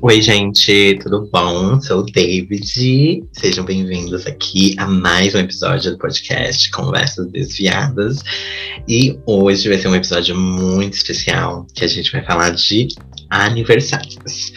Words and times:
Oi, 0.00 0.22
gente, 0.22 0.96
tudo 1.02 1.28
bom? 1.32 1.80
Sou 1.80 2.00
o 2.00 2.02
David. 2.04 3.24
Sejam 3.32 3.64
bem-vindos 3.64 4.28
aqui 4.28 4.76
a 4.78 4.86
mais 4.86 5.34
um 5.34 5.38
episódio 5.38 5.90
do 5.90 5.98
podcast 5.98 6.70
Conversas 6.70 7.26
Desviadas. 7.32 8.22
E 8.86 9.18
hoje 9.26 9.68
vai 9.68 9.76
ser 9.76 9.88
um 9.88 9.96
episódio 9.96 10.36
muito 10.36 10.94
especial, 10.94 11.66
que 11.74 11.84
a 11.84 11.88
gente 11.88 12.12
vai 12.12 12.24
falar 12.24 12.50
de 12.50 12.86
aniversários. 13.28 14.52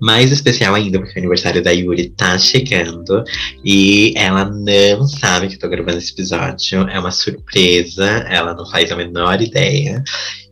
Mais 0.00 0.30
especial 0.30 0.74
ainda, 0.74 1.00
porque 1.00 1.18
o 1.18 1.18
aniversário 1.18 1.62
da 1.62 1.72
Yuri 1.72 2.10
tá 2.10 2.38
chegando 2.38 3.24
e 3.64 4.14
ela 4.16 4.44
não 4.44 5.06
sabe 5.08 5.48
que 5.48 5.56
eu 5.56 5.58
tô 5.58 5.68
gravando 5.68 5.98
esse 5.98 6.12
episódio. 6.12 6.88
É 6.88 7.00
uma 7.00 7.10
surpresa, 7.10 8.06
ela 8.28 8.54
não 8.54 8.64
faz 8.70 8.92
a 8.92 8.96
menor 8.96 9.42
ideia. 9.42 10.04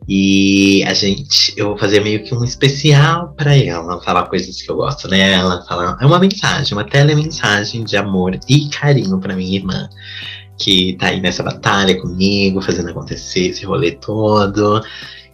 E 0.07 0.83
a 0.83 0.93
gente, 0.93 1.53
eu 1.55 1.69
vou 1.69 1.77
fazer 1.77 2.01
meio 2.01 2.23
que 2.23 2.35
um 2.35 2.43
especial 2.43 3.33
para 3.37 3.55
ela, 3.55 4.01
falar 4.01 4.23
coisas 4.23 4.61
que 4.61 4.69
eu 4.69 4.75
gosto 4.75 5.07
nela, 5.07 5.63
falar, 5.67 5.97
é 6.01 6.05
uma 6.05 6.19
mensagem, 6.19 6.73
uma 6.73 6.83
telemensagem 6.83 7.83
de 7.83 7.95
amor 7.95 8.37
e 8.49 8.69
carinho 8.69 9.19
para 9.19 9.35
minha 9.35 9.55
irmã, 9.57 9.89
que 10.57 10.93
tá 10.93 11.07
aí 11.07 11.21
nessa 11.21 11.41
batalha 11.41 11.99
comigo, 11.99 12.61
fazendo 12.61 12.89
acontecer 12.89 13.47
esse 13.47 13.65
rolê 13.65 13.91
todo. 13.91 14.81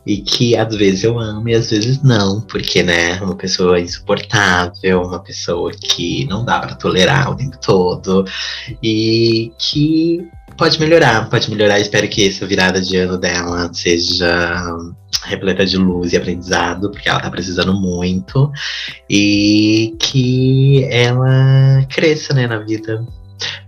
E 0.05 0.17
que 0.17 0.55
às 0.55 0.73
vezes 0.75 1.03
eu 1.03 1.20
amo 1.20 1.49
e 1.49 1.53
às 1.53 1.70
vezes 1.70 2.02
não, 2.02 2.41
porque, 2.41 2.81
né, 2.81 3.22
uma 3.22 3.36
pessoa 3.36 3.80
insuportável, 3.80 5.02
uma 5.02 5.20
pessoa 5.20 5.72
que 5.72 6.25
não 6.25 6.44
dá 6.44 6.58
para 6.59 6.73
tolerar 6.73 7.30
o 7.30 7.36
tempo 7.36 7.58
todo, 7.59 8.25
e 8.81 9.52
que 9.59 10.25
pode 10.59 10.77
melhorar, 10.77 11.30
pode 11.30 11.49
melhorar. 11.49 11.80
Espero 11.80 12.08
que 12.09 12.27
essa 12.27 12.45
virada 12.45 12.81
de 12.81 12.98
ano 12.98 13.17
dela 13.17 13.72
seja 13.73 14.62
repleta 15.23 15.66
de 15.66 15.77
luz 15.77 16.12
e 16.12 16.17
aprendizado, 16.17 16.91
porque 16.91 17.08
ela 17.08 17.22
tá 17.22 17.31
precisando 17.31 17.73
muito, 17.73 18.52
e 19.09 19.95
que 19.98 20.83
ela 20.92 21.86
cresça, 21.89 22.33
né, 22.33 22.45
na 22.45 22.59
vida. 22.59 23.03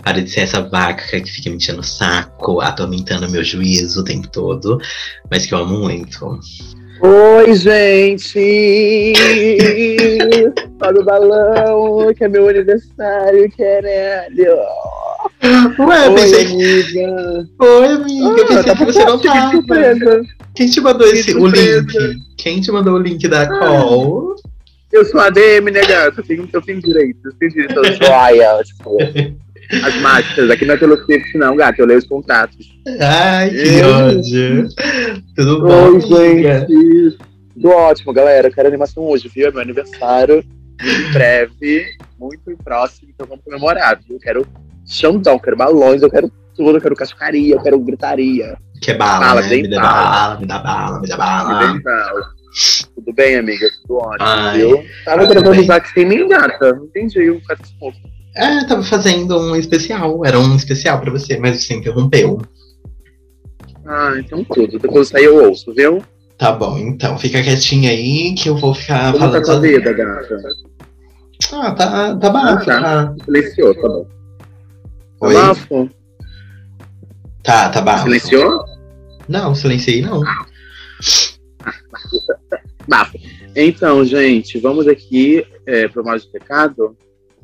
Para 0.04 0.22
de 0.22 0.30
ser 0.30 0.42
essa 0.42 0.62
vaca 0.62 1.22
que 1.22 1.32
fica 1.32 1.50
me 1.50 1.56
enchendo 1.56 1.80
o 1.80 1.84
saco, 1.84 2.60
atormentando 2.60 3.30
meu 3.30 3.42
juízo 3.42 4.02
o 4.02 4.04
tempo 4.04 4.28
todo, 4.28 4.78
mas 5.30 5.46
que 5.46 5.54
eu 5.54 5.60
amo 5.60 5.80
muito. 5.80 6.40
Oi, 7.00 7.56
gente! 7.56 9.14
Olha 10.82 11.00
o 11.00 11.06
balão, 11.06 12.14
que 12.14 12.26
é 12.26 12.28
meu 12.28 12.50
aniversário, 12.50 13.50
caralho! 13.58 14.58
Ué, 15.44 16.10
Oi, 16.10 16.16
pensei. 16.16 16.46
amiga! 16.46 17.48
Oi, 17.60 17.88
amiga, 17.88 18.28
Ah, 18.30 18.36
pensei 18.48 18.64
tá 18.64 18.76
que 18.76 18.86
você 18.86 19.06
não 19.06 19.52
surpresa! 19.52 20.22
Quem 20.54 20.70
te 20.70 20.82
mandou 20.82 21.08
Que 21.08 21.14
esse, 21.18 21.34
o 21.34 21.48
link? 21.48 22.18
Quem 22.38 22.62
te 22.62 22.72
mandou 22.72 22.94
o 22.96 23.00
link 23.02 23.28
da 23.28 23.42
Ah. 23.44 23.48
call? 23.60 24.36
Eu 24.92 25.06
sou 25.06 25.20
a 25.22 25.30
DM, 25.30 25.72
né, 25.72 25.82
gata? 25.86 26.20
Eu 26.20 26.24
tenho, 26.24 26.50
eu 26.52 26.62
tenho 26.62 26.82
direito, 26.82 27.20
eu 27.26 27.34
tenho 27.40 27.52
direito 27.52 27.82
joias, 27.96 28.68
tipo, 28.68 28.98
as 29.84 30.02
mágicas. 30.02 30.50
Aqui 30.52 30.66
não 30.66 30.76
é 30.76 30.78
pelo 30.78 30.96
script, 30.96 31.38
não, 31.38 31.56
gata, 31.56 31.82
eu 31.82 31.86
leio 31.88 32.00
os 32.00 32.06
contratos. 32.08 32.68
Ai, 33.00 33.50
que 33.50 33.68
Oi. 33.70 33.82
ódio. 33.84 34.68
Tudo 35.36 35.62
bom, 35.62 35.98
Oi, 36.14 36.28
amiga? 36.32 36.60
gente! 36.70 37.18
Tudo 37.56 37.70
ótimo, 37.70 38.14
galera. 38.14 38.48
Eu 38.48 38.52
quero 38.54 38.68
animação 38.68 39.04
hoje, 39.04 39.28
viu? 39.34 39.48
É 39.48 39.52
meu 39.52 39.62
aniversário. 39.62 40.44
Muito 40.84 41.00
em 41.10 41.12
breve, 41.14 41.86
muito 42.20 42.58
próximo, 42.64 43.10
então 43.14 43.28
vamos 43.28 43.44
comemorar, 43.46 44.00
viu? 44.06 44.16
Eu 44.18 44.20
quero 44.20 44.48
xandão, 44.86 45.40
quero 45.40 45.58
balões, 45.58 46.02
eu 46.02 46.10
quero 46.10 46.32
tudo, 46.56 46.78
eu 46.78 46.82
quero 46.82 46.96
cascaria, 46.96 47.56
eu 47.56 47.62
quero 47.62 47.80
gritaria. 47.80 48.58
Que 48.82 48.92
é 48.92 48.98
bala, 48.98 49.26
Fala, 49.28 49.42
né? 49.42 49.56
Me 49.58 49.68
dá 49.70 49.80
bala. 49.82 50.10
bala, 50.10 50.40
me 50.40 50.48
dá 50.48 50.60
bala, 50.60 51.00
me 51.02 51.08
dá 51.08 51.18
bala. 51.18 51.50
Tudo 51.54 51.74
bem, 51.74 51.82
não? 51.84 52.24
Tudo 52.96 53.14
bem, 53.14 53.36
amiga? 53.38 53.68
Tudo 53.82 53.98
ótimo, 54.00 54.28
Ai. 54.28 54.58
viu? 54.58 54.84
Tava 55.06 55.26
gravando 55.28 55.62
usar 55.62 55.80
que 55.80 55.90
sem 55.92 56.06
nem 56.06 56.28
gata. 56.28 56.74
Não 56.74 56.86
entendi 56.86 57.30
o 57.30 57.42
cara 57.46 57.60
pouco. 57.80 57.98
É, 58.36 58.64
tava 58.66 58.82
fazendo 58.84 59.38
um 59.40 59.56
especial. 59.56 60.26
Era 60.26 60.40
um 60.40 60.56
especial 60.56 61.00
pra 61.00 61.12
você, 61.12 61.38
mas 61.38 61.64
você 61.64 61.76
interrompeu. 61.76 62.42
Ah, 63.86 64.14
então 64.18 64.44
tudo. 64.44 64.80
Depois 64.80 65.08
sair 65.10 65.26
eu 65.26 65.44
ouço, 65.48 65.74
viu? 65.74 66.02
Tá 66.38 66.52
bom, 66.52 66.78
então. 66.78 67.18
Fica 67.18 67.42
quietinha 67.44 67.92
aí 67.92 68.34
que 68.34 68.50
eu 68.50 68.56
vou 68.58 68.74
ficar 68.74 69.12
Como 69.12 69.20
tá 69.26 69.28
falando 69.32 69.46
sua 69.46 69.54
sozinha. 69.56 69.78
vida, 69.78 69.94
gata? 69.94 70.38
Ah, 71.54 71.72
tá, 71.72 72.16
tá 72.18 72.30
bafo, 72.30 72.70
Ah, 72.72 72.82
tá. 72.82 72.82
tá. 72.82 73.16
Silenciou, 73.26 73.76
tá 73.76 73.82
bom. 73.88 74.08
Tá 75.22 75.28
Oi? 75.28 75.34
bafo? 75.36 75.90
Tá, 77.44 77.70
tá 77.70 77.80
bafo. 77.80 78.04
Silenciou? 78.06 78.66
Não, 79.30 79.54
silenciei 79.54 80.02
não. 80.02 80.24
Bafo. 82.88 83.20
Então, 83.56 84.04
gente, 84.04 84.58
vamos 84.58 84.88
aqui 84.88 85.46
é, 85.68 85.88
para 85.88 86.02
mais 86.02 86.26
um 86.26 86.32
recado. 86.34 86.98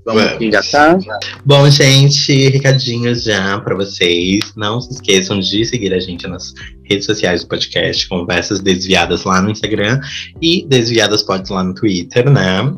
Vamos 0.03 0.41
engatar. 0.41 0.97
Bom, 1.45 1.69
gente, 1.69 2.49
recadinhos 2.49 3.25
já 3.25 3.59
pra 3.59 3.75
vocês. 3.75 4.55
Não 4.55 4.81
se 4.81 4.93
esqueçam 4.93 5.39
de 5.39 5.63
seguir 5.63 5.93
a 5.93 5.99
gente 5.99 6.25
nas 6.27 6.53
redes 6.83 7.05
sociais 7.05 7.43
do 7.43 7.47
podcast, 7.47 8.09
Conversas 8.09 8.59
Desviadas 8.59 9.23
lá 9.23 9.39
no 9.39 9.51
Instagram 9.51 9.99
e 10.41 10.65
Desviadas 10.65 11.21
Pods 11.21 11.51
lá 11.51 11.63
no 11.63 11.75
Twitter, 11.75 12.27
né? 12.27 12.73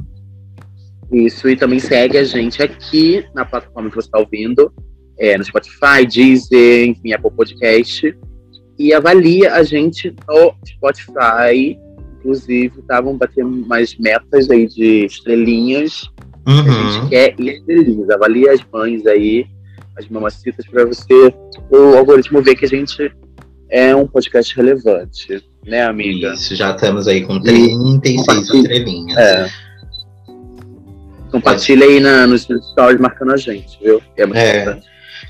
Isso, 1.09 1.47
e 1.47 1.55
também 1.55 1.79
segue 1.79 2.17
a 2.17 2.23
gente 2.23 2.61
aqui 2.61 3.25
na 3.33 3.45
plataforma 3.45 3.89
que 3.89 3.95
você 3.95 4.07
está 4.07 4.19
ouvindo, 4.19 4.73
é, 5.19 5.37
no 5.37 5.43
Spotify, 5.43 6.05
Deezer, 6.09 6.87
enfim, 6.87 7.13
Apple 7.13 7.31
Podcast. 7.31 8.15
E 8.77 8.93
avalia 8.93 9.53
a 9.53 9.63
gente 9.63 10.15
no 10.27 10.53
Spotify. 10.65 11.77
Inclusive, 12.19 12.79
estavam 12.79 13.17
batendo 13.17 13.49
mais 13.67 13.97
metas 13.97 14.49
aí 14.49 14.67
de 14.67 15.05
estrelinhas. 15.05 16.03
A 16.45 16.51
Uhum. 16.51 16.91
gente 16.93 17.09
quer 17.09 17.35
estrelinhas. 17.39 18.09
Avalia 18.09 18.51
as 18.53 18.61
mães 18.73 19.05
aí, 19.05 19.45
as 19.97 20.07
mamacitas, 20.07 20.65
para 20.67 20.85
você, 20.85 21.33
o 21.71 21.97
algoritmo 21.97 22.41
ver 22.41 22.55
que 22.55 22.65
a 22.65 22.67
gente 22.67 23.11
é 23.69 23.95
um 23.95 24.07
podcast 24.07 24.55
relevante, 24.55 25.43
né, 25.65 25.83
amiga? 25.83 26.33
Isso, 26.33 26.55
já 26.55 26.71
estamos 26.71 27.07
aí 27.07 27.23
com 27.25 27.39
36 27.41 28.15
Compartilha. 28.25 28.57
estrelinhas. 28.61 29.17
É. 29.17 29.49
Compartilha 31.31 31.85
aí 31.85 31.99
na, 31.99 32.25
nos 32.25 32.41
stories 32.71 32.99
marcando 32.99 33.33
a 33.33 33.37
gente, 33.37 33.77
viu? 33.81 34.01
É 34.17 34.25
muito 34.25 34.37
É. 34.39 34.79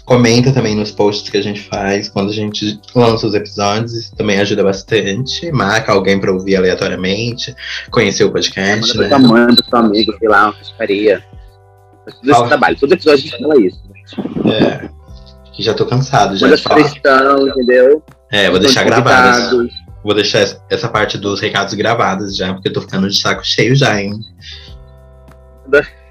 Comenta 0.06 0.52
também 0.52 0.76
nos 0.76 0.92
posts 0.92 1.30
que 1.30 1.38
a 1.38 1.42
gente 1.44 1.62
faz 1.62 2.10
quando 2.10 2.30
a 2.30 2.34
gente 2.34 2.80
lança 2.96 3.28
os 3.28 3.34
episódios, 3.34 3.94
isso 3.94 4.16
também 4.16 4.40
ajuda 4.40 4.64
bastante. 4.64 5.52
Marca 5.52 5.92
alguém 5.92 6.20
pra 6.20 6.32
ouvir 6.32 6.56
aleatoriamente, 6.56 7.56
conhecer 7.92 8.24
o 8.24 8.32
podcast, 8.32 8.96
Manda 8.98 9.08
pra 9.10 9.20
né? 9.20 9.26
sua 9.28 9.34
mãe, 9.36 9.56
pra 9.56 9.66
seu 9.66 9.78
amigo, 9.80 10.16
sei 10.18 10.28
lá, 10.30 10.44
uma 10.46 10.54
pescaria. 10.54 11.24
Todo 12.06 12.24
esse 12.24 12.32
Fala. 12.32 12.48
trabalho. 12.48 12.78
Todo 12.80 12.94
episódio 12.94 13.20
a 13.20 13.22
gente 13.30 13.40
fala 13.42 13.62
isso. 13.62 13.80
gente. 13.96 14.52
É. 14.54 14.90
Que 15.54 15.62
já 15.64 15.74
tô 15.74 15.86
cansado 15.86 16.36
já 16.38 16.48
Manda 16.48 16.58
de 16.58 16.64
falar. 16.64 17.40
entendeu? 17.48 18.04
É, 18.32 18.50
vou 18.50 18.60
deixar 18.60 18.84
convidados. 18.84 19.70
Vou 20.04 20.14
deixar 20.16 20.40
essa- 20.70 20.88
parte 20.88 21.18
dos 21.18 21.40
recados 21.42 21.74
gravadas 21.74 22.36
já, 22.36 22.54
porque 22.54 22.70
eu 22.70 22.74
tô 22.74 22.82
ficando 22.82 23.10
de 23.10 23.20
saco 23.20 23.46
cheio 23.46 23.76
já, 23.76 24.02
hein? 24.02 24.14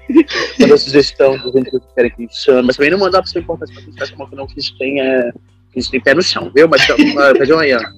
Manda 0.59 0.77
sugestão 0.77 1.33
gente 1.37 1.69
que 1.71 1.79
querem 1.95 2.11
que 2.11 2.17
a 2.17 2.21
gente 2.21 2.37
chame. 2.37 2.67
Mas 2.67 2.75
também 2.77 2.91
não 2.91 2.97
manda 2.99 3.17
uma 3.17 3.23
pessoa 3.23 3.41
importante 3.41 3.73
pra 3.73 3.81
gente 3.83 3.97
faz 3.97 4.09
como 4.11 4.29
que 4.29 4.35
não 4.35 4.47
que 4.47 4.53
a 4.57 4.61
gente 4.61 4.77
tem, 4.77 4.99
é, 5.01 5.31
que 5.71 5.77
a 5.77 5.81
gente 5.81 5.91
tem 5.91 6.01
pé 6.01 6.13
no 6.13 6.21
chão, 6.21 6.51
viu? 6.55 6.67
Mas 6.67 6.87
uma, 6.89 7.31
uma, 7.31 7.93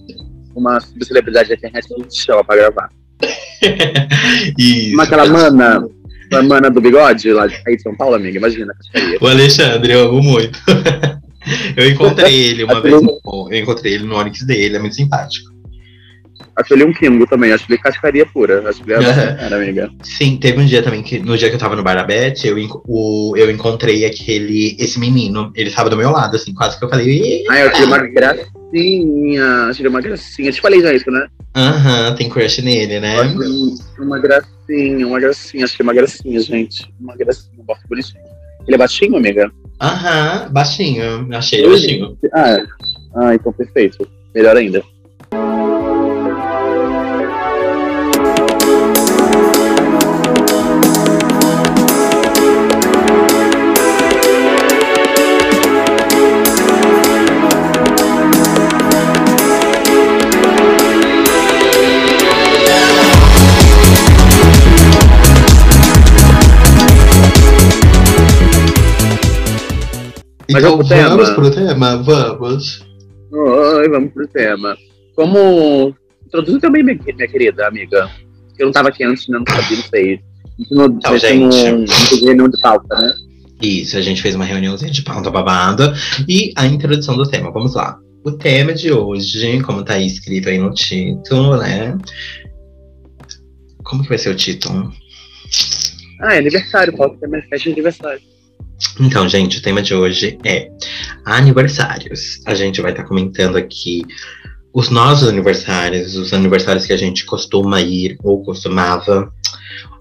uma 0.55 0.79
subcelebridade 0.81 1.49
da 1.49 1.55
internet 1.55 1.87
que 1.87 1.93
a 1.93 1.97
gente 1.97 2.21
chama 2.21 2.43
pra 2.43 2.55
gravar. 2.55 2.89
Isso. 4.57 4.93
Uma 4.93 5.03
aquela 5.03 5.25
mana, 5.25 5.87
a 6.33 6.41
mana 6.41 6.69
do 6.69 6.81
bigode 6.81 7.31
lá 7.31 7.47
de 7.47 7.55
aí 7.67 7.75
de 7.75 7.81
São 7.81 7.95
Paulo, 7.95 8.15
amiga. 8.15 8.37
Imagina, 8.37 8.73
cascaria. 8.73 9.17
O 9.21 9.27
Alexandre, 9.27 9.93
eu 9.93 10.09
amo 10.09 10.21
muito. 10.23 10.59
eu 11.77 11.89
encontrei 11.89 12.33
ele 12.49 12.63
uma 12.63 12.81
vez. 12.81 13.01
no- 13.01 13.19
Eu 13.51 13.59
encontrei 13.59 13.93
ele 13.93 14.05
no 14.05 14.15
Onix 14.15 14.43
dele, 14.45 14.75
é 14.77 14.79
muito 14.79 14.95
simpático. 14.95 15.51
Acho 16.61 16.73
ele 16.73 16.83
um 16.83 16.93
Kingo 16.93 17.25
também, 17.25 17.51
acho 17.51 17.65
ele 17.67 17.77
cascaria 17.77 18.25
pura. 18.25 18.69
Acho 18.69 18.83
que 18.83 18.91
ele 18.91 19.03
é 19.03 19.53
amiga. 19.53 19.89
Sim, 20.03 20.37
teve 20.37 20.61
um 20.61 20.65
dia 20.65 20.83
também 20.83 21.01
que, 21.01 21.17
no 21.19 21.35
dia 21.35 21.49
que 21.49 21.55
eu 21.55 21.59
tava 21.59 21.75
no 21.75 21.83
Bar 21.83 21.95
da 21.95 22.03
Beth, 22.03 22.45
eu, 22.45 22.55
o, 22.87 23.33
eu 23.35 23.49
encontrei 23.49 24.05
aquele, 24.05 24.75
esse 24.79 24.99
menino, 24.99 25.51
ele 25.55 25.71
tava 25.71 25.89
do 25.89 25.97
meu 25.97 26.11
lado, 26.11 26.35
assim, 26.35 26.53
quase 26.53 26.77
que 26.77 26.85
eu 26.85 26.89
falei, 26.89 27.07
"Ih, 27.07 27.43
Ai, 27.49 27.63
eu 27.63 27.69
achei 27.69 27.85
uma 27.85 27.97
gracinha. 28.07 29.65
Achei 29.69 29.87
uma 29.87 30.01
gracinha. 30.01 30.51
Te 30.51 30.61
falei 30.61 30.81
já 30.81 30.93
isso, 30.93 31.09
né? 31.09 31.27
aham, 31.55 32.15
tem 32.15 32.29
crush 32.29 32.61
nele, 32.61 32.99
né? 32.99 33.15
Uma 33.99 34.19
gracinha, 34.19 35.07
uma 35.07 35.19
gracinha. 35.19 35.65
Achei 35.65 35.83
uma 35.83 35.93
gracinha, 35.93 36.39
gente. 36.39 36.93
Uma 36.99 37.15
gracinha, 37.15 37.59
um 37.59 37.63
bofe 37.63 37.81
bonitinho. 37.89 38.23
Ele 38.67 38.75
é 38.75 38.77
baixinho, 38.77 39.17
amiga? 39.17 39.51
Aham, 39.81 40.49
baixinho, 40.51 41.27
achei 41.35 41.59
ele 41.59 41.69
baixinho. 41.69 42.17
Ah, 42.33 42.63
ah, 43.15 43.35
então 43.35 43.51
perfeito. 43.51 44.07
Melhor 44.33 44.55
ainda. 44.55 44.81
Mas 70.51 70.63
Então 70.63 70.71
vamos 70.71 70.87
pro 70.87 70.97
vamos 70.97 71.29
tema? 71.29 71.35
pro 71.35 71.51
tema? 71.51 71.97
Vamos. 71.97 72.85
Oi, 73.31 73.89
vamos 73.89 74.13
pro 74.13 74.27
tema. 74.27 74.77
Como. 75.15 75.95
Introduz 76.25 76.59
também, 76.61 76.83
minha, 76.83 76.97
minha 77.03 77.27
querida 77.27 77.67
amiga. 77.67 78.09
Eu 78.57 78.67
não 78.67 78.73
tava 78.73 78.89
aqui 78.89 79.03
antes, 79.03 79.27
né? 79.27 79.39
Não 79.39 79.55
sabia, 79.55 79.77
não 79.77 79.83
sei. 79.83 80.19
Não, 80.69 80.85
Então, 80.85 81.17
gente 81.17 81.71
não, 81.71 81.85
reunião 82.25 82.49
de 82.49 82.59
pauta, 82.59 82.95
né? 82.95 83.13
Isso, 83.61 83.97
a 83.97 84.01
gente 84.01 84.21
fez 84.21 84.35
uma 84.35 84.45
reuniãozinha 84.45 84.91
de 84.91 85.01
pauta 85.03 85.29
babada 85.29 85.93
e 86.27 86.51
a 86.55 86.65
introdução 86.65 87.15
do 87.15 87.27
tema. 87.29 87.51
Vamos 87.51 87.75
lá. 87.75 87.97
O 88.23 88.31
tema 88.31 88.73
de 88.73 88.91
hoje, 88.91 89.61
como 89.61 89.83
tá 89.83 89.93
aí 89.95 90.05
escrito 90.05 90.49
aí 90.49 90.57
no 90.57 90.71
título, 90.71 91.57
né? 91.57 91.97
Como 93.83 94.03
que 94.03 94.09
vai 94.09 94.17
ser 94.17 94.29
o 94.29 94.35
título? 94.35 94.91
Ah, 96.21 96.35
é 96.35 96.39
aniversário, 96.39 96.95
pauta 96.95 97.17
é 97.23 97.27
minha 97.27 97.41
festa 97.43 97.57
de 97.57 97.71
aniversário. 97.71 98.21
Então, 98.99 99.27
gente, 99.27 99.59
o 99.59 99.61
tema 99.61 99.81
de 99.81 99.93
hoje 99.93 100.37
é 100.43 100.69
aniversários. 101.25 102.41
A 102.45 102.53
gente 102.53 102.81
vai 102.81 102.91
estar 102.91 103.03
comentando 103.03 103.57
aqui 103.57 104.03
os 104.73 104.89
nossos 104.89 105.27
aniversários, 105.27 106.15
os 106.15 106.33
aniversários 106.33 106.85
que 106.85 106.93
a 106.93 106.97
gente 106.97 107.25
costuma 107.25 107.81
ir 107.81 108.17
ou 108.23 108.43
costumava. 108.43 109.31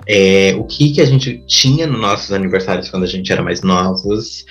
é, 0.07 0.55
o 0.57 0.65
que, 0.65 0.93
que 0.93 1.01
a 1.01 1.05
gente 1.05 1.45
tinha 1.47 1.87
nos 1.87 2.01
nossos 2.01 2.33
aniversários 2.33 2.89
quando 2.89 3.05
a 3.05 3.07
gente 3.07 3.33
era 3.33 3.43
mais 3.43 3.63
novos. 3.63 4.45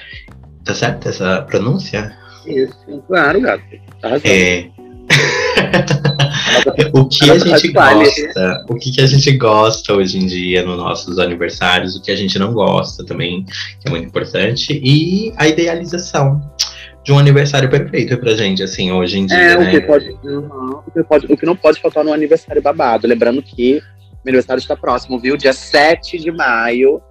Tá 0.64 0.74
certo 0.76 1.10
essa 1.10 1.42
pronúncia? 1.42 2.16
Isso, 2.46 3.04
claro, 3.08 3.42
gato. 3.42 3.64
Tá. 4.02 4.18
É. 4.24 4.70
o 6.94 7.08
que 7.08 7.30
a 7.30 7.38
gente 7.38 7.72
gosta, 7.72 8.66
o 8.70 8.76
que, 8.76 8.92
que 8.92 9.02
a 9.02 9.06
gente 9.06 9.32
gosta 9.38 9.94
hoje 9.94 10.18
em 10.18 10.26
dia 10.26 10.64
nos 10.64 10.78
nossos 10.78 11.20
aniversários, 11.20 11.96
o 11.96 12.02
que 12.02 12.12
a 12.12 12.16
gente 12.16 12.38
não 12.38 12.54
gosta 12.54 13.06
também, 13.06 13.46
que 13.80 13.88
é 13.88 13.90
muito 13.90 14.08
importante, 14.08 14.80
e 14.84 15.34
a 15.38 15.48
idealização 15.48 16.42
de 17.04 17.12
um 17.12 17.20
aniversário 17.20 17.70
perfeito 17.70 18.18
pra 18.18 18.34
gente, 18.34 18.62
assim, 18.62 18.92
hoje 18.92 19.20
em 19.20 19.26
dia, 19.26 19.38
É, 19.38 19.58
o 19.58 19.62
né? 19.62 19.72
que, 19.72 19.82
pode, 19.82 20.10
uhum, 20.24 20.82
o, 20.86 20.92
que 20.92 21.04
pode, 21.04 21.34
o 21.34 21.38
que 21.38 21.46
não 21.46 21.56
pode 21.56 21.80
faltar 21.80 22.04
no 22.04 22.14
aniversário 22.14 22.62
babado. 22.62 23.08
Lembrando 23.08 23.42
que 23.42 23.82
meu 24.24 24.32
aniversário 24.32 24.60
está 24.60 24.76
próximo, 24.76 25.18
viu? 25.18 25.38
Dia 25.38 25.54
7 25.54 26.18
de 26.18 26.32
maio. 26.32 27.02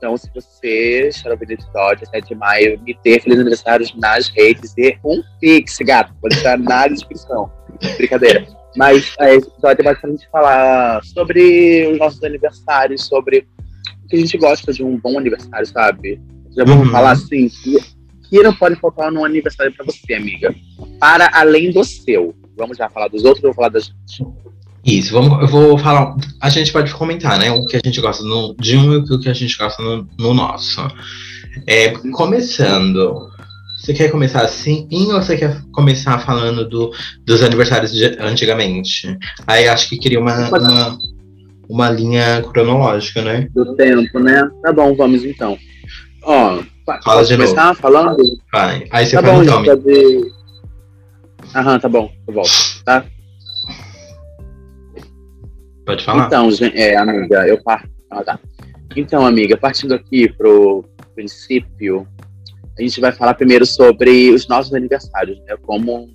Então, 0.00 0.16
se 0.16 0.30
você 0.34 1.08
está 1.08 1.28
ouvindo 1.28 1.50
esse 1.50 1.62
episódio, 1.62 2.08
7 2.08 2.28
de 2.28 2.34
maio, 2.34 2.80
me 2.80 2.94
ter 3.04 3.20
feliz 3.20 3.38
aniversário 3.38 3.86
nas 3.96 4.28
redes 4.30 4.72
e 4.78 4.96
um 5.04 5.22
pix, 5.38 5.76
gato. 5.80 6.14
Pode 6.22 6.36
estar 6.36 6.58
na 6.58 6.88
descrição. 6.88 7.52
Brincadeira. 7.98 8.46
Mas 8.76 9.12
é, 9.20 9.34
esse 9.34 9.46
episódio 9.48 9.82
é 9.82 9.84
basicamente 9.84 10.26
falar 10.32 11.04
sobre 11.04 11.86
os 11.92 11.98
nossos 11.98 12.24
aniversários, 12.24 13.04
sobre 13.04 13.46
o 14.02 14.08
que 14.08 14.16
a 14.16 14.18
gente 14.20 14.38
gosta 14.38 14.72
de 14.72 14.82
um 14.82 14.96
bom 14.98 15.18
aniversário, 15.18 15.66
sabe? 15.66 16.18
Já 16.56 16.64
vamos 16.64 16.86
Uhum. 16.86 16.92
falar 16.92 17.10
assim, 17.10 17.50
que, 17.50 17.76
que 18.30 18.42
não 18.42 18.54
pode 18.54 18.76
faltar 18.76 19.12
num 19.12 19.22
aniversário 19.26 19.70
pra 19.74 19.84
você, 19.84 20.14
amiga. 20.14 20.54
Para 20.98 21.28
além 21.34 21.70
do 21.72 21.84
seu. 21.84 22.34
Vamos 22.56 22.78
já 22.78 22.88
falar 22.88 23.08
dos 23.08 23.22
outros 23.26 23.44
ou 23.44 23.52
falar 23.52 23.68
da 23.68 23.80
gente? 23.80 24.24
Isso, 24.84 25.12
vamos, 25.12 25.40
eu 25.42 25.46
vou 25.46 25.76
falar. 25.78 26.16
A 26.40 26.48
gente 26.48 26.72
pode 26.72 26.92
comentar, 26.94 27.38
né? 27.38 27.50
O 27.50 27.66
que 27.66 27.76
a 27.76 27.80
gente 27.84 28.00
gosta 28.00 28.24
no, 28.24 28.54
de 28.58 28.76
um 28.76 28.92
e 28.94 28.96
o 28.96 29.20
que 29.20 29.28
a 29.28 29.34
gente 29.34 29.56
gosta 29.58 29.82
no, 29.82 30.08
no 30.18 30.32
nosso. 30.34 30.80
É, 31.66 31.90
começando. 32.12 33.28
Você 33.78 33.94
quer 33.94 34.10
começar 34.10 34.42
assim 34.42 34.86
ou 34.92 35.22
você 35.22 35.36
quer 35.36 35.58
começar 35.72 36.18
falando 36.18 36.68
do, 36.68 36.92
dos 37.24 37.42
aniversários 37.42 37.92
de 37.92 38.04
antigamente? 38.20 39.16
Aí 39.46 39.68
acho 39.68 39.88
que 39.88 39.96
queria 39.98 40.20
uma, 40.20 40.48
uma, 40.48 40.98
uma 41.68 41.90
linha 41.90 42.42
cronológica, 42.52 43.22
né? 43.22 43.48
Do 43.54 43.74
tempo, 43.76 44.18
né? 44.18 44.48
Tá 44.62 44.72
bom, 44.72 44.94
vamos 44.94 45.24
então. 45.24 45.58
Ó, 46.22 46.58
Fala 47.04 47.24
de 47.24 47.36
novo. 47.36 47.48
começar 47.54 47.74
falando? 47.74 48.16
Vai. 48.52 48.84
Aí 48.90 49.06
você 49.06 49.16
Tá 49.16 49.22
faz 49.22 49.34
bom, 49.34 49.40
o 49.40 49.44
gente, 49.44 49.52
nome. 49.54 49.66
pode... 49.68 50.32
Aham, 51.54 51.78
tá 51.80 51.88
bom, 51.88 52.10
eu 52.28 52.34
volto, 52.34 52.82
tá? 52.84 53.04
Pode 55.90 56.04
falar? 56.04 56.26
Então, 56.26 56.50
gente, 56.50 56.76
é, 56.78 56.96
amiga, 56.96 57.46
eu 57.46 57.62
parto. 57.62 57.88
Ah, 58.10 58.22
tá. 58.24 58.38
Então, 58.96 59.24
amiga, 59.26 59.56
partindo 59.56 59.94
aqui 59.94 60.28
pro 60.32 60.84
princípio, 61.14 62.06
a 62.78 62.82
gente 62.82 63.00
vai 63.00 63.12
falar 63.12 63.34
primeiro 63.34 63.64
sobre 63.66 64.30
os 64.30 64.46
nossos 64.48 64.72
aniversários, 64.74 65.38
né? 65.40 65.54
Como 65.62 66.08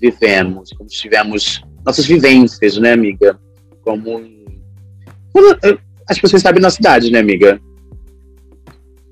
vivemos, 0.00 0.70
como 0.76 0.88
tivemos 0.88 1.62
nossas 1.84 2.06
vivências, 2.06 2.76
né, 2.78 2.92
amiga? 2.92 3.38
Como. 3.84 4.20
como- 5.32 5.56
eu- 5.62 5.78
As 6.08 6.18
pessoas 6.18 6.40
sabem 6.42 6.62
nossa 6.62 6.80
idade, 6.80 7.10
né, 7.10 7.18
amiga? 7.18 7.60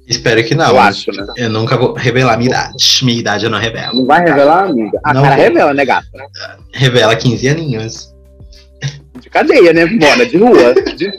Espero 0.09 0.43
que 0.45 0.55
não. 0.55 0.69
eu 0.71 0.79
acho, 0.79 1.11
né? 1.11 1.27
Eu 1.37 1.51
nunca 1.51 1.77
vou 1.77 1.93
revelar 1.95 2.37
minha 2.39 2.49
idade. 2.51 3.01
Minha 3.05 3.19
idade 3.19 3.45
eu 3.45 3.51
não 3.51 3.59
revelo. 3.59 3.97
Não 3.97 4.07
vai 4.07 4.25
revelar, 4.25 4.69
amiga? 4.71 4.99
A 5.05 5.13
Não 5.13 5.23
cara 5.23 5.35
vou. 5.35 5.45
revela, 5.45 5.75
né, 5.75 5.85
gata? 5.85 6.07
Revela 6.73 7.17
15 7.17 7.49
aninhos. 7.49 8.15
De 9.21 9.31
cadeia, 9.31 9.73
né, 9.73 9.85
Mona? 9.87 10.27
De 10.27 10.37
rua. 10.37 10.75
De 10.97 11.11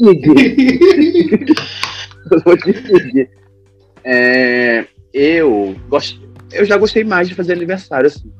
pedir. 2.73 3.29
É, 4.09 4.85
eu 5.13 5.75
gosto. 5.89 6.21
Eu 6.53 6.63
já 6.63 6.77
gostei 6.77 7.03
mais 7.03 7.27
de 7.27 7.35
fazer 7.35 7.53
aniversário, 7.53 8.07
assim. 8.07 8.31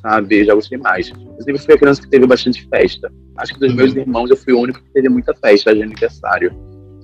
Sabe? 0.00 0.40
Eu 0.40 0.44
já 0.46 0.54
gostei 0.54 0.76
mais. 0.78 1.10
Eu 1.10 1.42
sempre 1.44 1.58
fui 1.62 1.74
a 1.74 1.78
criança 1.78 2.02
que 2.02 2.08
teve 2.08 2.26
bastante 2.26 2.66
festa. 2.68 3.08
Acho 3.36 3.54
que 3.54 3.60
dos 3.60 3.70
Uhum. 3.70 3.76
meus 3.76 3.94
irmãos 3.94 4.30
eu 4.30 4.36
fui 4.36 4.52
o 4.52 4.58
único 4.60 4.80
que 4.82 4.92
teve 4.92 5.08
muita 5.08 5.32
festa 5.34 5.72
de 5.72 5.80
aniversário. 5.82 6.52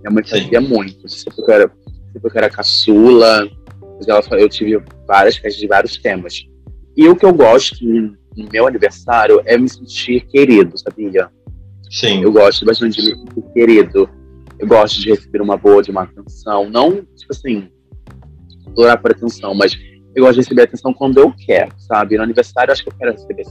Minha 0.01 0.11
mãe 0.11 0.25
Sim. 0.25 0.31
fazia 0.43 0.61
muito. 0.61 1.09
Sempre 1.09 1.45
que 1.45 1.51
eu 1.51 1.55
era, 1.55 1.71
sempre 2.13 2.31
que 2.31 2.37
eu 2.37 2.39
era 2.41 2.51
caçula. 2.51 3.49
ela 4.09 4.23
Eu 4.33 4.49
tive 4.49 4.83
várias 5.07 5.37
festas 5.37 5.61
de 5.61 5.67
vários 5.69 5.97
temas. 5.99 6.45
E 6.97 7.07
o 7.09 7.15
que 7.15 7.25
eu 7.25 7.33
gosto 7.33 7.85
no 7.85 8.49
meu 8.53 8.67
aniversário 8.67 9.41
é 9.45 9.57
me 9.57 9.69
sentir 9.69 10.23
querido, 10.27 10.77
sabia? 10.77 11.29
Sim. 11.91 12.23
Eu 12.23 12.33
gosto 12.33 12.65
bastante 12.65 13.01
de 13.03 13.15
me 13.15 13.43
querido. 13.53 14.09
Eu 14.59 14.67
gosto 14.67 15.01
de 15.01 15.11
receber 15.11 15.41
uma 15.41 15.57
boa, 15.57 15.83
de 15.83 15.91
uma 15.91 16.03
atenção. 16.03 16.69
Não, 16.69 17.03
tipo 17.17 17.31
assim, 17.31 17.69
implorar 18.67 19.01
por 19.01 19.13
atenção, 19.13 19.55
mas 19.55 19.77
eu 20.15 20.25
gosto 20.25 20.35
de 20.35 20.41
receber 20.41 20.63
atenção 20.63 20.93
quando 20.93 21.19
eu 21.19 21.33
quero, 21.47 21.73
sabe? 21.79 22.17
No 22.17 22.25
aniversário, 22.25 22.71
eu 22.71 22.73
acho 22.73 22.83
que 22.83 22.91
eu 22.91 22.95
quero 22.99 23.13
receber. 23.13 23.45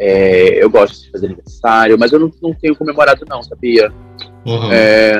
É, 0.00 0.62
eu 0.62 0.70
gosto 0.70 1.04
de 1.04 1.10
fazer 1.10 1.26
aniversário, 1.26 1.98
mas 1.98 2.12
eu 2.12 2.20
não, 2.20 2.30
não 2.42 2.54
tenho 2.54 2.76
comemorado, 2.76 3.24
não, 3.28 3.42
sabia? 3.42 3.92
Uhum. 4.46 4.72
É, 4.72 5.14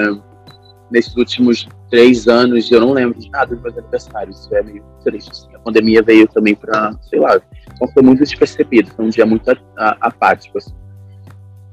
nesses 0.90 1.16
últimos 1.16 1.68
três 1.90 2.28
anos, 2.28 2.70
eu 2.70 2.80
não 2.80 2.92
lembro 2.92 3.18
de 3.18 3.30
nada 3.30 3.54
dos 3.54 3.62
meus 3.62 3.76
aniversários. 3.76 4.40
Isso 4.40 4.54
é 4.54 4.62
meio 4.62 4.84
triste. 5.04 5.30
Assim. 5.30 5.54
A 5.54 5.58
pandemia 5.60 6.02
veio 6.02 6.26
também 6.28 6.54
pra, 6.54 6.92
sei 7.08 7.20
lá, 7.20 7.40
então 7.72 7.88
foi 7.88 8.02
muito 8.02 8.20
despercebido. 8.20 8.90
Foi 8.90 9.04
um 9.04 9.10
dia 9.10 9.26
muito 9.26 9.50
apático, 10.00 10.58
assim. 10.58 10.74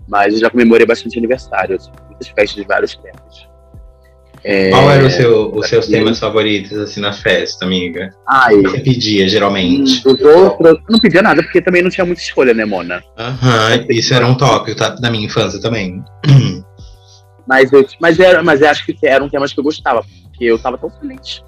Mas 0.08 0.34
eu 0.34 0.40
já 0.40 0.50
comemorei 0.50 0.86
bastante 0.86 1.18
aniversário, 1.18 1.76
assim, 1.76 1.92
muitas 2.08 2.28
festas 2.28 2.56
de 2.56 2.64
vários 2.64 2.96
temas. 2.96 3.48
É, 4.48 4.70
Qual 4.70 4.92
era 4.92 5.04
o 5.04 5.10
seu, 5.10 5.52
os 5.56 5.68
seus 5.68 5.88
temas 5.88 6.20
favoritos, 6.20 6.78
assim, 6.78 7.02
na 7.02 7.12
festa, 7.12 7.66
amiga? 7.66 8.12
Ai, 8.28 8.54
O 8.54 8.64
que 8.64 8.70
você 8.70 8.80
pedia, 8.80 9.28
geralmente? 9.28 10.08
outros, 10.08 10.68
eu 10.68 10.80
não 10.88 11.00
pedia 11.00 11.24
nada, 11.24 11.42
porque 11.42 11.60
também 11.60 11.82
não 11.82 11.90
tinha 11.90 12.06
muita 12.06 12.22
escolha, 12.22 12.54
né, 12.54 12.64
Mona? 12.64 13.04
Aham, 13.18 13.86
isso 13.90 14.14
era 14.14 14.28
um 14.28 14.36
tópico 14.36 14.78
tá, 14.78 14.90
da 14.90 15.10
minha 15.10 15.26
infância 15.26 15.60
também. 15.60 16.04
Mas 17.48 17.72
eu, 17.72 17.86
mas, 18.02 18.20
era, 18.20 18.42
mas 18.42 18.60
eu 18.60 18.70
acho 18.70 18.84
que 18.88 18.98
eram 19.04 19.30
temas 19.30 19.54
que 19.54 19.60
eu 19.60 19.64
gostava, 19.64 20.04
porque 20.24 20.46
eu 20.46 20.58
tava 20.58 20.80
tão 20.80 20.90
feliz. 20.90 21.44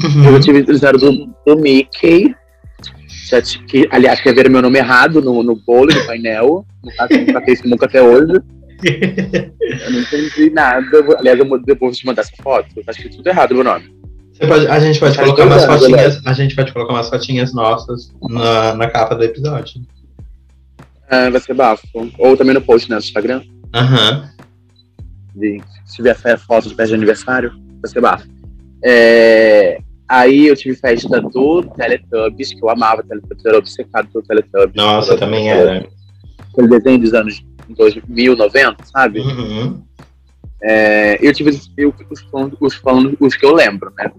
Uhum. 0.00 0.34
Eu 0.34 0.40
tive 0.40 0.64
zero 0.76 0.96
do, 0.96 1.26
do 1.44 1.56
Mickey. 1.56 2.32
Já 3.30 3.40
ti- 3.40 3.62
que, 3.64 3.88
aliás, 3.92 4.18
escreveram 4.18 4.50
meu 4.50 4.62
nome 4.62 4.78
errado 4.78 5.22
no, 5.22 5.42
no 5.42 5.54
bolo, 5.54 5.92
no 5.94 6.06
painel. 6.06 6.66
No 6.84 6.92
caso, 6.96 7.12
eu 7.12 7.20
nunca 7.26 7.40
fiz 7.42 7.62
nunca 7.62 7.86
até 7.86 8.02
hoje. 8.02 8.32
Eu 8.82 9.90
não 9.92 10.00
entendi 10.00 10.50
nada. 10.50 10.84
Aliás, 11.18 11.38
eu 11.38 11.48
vou- 11.48 11.62
depois 11.62 11.96
te 11.96 12.06
mandar 12.06 12.22
essa 12.22 12.32
foto. 12.42 12.68
Tá 12.84 12.90
escrito 12.92 13.16
tudo 13.18 13.28
errado 13.28 13.54
meu 13.54 13.62
nome. 13.64 13.94
Pode- 14.48 14.66
a 14.68 14.80
gente 14.80 14.98
pode 14.98 15.14
Faz 15.16 15.26
colocar 15.28 15.44
umas 15.46 15.64
anos, 15.64 15.80
fotinhas. 15.80 16.22
A 16.26 16.32
gente 16.32 16.56
pode 16.56 16.72
colocar 16.72 16.94
umas 16.94 17.08
fotinhas 17.10 17.52
nossas 17.52 18.10
na, 18.28 18.74
na 18.74 18.88
capa 18.88 19.14
do 19.14 19.22
episódio. 19.22 19.82
Ah, 21.10 21.28
vai 21.28 21.40
ser 21.40 21.54
bafo. 21.54 21.86
Ou 22.18 22.36
também 22.36 22.54
no 22.54 22.62
post, 22.62 22.88
né, 22.88 22.96
no 22.96 23.00
Instagram. 23.02 23.42
Aham. 23.74 24.30
De, 25.36 25.60
se 25.84 25.96
tiver 25.96 26.16
foto 26.38 26.68
de 26.68 26.74
festa 26.74 26.88
de 26.88 26.94
aniversário, 26.94 27.52
vai 27.82 27.90
ser 27.90 28.00
bafo. 28.00 28.26
É, 28.82 29.78
aí 30.10 30.48
eu 30.48 30.56
tive 30.56 30.76
festa 30.76 31.20
do 31.20 31.62
Teletubbies, 31.62 32.52
que 32.52 32.62
eu 32.62 32.68
amava 32.68 33.02
Teletubbies, 33.02 33.44
eu 33.44 33.50
era 33.50 33.58
obcecado 33.58 34.08
pelo 34.12 34.24
Teletubbies. 34.24 34.74
Nossa, 34.74 35.16
também 35.16 35.50
era. 35.50 35.86
Aquele 36.52 36.68
desenho 36.68 36.98
dos 36.98 37.14
anos 37.14 37.42
2000, 37.68 38.36
90, 38.36 38.84
sabe? 38.84 39.20
Uhum. 39.20 39.82
É, 40.62 41.18
eu 41.26 41.32
tive 41.32 41.58
eu, 41.78 41.94
os, 42.10 42.20
falando, 42.22 42.56
os, 42.60 42.80
os 43.20 43.36
que 43.36 43.46
eu 43.46 43.54
lembro, 43.54 43.92
né? 43.96 44.10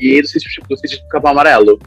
E 0.00 0.20
do 0.20 0.26
sítio 0.26 0.62
do 0.68 0.76
sítio 0.76 0.98
do 0.98 1.08
Capão 1.08 1.30
Amarelo. 1.32 1.78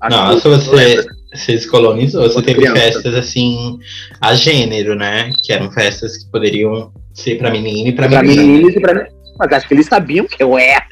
Acho 0.00 0.16
Nossa, 0.16 0.48
você, 0.48 1.04
você 1.34 1.52
descolonizou. 1.52 2.22
Você 2.22 2.40
teve 2.42 2.60
criança. 2.60 2.80
festas 2.80 3.14
assim, 3.14 3.78
a 4.20 4.34
gênero, 4.34 4.94
né? 4.94 5.32
Que 5.42 5.52
eram 5.52 5.70
festas 5.70 6.16
que 6.16 6.30
poderiam 6.30 6.92
ser 7.12 7.36
pra 7.36 7.50
menina 7.50 7.90
e 7.90 7.92
pra, 7.92 8.08
Pra 8.08 8.22
menina. 8.22 8.42
meninos 8.42 8.74
e 8.74 8.80
pra. 8.80 9.06
Mas 9.38 9.52
acho 9.52 9.68
que 9.68 9.74
eles 9.74 9.86
sabiam 9.86 10.26
que 10.26 10.42
eu 10.42 10.56
era. 10.56 10.86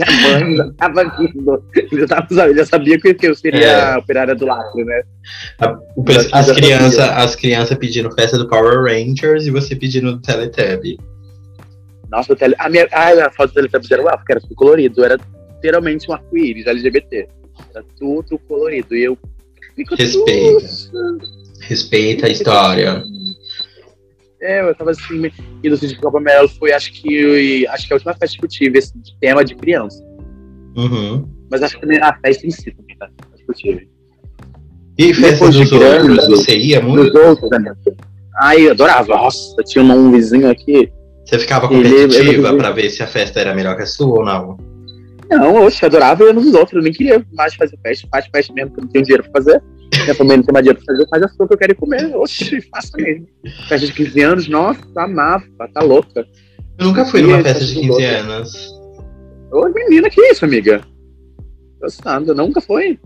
Minha 0.00 0.40
mãe 0.40 0.56
já 0.56 0.72
tava 0.72 1.16
vindo. 1.18 1.64
Já, 1.92 2.06
tava, 2.06 2.54
já 2.54 2.64
sabia 2.64 2.98
que 2.98 3.16
eu 3.26 3.34
seria 3.34 3.66
é. 3.66 3.96
operária 3.96 4.34
do 4.34 4.46
lacre, 4.46 4.84
né? 4.84 5.02
A, 5.58 5.72
o, 5.72 6.04
as 6.32 6.50
crianças 6.52 6.98
as 6.98 7.36
criança 7.36 7.76
pedindo 7.76 8.10
festa 8.12 8.38
do 8.38 8.48
Power 8.48 8.82
Rangers 8.84 9.46
e 9.46 9.50
você 9.50 9.76
pedindo 9.76 10.12
do 10.12 10.22
Teletubby. 10.22 10.98
Nossa, 12.10 12.32
o 12.32 12.36
tele, 12.36 12.54
a, 12.58 12.68
minha, 12.68 12.88
a, 12.92 13.26
a 13.26 13.30
foto 13.30 13.50
do 13.50 13.54
Teletubbies 13.54 13.90
era, 13.90 14.16
porque 14.16 14.32
era 14.32 14.40
tudo 14.40 14.54
colorido. 14.54 15.04
Era 15.04 15.18
literalmente 15.54 16.10
um 16.10 16.14
arco-íris 16.14 16.66
LGBT. 16.66 17.28
Era 17.74 17.84
tudo 17.98 18.38
colorido. 18.48 18.96
E 18.96 19.04
eu. 19.04 19.18
Respeita. 19.96 20.68
Respeita 21.60 22.26
a 22.26 22.30
história. 22.30 23.04
É, 24.42 24.62
eu 24.62 24.74
tava 24.74 24.92
assim, 24.92 25.30
e 25.62 25.68
do 25.68 25.76
Sítio 25.76 26.00
Copa 26.00 26.18
Amarelo 26.18 26.48
foi, 26.48 26.72
acho 26.72 26.92
que, 26.92 27.66
acho 27.66 27.86
que 27.86 27.92
a 27.92 27.96
última 27.96 28.14
festa 28.14 28.38
que 28.38 28.44
eu 28.44 28.48
tive, 28.48 28.78
esse 28.78 28.96
de 28.98 29.14
tema 29.20 29.44
de 29.44 29.54
criança. 29.54 30.02
Uhum. 30.76 31.28
Mas 31.50 31.62
acho 31.62 31.78
que 31.78 31.98
a 31.98 32.18
festa 32.20 32.46
em 32.46 32.50
si 32.50 32.70
também, 32.70 32.96
tá? 32.96 33.10
Acho 33.34 33.44
que 33.44 33.50
eu 33.50 33.54
tive. 33.54 33.88
E 34.96 35.14
festa 35.14 35.46
dos 35.46 35.68
de 35.68 35.74
outros, 35.74 36.26
você 36.28 36.56
ia 36.56 36.80
muito? 36.80 37.12
Dos 37.12 37.22
outros, 37.22 37.50
né? 37.50 37.74
Ai, 38.42 38.66
eu 38.66 38.72
adorava. 38.72 39.14
Nossa, 39.14 39.62
tinha 39.64 39.84
um 39.84 40.10
vizinho 40.10 40.50
aqui. 40.50 40.90
Você 41.24 41.38
ficava 41.38 41.68
competitiva 41.68 42.48
ele, 42.48 42.56
pra 42.56 42.70
ver 42.70 42.90
se 42.90 43.02
a 43.02 43.06
festa 43.06 43.40
era 43.40 43.54
melhor 43.54 43.76
que 43.76 43.82
a 43.82 43.86
sua 43.86 44.18
ou 44.18 44.24
não? 44.24 44.56
Não, 45.30 45.62
eu 45.62 45.70
adorava 45.82 46.24
ir 46.24 46.34
nos 46.34 46.52
outros. 46.54 46.72
Eu 46.72 46.82
nem 46.82 46.92
queria 46.92 47.24
mais 47.32 47.54
fazer 47.54 47.78
festa. 47.82 48.08
Faz 48.10 48.26
festa 48.26 48.52
mesmo, 48.52 48.70
porque 48.70 48.80
eu 48.80 48.84
não 48.84 48.92
tenho 48.92 49.04
dinheiro 49.04 49.22
pra 49.24 49.32
fazer. 49.32 49.62
Minha 50.02 50.14
família 50.14 50.36
não 50.38 50.44
tem 50.44 50.52
mais 50.52 50.64
dinheiro 50.64 50.84
pra 50.84 50.94
fazer, 50.94 51.08
faz 51.08 51.22
a 51.22 51.28
sua 51.28 51.48
que 51.48 51.54
eu 51.54 51.58
quero 51.58 51.76
comer. 51.76 52.16
Oxi, 52.16 52.60
faça 52.62 52.96
mesmo. 52.96 53.26
Festa 53.68 53.86
de 53.86 53.92
15 53.92 54.22
anos, 54.22 54.48
nossa, 54.48 54.80
amava, 54.96 55.44
tá 55.72 55.82
louca. 55.82 56.26
Eu 56.78 56.86
nunca 56.86 57.04
fui 57.04 57.22
numa 57.22 57.42
festa 57.42 57.64
de 57.64 57.74
15 57.74 57.88
louca. 57.88 58.06
anos. 58.06 58.80
Ô, 59.52 59.68
menina, 59.68 60.08
que 60.08 60.20
isso, 60.20 60.44
amiga? 60.44 60.80
Gostando, 61.80 62.34
nunca 62.34 62.60
foi. 62.60 62.98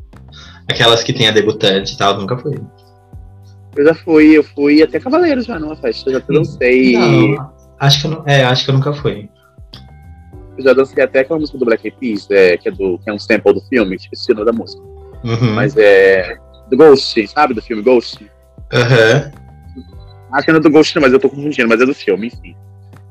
Aquelas 0.71 1.03
que 1.03 1.13
tem 1.13 1.29
a 1.29 1.33
debutante 1.33 1.95
e 1.95 1.97
tal, 1.97 2.19
nunca 2.19 2.37
fui. 2.39 2.57
Eu 3.77 3.85
já 3.85 3.95
fui, 3.95 4.39
eu 4.39 4.45
fui 4.45 4.83
até 4.83 5.01
Cavaleiro 5.01 5.41
já 5.43 5.59
numa 5.59 5.77
festa, 5.77 6.11
já 6.11 6.21
dancei. 6.21 6.93
Não, 6.93 7.53
acho 7.81 8.01
que 8.01 8.07
eu 8.07 8.11
não, 8.11 8.25
é, 8.27 8.45
acho 8.45 8.65
que 8.65 8.71
eu 8.71 8.75
nunca 8.75 8.93
fui. 8.93 9.29
Eu 10.57 10.65
já 10.65 10.73
dancei 10.73 11.03
até 11.03 11.21
aquela 11.21 11.41
música 11.41 11.59
do 11.59 11.65
Black 11.65 11.87
Eyed 11.87 11.99
Peas, 11.99 12.31
é, 12.31 12.57
que, 12.57 12.69
é 12.69 12.73
do, 12.73 12.99
que 12.99 13.11
é 13.11 13.13
um 13.13 13.19
sample 13.19 13.53
do 13.53 13.61
filme, 13.63 13.97
esqueci 13.97 14.31
o 14.31 14.35
nome 14.35 14.47
da 14.47 14.53
música. 14.53 14.83
Uhum. 15.25 15.55
Mas 15.55 15.77
é 15.77 16.39
do 16.69 16.77
Ghost, 16.77 17.27
sabe? 17.29 17.55
Do 17.55 17.63
filme 17.63 17.83
Ghost. 17.83 18.31
Aham. 18.73 19.33
Uhum. 19.35 19.45
Não 20.49 20.57
é 20.57 20.61
do 20.61 20.71
Ghost, 20.71 20.99
mas 20.99 21.13
eu 21.13 21.21
tô 21.21 21.31
confundindo, 21.31 21.69
mas 21.69 21.81
é 21.81 21.87
do 21.87 21.95
filme, 21.95 22.27
enfim. 22.27 22.57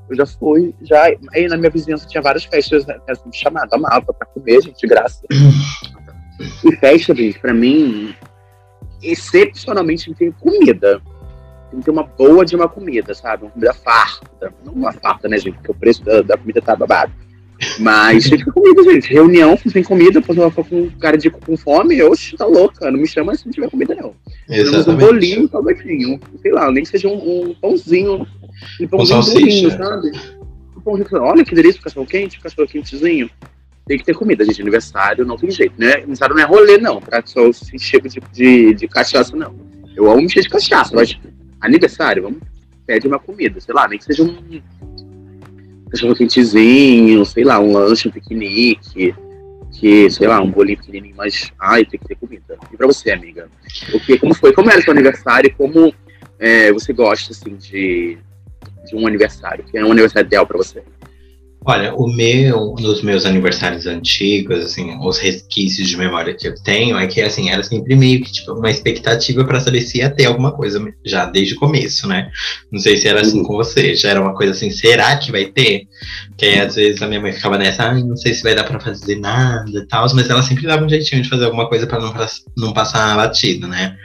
Eu 0.09 0.17
já 0.17 0.25
fui, 0.25 0.75
já. 0.81 1.03
Aí 1.33 1.47
na 1.47 1.55
minha 1.55 1.69
vizinhança 1.69 2.07
tinha 2.07 2.21
várias 2.21 2.43
festas, 2.43 2.85
né, 2.85 2.97
assim, 3.07 3.31
chamada, 3.31 3.75
amava 3.75 4.13
pra 4.13 4.27
comer, 4.27 4.61
gente, 4.61 4.79
de 4.79 4.87
graça. 4.87 5.25
e 5.31 6.75
festa, 6.75 7.15
gente, 7.15 7.39
pra 7.39 7.53
mim, 7.53 8.13
excepcionalmente 9.01 10.13
tem 10.13 10.31
comida. 10.31 11.01
Tem 11.69 11.79
que 11.79 11.85
ter 11.85 11.91
uma 11.91 12.03
boa 12.03 12.45
de 12.45 12.55
uma 12.55 12.67
comida, 12.67 13.13
sabe? 13.13 13.43
Uma 13.43 13.51
comida 13.51 13.73
farta. 13.73 14.53
Não 14.63 14.73
uma 14.73 14.91
farta, 14.91 15.29
né, 15.29 15.37
gente? 15.37 15.55
Porque 15.55 15.71
o 15.71 15.75
preço 15.75 16.03
da, 16.03 16.21
da 16.21 16.37
comida 16.37 16.61
tá 16.61 16.75
babado. 16.75 17.13
Mas 17.79 18.29
tem 18.29 18.37
que 18.37 18.45
ter 18.45 18.51
comida, 18.51 18.83
gente. 18.83 19.13
Reunião 19.13 19.57
sem 19.57 19.83
comida, 19.83 20.21
quando 20.21 20.41
ela 20.41 20.51
for 20.51 20.67
com 20.67 20.89
cara 20.91 21.17
de 21.17 21.29
com 21.29 21.57
fome, 21.57 22.01
oxe, 22.03 22.35
tá 22.35 22.45
louca. 22.45 22.89
Não 22.91 22.99
me 22.99 23.07
chama 23.07 23.35
se 23.35 23.45
não 23.45 23.53
tiver 23.53 23.69
comida, 23.69 23.95
não. 23.95 24.13
Temos 24.47 24.87
um 24.87 24.95
bolinho, 24.95 25.45
um 25.45 25.47
salgadinho. 25.47 26.19
Sei 26.41 26.51
lá, 26.51 26.71
nem 26.71 26.83
que 26.83 26.89
seja 26.89 27.07
um, 27.07 27.49
um 27.49 27.55
pãozinho. 27.55 28.27
Um 28.79 28.87
pãozinho 28.87 29.19
um 29.19 29.23
durinho, 29.23 29.71
sabe? 29.71 30.11
Um 30.77 30.81
pãozinho, 30.81 31.07
olha 31.21 31.43
que 31.45 31.55
delícia, 31.55 31.81
cachorro 31.81 32.05
quente, 32.05 32.39
cachorro 32.39 32.67
quentezinho. 32.67 33.29
Tem 33.85 33.97
que 33.97 34.05
ter 34.05 34.15
comida, 34.15 34.45
gente. 34.45 34.61
Aniversário 34.61 35.25
não 35.25 35.37
tem 35.37 35.51
jeito, 35.51 35.75
né? 35.77 35.95
Aniversário 35.95 36.35
não 36.35 36.41
é 36.41 36.45
rolê, 36.45 36.77
não. 36.77 37.01
Pra 37.01 37.21
só 37.25 37.51
se 37.51 37.75
encher 37.75 38.01
de, 38.01 38.19
de, 38.31 38.73
de 38.73 38.87
cachaça, 38.87 39.35
não. 39.35 39.53
Eu 39.95 40.09
amo 40.09 40.21
encher 40.21 40.41
de 40.41 40.49
cachaça, 40.49 40.95
mas 40.95 41.17
aniversário, 41.61 42.23
vamos, 42.23 42.39
pede 42.85 43.07
uma 43.07 43.19
comida, 43.19 43.59
sei 43.59 43.73
lá, 43.73 43.87
nem 43.87 43.97
que 43.97 44.05
seja 44.05 44.23
um 44.23 44.61
cachorro 45.93 46.15
quentezinho, 46.15 47.23
sei 47.23 47.43
lá, 47.43 47.59
um 47.59 47.71
lanche, 47.71 48.07
um 48.07 48.11
piquenique, 48.11 49.13
que, 49.71 50.09
sei 50.09 50.27
lá, 50.27 50.41
um 50.41 50.49
bolinho 50.49 50.77
pequenininho, 50.77 51.15
mas, 51.15 51.51
ai, 51.59 51.85
tem 51.85 51.99
que 51.99 52.07
ter 52.07 52.15
comida. 52.15 52.57
E 52.71 52.75
pra 52.77 52.87
você, 52.87 53.11
amiga? 53.11 53.47
O 53.93 53.99
que, 53.99 54.17
como 54.17 54.33
foi? 54.33 54.51
Como 54.53 54.69
era 54.69 54.79
o 54.79 54.83
seu 54.83 54.91
aniversário? 54.91 55.53
Como 55.55 55.93
é, 56.39 56.71
você 56.73 56.91
gosta, 56.91 57.31
assim, 57.31 57.55
de, 57.55 58.17
de 58.85 58.95
um 58.95 59.05
aniversário? 59.05 59.63
Que 59.63 59.77
é 59.77 59.85
um 59.85 59.91
aniversário 59.91 60.25
ideal 60.25 60.47
pra 60.47 60.57
você? 60.57 60.83
Olha, 61.65 61.93
o 61.95 62.07
meu, 62.07 62.75
nos 62.77 63.01
meus 63.01 63.25
aniversários 63.25 63.87
antigos, 63.87 64.59
assim, 64.59 64.97
os 65.01 65.17
resquícios 65.17 65.87
de 65.87 65.95
memória 65.95 66.33
que 66.33 66.47
eu 66.47 66.55
tenho 66.55 66.97
é 66.97 67.07
que, 67.07 67.21
assim, 67.21 67.49
era 67.49 67.63
sempre 67.63 67.95
meio 67.95 68.21
que, 68.21 68.33
tipo, 68.33 68.51
uma 68.51 68.69
expectativa 68.69 69.45
para 69.45 69.61
saber 69.61 69.81
se 69.81 69.99
ia 69.99 70.09
ter 70.09 70.25
alguma 70.25 70.51
coisa 70.51 70.83
já 71.05 71.25
desde 71.25 71.53
o 71.53 71.59
começo, 71.59 72.05
né? 72.07 72.29
Não 72.69 72.79
sei 72.79 72.97
se 72.97 73.07
era 73.07 73.21
assim 73.21 73.43
com 73.43 73.55
você, 73.55 73.95
já 73.95 74.09
era 74.09 74.21
uma 74.21 74.33
coisa 74.33 74.51
assim, 74.51 74.69
será 74.71 75.15
que 75.15 75.31
vai 75.31 75.45
ter? 75.45 75.87
Porque 76.29 76.45
aí, 76.45 76.59
às 76.59 76.75
vezes 76.75 77.01
a 77.01 77.07
minha 77.07 77.21
mãe 77.21 77.31
ficava 77.31 77.57
nessa, 77.57 77.83
ah, 77.83 77.93
não 77.93 78.17
sei 78.17 78.33
se 78.33 78.43
vai 78.43 78.55
dar 78.55 78.65
para 78.65 78.79
fazer 78.79 79.15
nada 79.15 79.71
e 79.71 79.87
tal, 79.87 80.05
mas 80.13 80.29
ela 80.29 80.43
sempre 80.43 80.67
dava 80.67 80.83
um 80.83 80.89
jeitinho 80.89 81.21
de 81.21 81.29
fazer 81.29 81.45
alguma 81.45 81.69
coisa 81.69 81.87
para 81.87 81.99
não, 81.99 82.13
não 82.57 82.73
passar 82.73 83.15
batido, 83.15 83.69
né? 83.69 83.95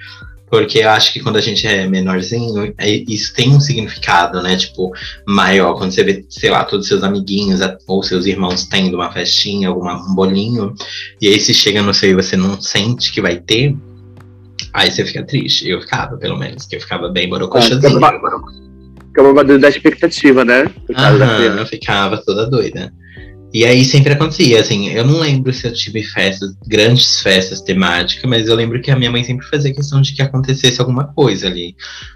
Porque 0.50 0.78
eu 0.78 0.90
acho 0.90 1.12
que 1.12 1.20
quando 1.20 1.36
a 1.36 1.40
gente 1.40 1.66
é 1.66 1.86
menorzinho, 1.86 2.74
é, 2.78 2.90
isso 3.08 3.34
tem 3.34 3.50
um 3.50 3.60
significado, 3.60 4.42
né? 4.42 4.56
Tipo, 4.56 4.92
maior. 5.26 5.74
Quando 5.74 5.92
você 5.92 6.02
vê, 6.02 6.24
sei 6.28 6.50
lá, 6.50 6.64
todos 6.64 6.88
seus 6.88 7.02
amiguinhos 7.02 7.60
ou 7.86 8.02
seus 8.02 8.26
irmãos 8.26 8.64
tendo 8.64 8.94
uma 8.94 9.12
festinha, 9.12 9.68
algum 9.68 9.88
um 9.88 10.14
bolinho, 10.14 10.74
e 11.20 11.28
aí 11.28 11.38
se 11.40 11.52
chega 11.52 11.82
no 11.82 11.92
seu 11.92 12.10
e 12.10 12.14
você 12.14 12.36
não 12.36 12.60
sente 12.60 13.12
que 13.12 13.20
vai 13.20 13.36
ter, 13.36 13.76
aí 14.72 14.90
você 14.90 15.04
fica 15.04 15.22
triste. 15.24 15.68
Eu 15.68 15.80
ficava, 15.80 16.16
pelo 16.16 16.38
menos, 16.38 16.66
que 16.66 16.76
eu 16.76 16.80
ficava 16.80 17.08
bem 17.08 17.28
borocochazinho. 17.28 17.78
É, 17.78 17.90
ficava 19.08 19.44
da 19.44 19.68
expectativa, 19.68 20.44
né? 20.44 20.70
Aham, 20.94 21.58
eu 21.58 21.66
ficava 21.66 22.16
toda 22.18 22.48
doida. 22.48 22.92
E 23.52 23.64
aí 23.64 23.82
sempre 23.82 24.12
acontecia, 24.12 24.60
assim, 24.60 24.90
eu 24.90 25.06
não 25.06 25.20
lembro 25.20 25.52
se 25.54 25.66
eu 25.66 25.72
tive 25.72 26.02
festas, 26.02 26.54
grandes 26.66 27.20
festas 27.20 27.62
temáticas, 27.62 28.28
mas 28.28 28.46
eu 28.46 28.54
lembro 28.54 28.80
que 28.80 28.90
a 28.90 28.96
minha 28.96 29.10
mãe 29.10 29.24
sempre 29.24 29.46
fazia 29.46 29.72
questão 29.72 30.02
de 30.02 30.14
que 30.14 30.20
acontecesse 30.20 30.80
alguma 30.80 31.04
coisa 31.04 31.46
ali. 31.46 31.74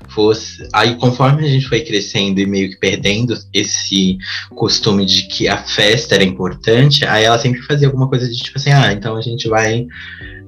Fosse. 0.09 0.69
Aí 0.75 0.95
conforme 0.97 1.45
a 1.45 1.49
gente 1.49 1.69
foi 1.69 1.81
crescendo 1.81 2.39
e 2.39 2.47
meio 2.47 2.71
que 2.71 2.77
perdendo 2.77 3.35
esse 3.53 4.19
costume 4.51 5.07
de 5.07 5.23
que 5.23 5.49
a 5.49 5.57
festa 5.57 6.15
era 6.15 6.25
importante, 6.25 7.05
aí 7.07 7.25
ela 7.25 7.39
sempre 7.39 7.63
fazia 7.63 7.89
alguma 7.89 8.09
coisa 8.09 8.29
de 8.29 8.37
tipo 8.37 8.59
assim, 8.59 8.71
ah, 8.71 8.93
então 8.93 9.17
a 9.17 9.23
gente 9.23 9.49
vai 9.49 9.87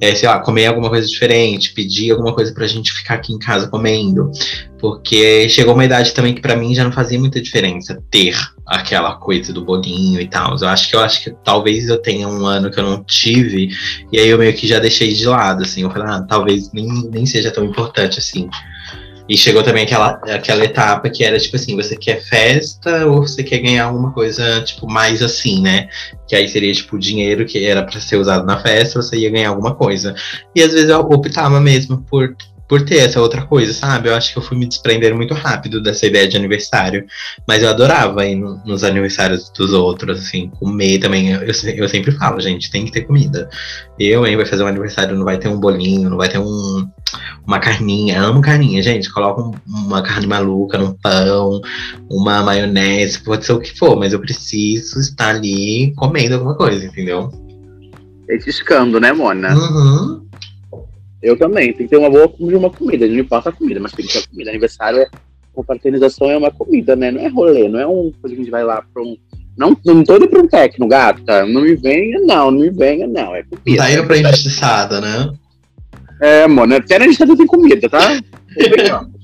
é, 0.05 0.15
sei 0.15 0.29
lá, 0.29 0.39
comer 0.39 0.67
alguma 0.67 0.91
coisa 0.91 1.09
diferente, 1.09 1.73
pedir 1.73 2.11
alguma 2.11 2.35
coisa 2.35 2.53
pra 2.53 2.67
gente 2.67 2.93
ficar 2.93 3.15
aqui 3.15 3.33
em 3.33 3.39
casa 3.39 3.69
comendo. 3.69 4.31
Porque 4.79 5.49
chegou 5.49 5.73
uma 5.73 5.85
idade 5.85 6.13
também 6.13 6.35
que 6.35 6.43
para 6.43 6.55
mim 6.55 6.75
já 6.75 6.85
não 6.85 6.93
fazia 6.93 7.19
muita 7.19 7.41
diferença 7.41 8.03
ter 8.11 8.37
aquela 8.67 9.15
coisa 9.15 9.51
do 9.51 9.65
bolinho 9.65 10.21
e 10.21 10.29
tal. 10.29 10.57
Eu 10.61 10.69
acho 10.69 10.91
que 10.91 10.95
eu 10.95 11.01
acho 11.01 11.25
que 11.25 11.35
talvez 11.43 11.89
eu 11.89 11.97
tenha 11.97 12.29
um 12.29 12.45
ano 12.45 12.71
que 12.71 12.79
eu 12.79 12.85
não 12.85 13.03
tive, 13.03 13.71
e 14.13 14.19
aí 14.19 14.29
eu 14.29 14.37
meio 14.37 14.53
que 14.53 14.67
já 14.67 14.79
deixei 14.79 15.15
de 15.15 15.27
lado, 15.27 15.63
assim. 15.63 15.83
Eu 15.83 15.91
falei, 15.91 16.09
ah, 16.09 16.27
talvez 16.29 16.71
nem, 16.73 16.87
nem 17.11 17.25
seja 17.25 17.51
tão 17.51 17.65
importante 17.65 18.19
assim. 18.19 18.51
E 19.29 19.37
chegou 19.37 19.63
também 19.63 19.85
aquela, 19.85 20.21
aquela 20.25 20.65
etapa 20.65 21.09
que 21.09 21.25
era 21.25 21.39
tipo 21.39 21.57
assim, 21.57 21.75
você 21.75 21.97
quer 21.97 22.23
festa 22.23 23.07
ou 23.07 23.23
você 23.27 23.43
quer 23.43 23.59
ganhar 23.59 23.87
alguma 23.87 24.13
coisa, 24.13 24.63
tipo, 24.63 24.87
mais 24.87 25.23
assim, 25.23 25.63
né? 25.63 25.89
Que 26.29 26.37
aí 26.37 26.47
seria, 26.47 26.73
tipo, 26.73 26.97
o 26.97 26.99
dinheiro 26.99 27.47
que 27.47 27.65
era 27.65 27.83
para 27.83 28.01
ser 28.01 28.17
usado 28.17 28.45
na 28.45 28.61
festa, 28.61 29.01
você 29.01 29.17
ia 29.17 29.31
ganhar 29.31 29.49
alguma 29.49 29.75
coisa. 29.75 30.15
E 30.55 30.63
às 30.63 30.73
vezes 30.73 30.91
eu 30.91 31.01
optava 31.01 31.59
mesmo 31.61 32.03
por 32.03 32.37
por 32.69 32.83
ter 32.83 32.99
essa 32.99 33.21
outra 33.21 33.43
coisa, 33.43 33.73
sabe? 33.73 34.09
Eu 34.09 34.15
acho 34.15 34.33
que 34.33 34.39
eu 34.39 34.43
fui 34.43 34.57
me 34.57 34.67
desprender 34.67 35.15
muito 35.15 35.35
rápido 35.35 35.83
dessa 35.83 36.07
ideia 36.07 36.27
de 36.27 36.37
aniversário. 36.37 37.05
Mas 37.47 37.63
eu 37.63 37.69
adorava 37.69 38.25
ir 38.27 38.37
no, 38.37 38.57
nos 38.65 38.83
aniversários 38.83 39.51
dos 39.51 39.73
outros, 39.73 40.21
assim, 40.21 40.51
comer 40.59 40.99
também. 40.99 41.33
Eu, 41.33 41.43
eu, 41.43 41.89
sempre 41.89 42.13
falo, 42.13 42.41
gente, 42.41 42.71
tem 42.71 42.85
que 42.85 42.93
ter 42.93 43.03
comida. 43.03 43.49
Eu, 43.99 44.27
hein, 44.27 44.37
vai 44.37 44.47
fazer 44.47 44.65
um 44.65 44.69
aniversário, 44.69 45.17
não 45.17 45.25
vai 45.25 45.39
ter 45.39 45.49
um 45.49 45.61
bolinho, 45.61 46.09
não 46.09 46.17
vai 46.17 46.29
ter 46.29 46.39
um, 46.39 46.89
uma 47.47 47.59
carninha. 47.59 48.21
amo 48.21 48.41
carninha, 48.41 48.83
gente. 48.83 49.13
Coloca 49.13 49.43
um, 49.43 49.53
uma 49.67 50.03
carne 50.03 50.27
maluca 50.27 50.79
num 50.79 50.93
pão, 50.93 51.61
uma 52.11 52.43
maionese, 52.43 53.23
pode 53.23 53.45
ser 53.45 53.53
o 53.53 53.61
que 53.61 53.77
for, 53.77 53.97
mas 53.97 54.13
eu 54.13 54.21
preciso 54.21 54.99
estar 55.01 55.29
ali 55.29 55.93
comendo 55.97 56.35
alguma 56.35 56.57
coisa, 56.57 56.85
entendeu? 56.87 57.31
Petiscando, 58.27 58.99
né, 58.99 59.13
Mona? 59.13 59.55
Uhum. 59.55 60.24
Eu 61.25 61.39
também. 61.39 61.73
Tem 61.73 61.87
que 61.87 61.89
ter 61.89 61.97
uma 61.97 62.11
boa 62.11 62.31
uma 62.39 62.71
comida. 62.71 63.09
Não 63.09 63.19
importa 63.19 63.49
a 63.49 63.53
comida, 63.53 63.81
mas 63.81 63.93
tem 63.93 64.07
que 64.07 64.13
ter 64.13 64.19
a 64.19 64.29
comida. 64.29 64.51
Aniversário 64.51 64.99
é. 65.01 65.09
Confraternização 65.55 66.31
é 66.31 66.37
uma 66.37 66.51
comida, 66.51 66.97
né? 66.97 67.13
Não 67.13 67.21
é 67.21 67.29
rolê, 67.29 67.69
não 67.69 67.79
é 67.79 67.87
uma 67.87 68.11
coisa 68.21 68.35
que 68.35 68.43
a 68.43 68.45
gente 68.45 68.51
vai 68.51 68.65
lá 68.65 68.83
pra 68.93 69.03
um. 69.03 69.17
Não, 69.57 69.77
não 69.87 70.03
tô 70.03 70.17
indo 70.17 70.29
pra 70.29 70.41
um 70.41 70.49
técnico, 70.49 70.89
gata. 70.89 71.47
Não 71.47 71.63
me 71.63 71.77
venha, 71.77 72.21
não, 72.21 72.51
não 72.51 72.61
me 72.61 72.71
venha, 72.71 73.07
não. 73.07 73.35
É 73.35 73.45
comida. 73.45 73.83
Tá 73.83 73.91
indo 73.91 74.05
pra 74.05 74.19
injustiçada, 74.19 75.01
né? 75.01 75.33
É, 76.21 76.47
mano, 76.49 76.75
até 76.75 76.99
na 76.99 77.05
injustiçada 77.05 77.37
tem 77.37 77.47
comida, 77.47 77.89
tá? 77.89 78.21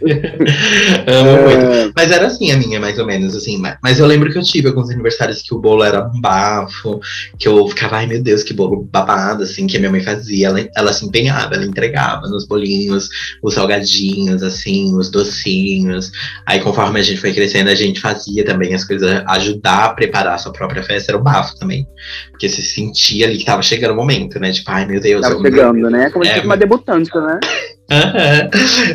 Amo 1.06 1.30
é... 1.30 1.44
muito. 1.44 1.92
Mas 1.96 2.10
era 2.10 2.26
assim 2.26 2.50
a 2.50 2.56
minha, 2.56 2.80
mais 2.80 2.98
ou 2.98 3.06
menos, 3.06 3.34
assim. 3.34 3.60
Mas 3.82 3.98
eu 3.98 4.06
lembro 4.06 4.30
que 4.30 4.38
eu 4.38 4.42
tive 4.42 4.68
alguns 4.68 4.90
aniversários 4.90 5.42
que 5.42 5.54
o 5.54 5.58
bolo 5.58 5.82
era 5.82 6.06
um 6.06 6.20
bafo, 6.20 7.00
que 7.38 7.46
eu 7.46 7.66
ficava, 7.68 7.96
ai 7.96 8.06
meu 8.06 8.22
Deus, 8.22 8.42
que 8.42 8.54
bolo 8.54 8.88
babado, 8.90 9.42
assim, 9.42 9.66
que 9.66 9.76
a 9.76 9.80
minha 9.80 9.90
mãe 9.90 10.02
fazia. 10.02 10.48
Ela, 10.48 10.68
ela 10.76 10.92
se 10.92 11.04
empenhava, 11.04 11.54
ela 11.54 11.64
entregava 11.64 12.26
nos 12.28 12.46
bolinhos, 12.46 13.08
os 13.42 13.54
salgadinhos, 13.54 14.42
assim, 14.42 14.96
os 14.96 15.10
docinhos. 15.10 16.10
Aí, 16.46 16.60
conforme 16.60 17.00
a 17.00 17.02
gente 17.02 17.20
foi 17.20 17.32
crescendo, 17.32 17.70
a 17.70 17.74
gente 17.74 18.00
fazia 18.00 18.44
também 18.44 18.74
as 18.74 18.84
coisas, 18.84 19.22
ajudar 19.26 19.84
a 19.84 19.94
preparar 19.94 20.34
a 20.34 20.38
sua 20.38 20.52
própria 20.52 20.82
festa, 20.82 21.12
era 21.12 21.18
o 21.18 21.22
bafo 21.22 21.56
também. 21.58 21.86
Porque 22.30 22.48
você 22.48 22.62
sentia 22.62 23.26
ali 23.26 23.38
que 23.38 23.44
tava 23.44 23.62
chegando 23.62 23.92
o 23.92 23.96
momento, 23.96 24.38
né? 24.38 24.52
Tipo, 24.52 24.70
ai 24.70 24.86
meu 24.86 25.00
Deus. 25.00 25.22
Tava 25.22 25.40
chegando, 25.40 25.90
né? 25.90 26.10
Como 26.10 26.24
se 26.24 26.32
fosse 26.32 26.46
uma 26.46 26.56
debutante, 26.56 27.10
né? 27.14 27.38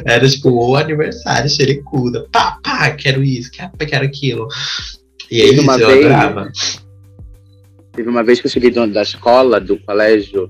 Era 0.06 0.28
tipo 0.28 0.50
o 0.50 0.76
aniversário, 0.76 1.50
xericuda. 1.50 2.28
Pá, 2.32 2.58
pá, 2.64 2.92
quero 2.92 3.24
isso, 3.24 3.52
quero, 3.52 3.72
quero 3.78 4.06
aquilo. 4.06 4.48
E 5.30 5.42
aí 5.42 5.60
uma 5.60 5.78
eu 5.78 5.88
vez, 5.88 6.06
adorava. 6.06 6.52
Teve 7.94 8.10
uma 8.10 8.24
vez 8.24 8.40
que 8.40 8.48
eu 8.48 8.52
cheguei 8.52 8.72
da 8.72 9.02
escola, 9.02 9.60
do 9.60 9.78
colégio. 9.80 10.50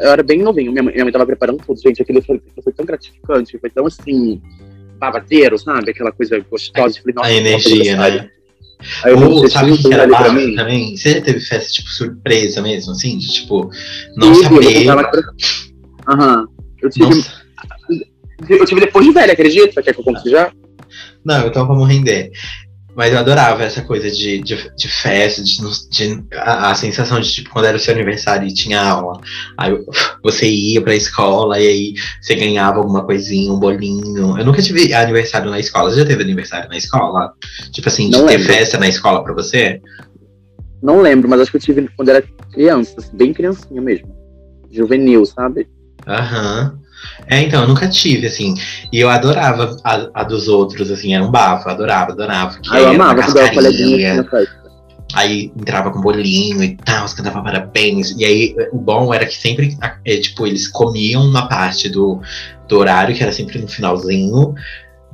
Eu 0.00 0.10
era 0.10 0.22
bem 0.22 0.42
novinho, 0.42 0.72
minha 0.72 0.82
mãe, 0.82 0.92
minha 0.92 1.04
mãe 1.04 1.12
tava 1.12 1.26
preparando 1.26 1.62
tudo, 1.66 1.80
gente. 1.80 2.02
Aquilo 2.02 2.22
foi, 2.22 2.40
foi 2.62 2.72
tão 2.72 2.84
gratificante, 2.84 3.58
foi 3.58 3.70
tão 3.70 3.86
assim, 3.86 4.40
babadeiro, 4.98 5.58
sabe? 5.58 5.90
Aquela 5.90 6.12
coisa 6.12 6.38
gostosa. 6.50 7.00
Falei, 7.00 7.14
a 7.18 7.32
energia, 7.32 7.96
né? 7.96 8.30
Aí 9.04 9.12
Ou, 9.12 9.46
sabe 9.48 9.72
o 9.72 9.78
que 9.78 9.92
era 9.92 10.06
barra 10.06 10.28
também? 10.28 10.96
Você 10.96 11.14
já 11.14 11.20
teve 11.20 11.40
festa, 11.40 11.70
tipo, 11.70 11.88
surpresa 11.90 12.62
mesmo, 12.62 12.92
assim? 12.92 13.18
De, 13.18 13.28
tipo, 13.28 13.70
não 14.16 14.34
Sim, 14.34 14.42
saber. 14.42 14.88
Aham. 16.08 16.46
Eu 16.80 16.88
tive. 16.88 17.24
Eu 18.48 18.64
tive 18.64 18.80
depois 18.80 19.04
de 19.04 19.12
velha, 19.12 19.32
acredita? 19.32 19.82
Quer 19.82 19.94
que 19.94 20.00
eu 20.00 20.04
conte 20.04 20.28
já? 20.28 20.52
Não, 21.24 21.46
então 21.46 21.66
vamos 21.66 21.88
render. 21.88 22.30
Mas 22.94 23.12
eu 23.12 23.18
adorava 23.18 23.62
essa 23.62 23.82
coisa 23.82 24.10
de, 24.10 24.40
de, 24.40 24.70
de 24.76 24.88
festa, 24.88 25.42
de, 25.42 25.58
de 25.90 26.26
a, 26.34 26.70
a, 26.70 26.74
sensação 26.74 27.20
de, 27.20 27.30
tipo, 27.32 27.50
quando 27.50 27.66
era 27.66 27.76
o 27.76 27.80
seu 27.80 27.94
aniversário 27.94 28.48
e 28.48 28.52
tinha 28.52 28.80
aula. 28.82 29.20
Aí 29.56 29.72
você 30.22 30.48
ia 30.48 30.82
pra 30.82 30.94
escola 30.94 31.58
e 31.60 31.66
aí 31.66 31.94
você 32.20 32.34
ganhava 32.34 32.78
alguma 32.78 33.04
coisinha, 33.04 33.52
um 33.52 33.60
bolinho. 33.60 34.36
Eu 34.36 34.44
nunca 34.44 34.60
tive 34.60 34.92
aniversário 34.92 35.50
na 35.50 35.60
escola. 35.60 35.90
Você 35.90 36.00
já 36.00 36.06
teve 36.06 36.22
aniversário 36.22 36.68
na 36.68 36.76
escola? 36.76 37.32
Tipo 37.70 37.88
assim, 37.88 38.10
de 38.10 38.18
Não 38.18 38.26
ter 38.26 38.38
lembro. 38.38 38.52
festa 38.52 38.76
na 38.76 38.88
escola 38.88 39.22
pra 39.22 39.34
você? 39.34 39.80
Não 40.82 41.00
lembro, 41.00 41.28
mas 41.28 41.40
acho 41.40 41.50
que 41.50 41.58
eu 41.58 41.60
tive 41.60 41.88
quando 41.96 42.08
era 42.08 42.22
criança, 42.52 42.94
assim, 42.98 43.16
bem 43.16 43.32
criancinha 43.32 43.80
mesmo. 43.80 44.08
Juvenil, 44.70 45.24
sabe? 45.26 45.68
Aham. 46.06 46.78
É, 47.26 47.40
então, 47.42 47.62
eu 47.62 47.68
nunca 47.68 47.88
tive, 47.88 48.26
assim. 48.26 48.54
E 48.92 48.98
eu 48.98 49.08
adorava 49.08 49.76
a, 49.84 50.08
a 50.14 50.24
dos 50.24 50.48
outros, 50.48 50.90
assim, 50.90 51.14
era 51.14 51.24
um 51.24 51.30
bafo, 51.30 51.68
adorava, 51.68 52.12
adorava. 52.12 52.58
Que 52.58 52.74
ah, 52.74 52.80
eu 52.80 52.88
amava 52.90 53.22
quando 53.22 53.38
eu 53.38 53.52
coleguinha 53.52 54.26
Aí 55.12 55.52
entrava 55.56 55.90
com 55.90 56.00
bolinho 56.00 56.62
e 56.62 56.76
tal, 56.76 57.06
cantava 57.08 57.42
parabéns. 57.42 58.12
E 58.16 58.24
aí 58.24 58.54
o 58.72 58.78
bom 58.78 59.12
era 59.12 59.26
que 59.26 59.34
sempre, 59.34 59.76
é, 60.04 60.16
tipo, 60.18 60.46
eles 60.46 60.68
comiam 60.68 61.24
uma 61.24 61.48
parte 61.48 61.88
do, 61.88 62.20
do 62.68 62.78
horário, 62.78 63.14
que 63.14 63.22
era 63.22 63.32
sempre 63.32 63.58
no 63.58 63.66
finalzinho 63.66 64.54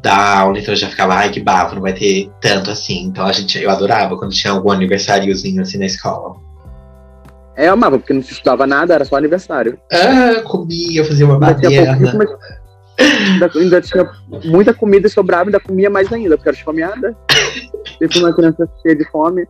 da 0.03 0.41
aula, 0.41 0.59
então 0.59 0.73
eu 0.73 0.79
já 0.79 0.89
ficava, 0.89 1.15
ai, 1.15 1.31
que 1.31 1.41
bafo, 1.41 1.75
não 1.75 1.83
vai 1.83 1.93
ter 1.93 2.31
tanto 2.41 2.71
assim. 2.71 3.05
Então 3.05 3.27
a 3.27 3.33
gente, 3.33 3.59
eu 3.59 3.71
adorava 3.71 4.17
quando 4.17 4.33
tinha 4.33 4.53
algum 4.53 4.71
aniversáriozinho 4.71 5.63
assim 5.63 5.79
na 5.79 5.87
escola. 5.87 6.37
É, 7.57 7.69
eu 7.69 7.73
amava, 7.73 7.99
porque 7.99 8.13
não 8.13 8.23
se 8.23 8.33
estudava 8.33 8.67
nada, 8.67 8.95
era 8.95 9.05
só 9.05 9.17
aniversário. 9.17 9.79
Ah, 9.91 10.43
comia, 10.45 11.05
fazia 11.05 11.25
uma 11.25 11.39
baderna. 11.39 11.93
Ainda, 12.99 13.51
ainda, 13.55 13.81
tinha 13.81 14.11
muita 14.45 14.73
comida 14.73 15.09
sobrava, 15.09 15.45
ainda 15.45 15.61
comia 15.61 15.91
mais 15.91 16.13
ainda, 16.13 16.37
porque 16.37 16.51
era 16.51 16.57
esfomeada. 16.57 17.17
Fui 18.13 18.23
uma 18.23 18.35
criança 18.35 18.69
cheia 18.83 18.97
de 18.97 19.05
fome. 19.11 19.47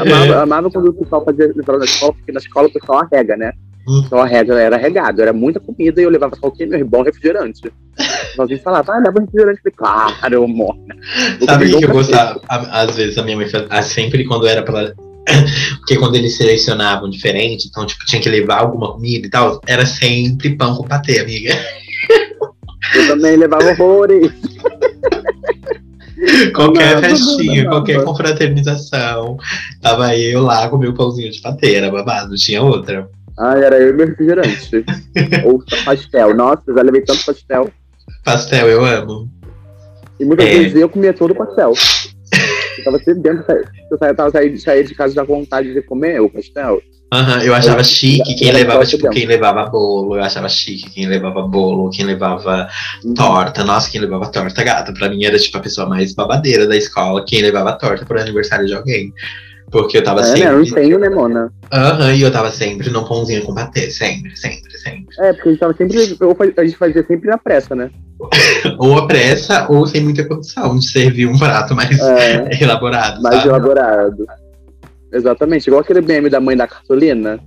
Amava, 0.00 0.42
amava 0.42 0.70
quando 0.70 0.88
o 0.88 0.94
pessoal 0.94 1.24
fazia 1.24 1.52
levava 1.54 1.78
na 1.78 1.84
escola, 1.84 2.12
porque 2.14 2.32
na 2.32 2.38
escola 2.38 2.68
o 2.68 2.72
pessoal 2.72 3.00
arrega, 3.00 3.36
né? 3.36 3.52
Hum. 3.86 4.02
Então 4.06 4.18
a 4.18 4.26
regra 4.26 4.60
era 4.60 4.76
regado, 4.76 5.20
era 5.20 5.32
muita 5.32 5.60
comida 5.60 6.00
e 6.00 6.04
eu 6.04 6.10
levava 6.10 6.34
só 6.36 6.46
o 6.46 6.50
quê? 6.50 6.64
Meu 6.64 6.86
bom 6.86 7.02
refrigerante. 7.02 7.70
Alguém 8.38 8.58
falava, 8.58 8.94
ah, 8.94 8.98
leva 8.98 9.20
refrigerante. 9.20 9.60
Eu 9.64 9.72
falei, 9.72 9.76
claro. 9.76 10.14
Sabe 11.44 11.74
o 11.74 11.78
que 11.78 11.84
eu 11.84 11.90
gostava? 11.90 12.40
Às 12.48 12.96
vezes 12.96 13.18
a 13.18 13.22
minha 13.22 13.36
mãe 13.36 13.48
fazia, 13.48 13.82
sempre 13.82 14.24
quando 14.24 14.46
era 14.46 14.62
pra 14.62 14.94
porque 15.78 15.96
quando 15.96 16.16
eles 16.16 16.36
selecionavam 16.36 17.08
diferente, 17.08 17.68
então, 17.68 17.86
tipo, 17.86 18.04
tinha 18.04 18.20
que 18.20 18.28
levar 18.28 18.60
alguma 18.60 18.92
comida 18.92 19.26
e 19.26 19.30
tal, 19.30 19.60
era 19.66 19.86
sempre 19.86 20.56
pão 20.56 20.76
com 20.76 20.84
patê, 20.84 21.20
amiga. 21.20 21.54
Eu 22.94 23.08
também 23.08 23.36
levava 23.36 23.70
horrores. 23.70 24.30
qualquer 26.54 26.94
não, 26.94 27.02
festinha, 27.02 27.64
não, 27.64 27.64
não, 27.64 27.70
qualquer 27.70 28.04
confraternização, 28.04 29.36
tava 29.80 30.16
eu 30.16 30.42
lá 30.42 30.68
com 30.68 30.78
meu 30.78 30.94
pãozinho 30.94 31.30
de 31.30 31.40
patê, 31.40 31.74
era 31.74 31.90
babado, 31.90 32.36
tinha 32.36 32.62
outra. 32.62 33.08
Ah, 33.38 33.56
era 33.58 33.78
eu 33.80 33.90
e 33.90 33.92
meu 33.92 34.06
refrigerante. 34.06 34.84
Ou 35.44 35.62
pastel. 35.84 36.34
Nossa, 36.34 36.62
já 36.72 36.82
levei 36.82 37.00
tanto 37.00 37.24
pastel. 37.24 37.70
Pastel, 38.22 38.68
eu 38.68 38.84
amo. 38.84 39.28
E 40.20 40.24
muitas 40.24 40.46
é. 40.46 40.50
vezes 40.50 40.76
eu 40.76 40.88
comia 40.88 41.12
todo 41.12 41.32
o 41.32 41.34
pastel. 41.34 41.72
Eu 42.78 42.84
tava 42.84 42.98
sempre 42.98 43.22
dentro, 43.22 43.44
eu 43.90 43.98
tava 43.98 44.30
saindo 44.30 44.58
sair 44.58 44.84
de 44.84 44.94
casa 44.94 45.14
da 45.14 45.24
vontade 45.24 45.72
de 45.72 45.82
comer 45.82 46.20
o 46.20 46.30
pastel. 46.30 46.80
Uhum, 47.12 47.40
eu 47.42 47.54
achava 47.54 47.80
eu, 47.80 47.84
chique 47.84 48.34
quem 48.34 48.50
levava, 48.50 48.84
tipo, 48.84 49.08
quem 49.10 49.26
levava 49.26 49.66
bolo, 49.66 50.16
eu 50.16 50.22
achava 50.22 50.48
chique 50.48 50.90
quem 50.90 51.06
levava 51.06 51.42
bolo, 51.42 51.90
quem 51.90 52.04
levava 52.04 52.68
uhum. 53.04 53.14
torta. 53.14 53.62
Nossa, 53.62 53.88
quem 53.90 54.00
levava 54.00 54.30
torta, 54.32 54.64
gata. 54.64 54.92
Pra 54.92 55.08
mim 55.08 55.24
era, 55.24 55.38
tipo, 55.38 55.56
a 55.56 55.60
pessoa 55.60 55.88
mais 55.88 56.12
babadeira 56.12 56.66
da 56.66 56.76
escola, 56.76 57.24
quem 57.24 57.42
levava 57.42 57.72
torta 57.78 58.04
pro 58.04 58.20
aniversário 58.20 58.66
de 58.66 58.74
alguém. 58.74 59.12
Porque 59.70 59.98
eu 59.98 60.02
tava 60.04 60.20
é, 60.20 60.24
sempre. 60.24 60.44
Né, 60.44 60.52
não 60.52 60.64
tenho, 60.64 60.98
né, 60.98 61.08
Mona? 61.08 61.52
Aham, 61.72 62.06
uhum, 62.06 62.12
e 62.12 62.22
eu 62.22 62.32
tava 62.32 62.50
sempre 62.50 62.90
num 62.90 63.04
pãozinho 63.04 63.42
com 63.42 63.54
patê, 63.54 63.90
sempre, 63.90 64.36
sempre, 64.36 64.73
sempre. 64.84 65.06
É, 65.18 65.32
porque 65.32 65.48
a 65.48 65.52
gente 65.52 65.60
tava 65.60 65.74
sempre. 65.74 65.96
A 66.56 66.64
gente 66.64 66.76
fazia 66.76 67.06
sempre 67.06 67.30
na 67.30 67.38
pressa, 67.38 67.74
né? 67.74 67.90
ou 68.78 68.98
a 68.98 69.06
pressa, 69.06 69.66
ou 69.70 69.86
sem 69.86 70.02
muita 70.02 70.24
condição 70.26 70.76
de 70.78 70.88
servir 70.88 71.26
um 71.26 71.38
prato 71.38 71.74
mais 71.74 71.98
é, 71.98 72.50
elaborado. 72.62 73.22
Mais 73.22 73.36
sabe? 73.36 73.48
elaborado. 73.48 74.26
Exatamente, 75.12 75.66
igual 75.68 75.80
aquele 75.80 76.00
meme 76.00 76.28
da 76.28 76.40
mãe 76.40 76.56
da 76.56 76.66
cartolina. 76.66 77.38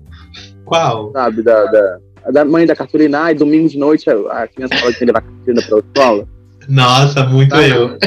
Qual? 0.66 1.12
Sabe, 1.12 1.42
da, 1.42 1.66
da, 1.66 1.98
da 2.32 2.46
mãe 2.46 2.66
da 2.66 2.76
cartolina, 2.76 3.22
ai, 3.24 3.36
domingo 3.36 3.70
de 3.70 3.78
noite 3.78 4.10
a 4.10 4.48
criança 4.48 4.76
fala 4.78 4.92
que 4.94 5.00
tem 5.00 5.08
que 5.08 5.14
levar 5.14 5.20
a 5.20 5.22
cartolina 5.22 5.62
pra 5.68 5.80
escola. 5.80 6.28
Nossa, 6.70 7.26
muito 7.26 7.56
eu. 7.56 7.98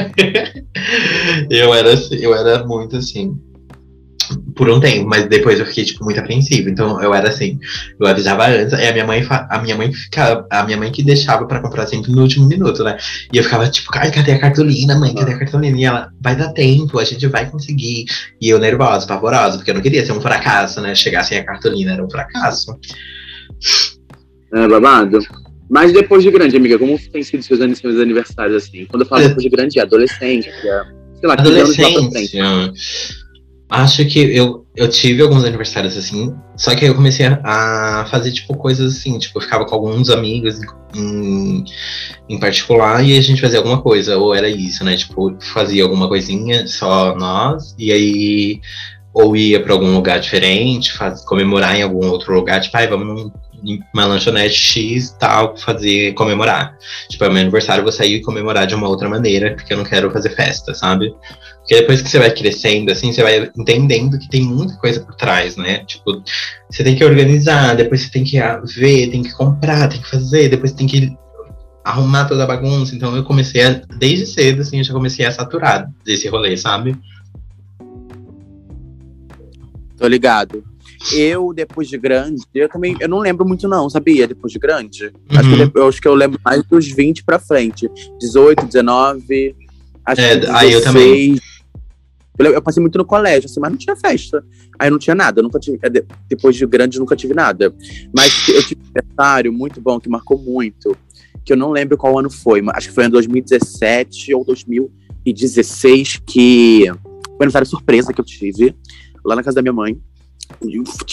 eu 1.49 1.73
era 1.73 1.93
assim, 1.93 2.15
eu 2.15 2.35
era 2.35 2.63
muito 2.65 2.97
assim 2.97 3.39
por 4.61 4.69
um 4.69 4.79
tempo, 4.79 5.09
mas 5.09 5.25
depois 5.25 5.59
eu 5.59 5.65
fiquei, 5.65 5.83
tipo, 5.83 6.05
muito 6.05 6.19
apreensivo. 6.19 6.69
Então 6.69 7.01
eu 7.01 7.15
era 7.15 7.29
assim, 7.29 7.57
eu 7.99 8.05
avisava 8.05 8.45
antes, 8.45 8.77
e 8.77 8.85
a 8.85 8.93
minha 8.93 9.07
mãe, 9.07 9.25
a 9.27 9.59
minha 9.59 9.75
mãe 9.75 9.91
ficava, 9.91 10.45
a 10.51 10.63
minha 10.63 10.77
mãe 10.77 10.91
que 10.91 11.01
deixava 11.01 11.47
pra 11.47 11.59
comprar 11.59 11.87
sempre 11.87 12.11
no 12.11 12.21
último 12.21 12.47
minuto, 12.47 12.83
né? 12.83 12.95
E 13.33 13.37
eu 13.37 13.43
ficava, 13.43 13.67
tipo, 13.67 13.89
ai, 13.95 14.11
cadê 14.11 14.33
a 14.33 14.39
cartolina, 14.39 14.95
mãe? 14.99 15.15
Cadê 15.15 15.33
a 15.33 15.39
cartolina? 15.39 15.75
E 15.79 15.83
ela, 15.83 16.11
vai 16.21 16.35
dar 16.35 16.49
tempo, 16.49 16.99
a 16.99 17.03
gente 17.03 17.25
vai 17.25 17.49
conseguir. 17.49 18.05
E 18.39 18.49
eu 18.49 18.59
nervosa, 18.59 19.07
pavorosa, 19.07 19.57
porque 19.57 19.71
eu 19.71 19.73
não 19.73 19.81
queria 19.81 20.05
ser 20.05 20.11
um 20.11 20.21
fracasso, 20.21 20.79
né? 20.79 20.93
Chegar 20.93 21.23
sem 21.23 21.39
a 21.39 21.43
cartolina 21.43 21.93
era 21.93 22.05
um 22.05 22.09
fracasso. 22.11 22.77
É 24.53 24.67
babado. 24.67 25.17
Mas 25.67 25.91
depois 25.91 26.21
de 26.21 26.29
grande, 26.29 26.55
amiga, 26.55 26.77
como 26.77 26.99
tem 27.11 27.23
sido 27.23 27.41
seus, 27.41 27.59
seus 27.79 27.99
aniversários 27.99 28.63
assim? 28.63 28.85
Quando 28.85 29.01
eu 29.01 29.07
falo 29.07 29.23
depois 29.23 29.41
de 29.41 29.49
grande, 29.49 29.79
é 29.79 29.81
adolescente, 29.81 30.49
é, 30.49 30.83
sei 31.19 31.27
lá, 31.27 31.33
adolescente. 31.33 32.37
Acho 33.71 34.05
que 34.05 34.19
eu, 34.19 34.65
eu 34.75 34.89
tive 34.89 35.21
alguns 35.21 35.45
aniversários 35.45 35.95
assim, 35.95 36.35
só 36.57 36.75
que 36.75 36.83
aí 36.83 36.91
eu 36.91 36.95
comecei 36.95 37.25
a, 37.25 38.05
fazer, 38.11 38.33
tipo, 38.33 38.53
coisas 38.57 38.97
assim, 38.97 39.17
tipo, 39.17 39.37
eu 39.37 39.41
ficava 39.41 39.65
com 39.65 39.73
alguns 39.73 40.09
amigos 40.09 40.59
em, 40.93 41.63
em 42.27 42.37
particular 42.37 43.01
e 43.01 43.17
a 43.17 43.21
gente 43.21 43.39
fazia 43.39 43.59
alguma 43.59 43.81
coisa, 43.81 44.17
ou 44.17 44.35
era 44.35 44.49
isso, 44.49 44.83
né? 44.83 44.97
Tipo, 44.97 45.37
fazia 45.53 45.83
alguma 45.83 46.09
coisinha, 46.09 46.67
só 46.67 47.15
nós, 47.15 47.73
e 47.79 47.93
aí 47.93 48.61
ou 49.13 49.37
ia 49.37 49.61
para 49.61 49.71
algum 49.71 49.93
lugar 49.93 50.19
diferente, 50.19 50.91
faz, 50.91 51.23
comemorar 51.23 51.73
em 51.77 51.83
algum 51.83 52.09
outro 52.09 52.33
lugar, 52.33 52.59
tipo, 52.59 52.75
ai, 52.75 52.87
vamos 52.87 53.07
num 53.07 53.31
uma 53.93 54.05
lanchonete 54.05 54.55
X 54.55 55.15
tal, 55.19 55.55
fazer 55.55 56.13
comemorar. 56.13 56.75
Tipo, 57.09 57.25
é 57.25 57.29
meu 57.29 57.41
aniversário, 57.41 57.81
eu 57.81 57.85
vou 57.85 57.91
sair 57.91 58.15
e 58.15 58.21
comemorar 58.21 58.65
de 58.65 58.75
uma 58.75 58.87
outra 58.87 59.07
maneira, 59.07 59.53
porque 59.55 59.73
eu 59.73 59.77
não 59.77 59.83
quero 59.83 60.11
fazer 60.11 60.31
festa, 60.31 60.73
sabe? 60.73 61.13
Porque 61.61 61.75
depois 61.75 62.01
que 62.01 62.09
você 62.09 62.17
vai 62.17 62.31
crescendo, 62.31 62.91
assim, 62.91 63.13
você 63.13 63.21
vai 63.21 63.49
entendendo 63.55 64.17
que 64.17 64.27
tem 64.29 64.41
muita 64.41 64.75
coisa 64.77 64.99
por 64.99 65.15
trás, 65.15 65.55
né? 65.55 65.85
Tipo, 65.85 66.23
você 66.69 66.83
tem 66.83 66.95
que 66.95 67.05
organizar, 67.05 67.75
depois 67.75 68.01
você 68.01 68.09
tem 68.09 68.23
que 68.23 68.39
ver, 68.75 69.11
tem 69.11 69.21
que 69.21 69.31
comprar, 69.33 69.87
tem 69.87 70.01
que 70.01 70.09
fazer, 70.09 70.49
depois 70.49 70.71
tem 70.71 70.87
que 70.87 71.15
arrumar 71.83 72.25
toda 72.25 72.43
a 72.43 72.47
bagunça. 72.47 72.95
Então 72.95 73.15
eu 73.15 73.23
comecei 73.23 73.63
a, 73.63 73.81
desde 73.97 74.25
cedo, 74.25 74.61
assim, 74.61 74.79
eu 74.79 74.83
já 74.83 74.93
comecei 74.93 75.25
a 75.25 75.31
saturar 75.31 75.87
desse 76.03 76.27
rolê, 76.27 76.57
sabe? 76.57 76.95
Tô 79.97 80.07
ligado. 80.07 80.63
Eu, 81.13 81.53
depois 81.53 81.87
de 81.87 81.97
grande, 81.97 82.43
eu 82.53 82.69
também. 82.69 82.95
Eu 82.99 83.09
não 83.09 83.19
lembro 83.19 83.47
muito, 83.47 83.67
não, 83.67 83.89
sabia? 83.89 84.27
Depois 84.27 84.51
de 84.53 84.59
grande. 84.59 85.05
Uhum. 85.05 85.39
Acho, 85.39 85.71
que 85.71 85.77
eu, 85.77 85.87
acho 85.87 86.01
que 86.01 86.07
eu 86.07 86.15
lembro 86.15 86.39
mais 86.43 86.63
dos 86.63 86.87
20 86.87 87.23
pra 87.23 87.39
frente. 87.39 87.89
18, 88.19 88.65
19. 88.65 89.55
Acho 90.05 90.21
é, 90.21 90.29
que 90.29 90.39
16, 90.41 90.59
aí 90.59 90.71
eu 90.73 90.83
também. 90.83 91.39
Eu, 92.37 92.53
eu, 92.53 92.61
passei 92.61 92.81
muito 92.81 92.97
no 92.97 93.05
colégio, 93.05 93.49
assim, 93.49 93.59
mas 93.59 93.71
não 93.71 93.77
tinha 93.77 93.95
festa. 93.95 94.43
Aí 94.79 94.89
não 94.89 94.97
tinha 94.97 95.15
nada. 95.15 95.41
nunca 95.41 95.59
tive, 95.59 95.79
é, 95.81 95.89
depois 96.27 96.55
de 96.55 96.65
grande, 96.65 96.99
nunca 96.99 97.15
tive 97.15 97.33
nada. 97.33 97.73
Mas 98.15 98.47
eu 98.47 98.63
tive 98.65 98.81
um 98.81 98.85
aniversário 98.95 99.53
muito 99.53 99.81
bom, 99.81 99.99
que 99.99 100.09
marcou 100.09 100.37
muito. 100.37 100.95
Que 101.43 101.53
eu 101.53 101.57
não 101.57 101.71
lembro 101.71 101.97
qual 101.97 102.17
ano 102.17 102.29
foi, 102.29 102.61
mas 102.61 102.77
acho 102.77 102.89
que 102.89 102.95
foi 102.95 103.05
em 103.05 103.09
2017 103.09 104.33
ou 104.33 104.45
2016, 104.45 106.21
que 106.25 106.85
foi 106.85 107.29
um 107.29 107.35
aniversário 107.41 107.67
surpresa 107.67 108.13
que 108.13 108.21
eu 108.21 108.25
tive 108.25 108.75
lá 109.23 109.35
na 109.35 109.43
casa 109.43 109.55
da 109.55 109.61
minha 109.61 109.73
mãe. 109.73 109.99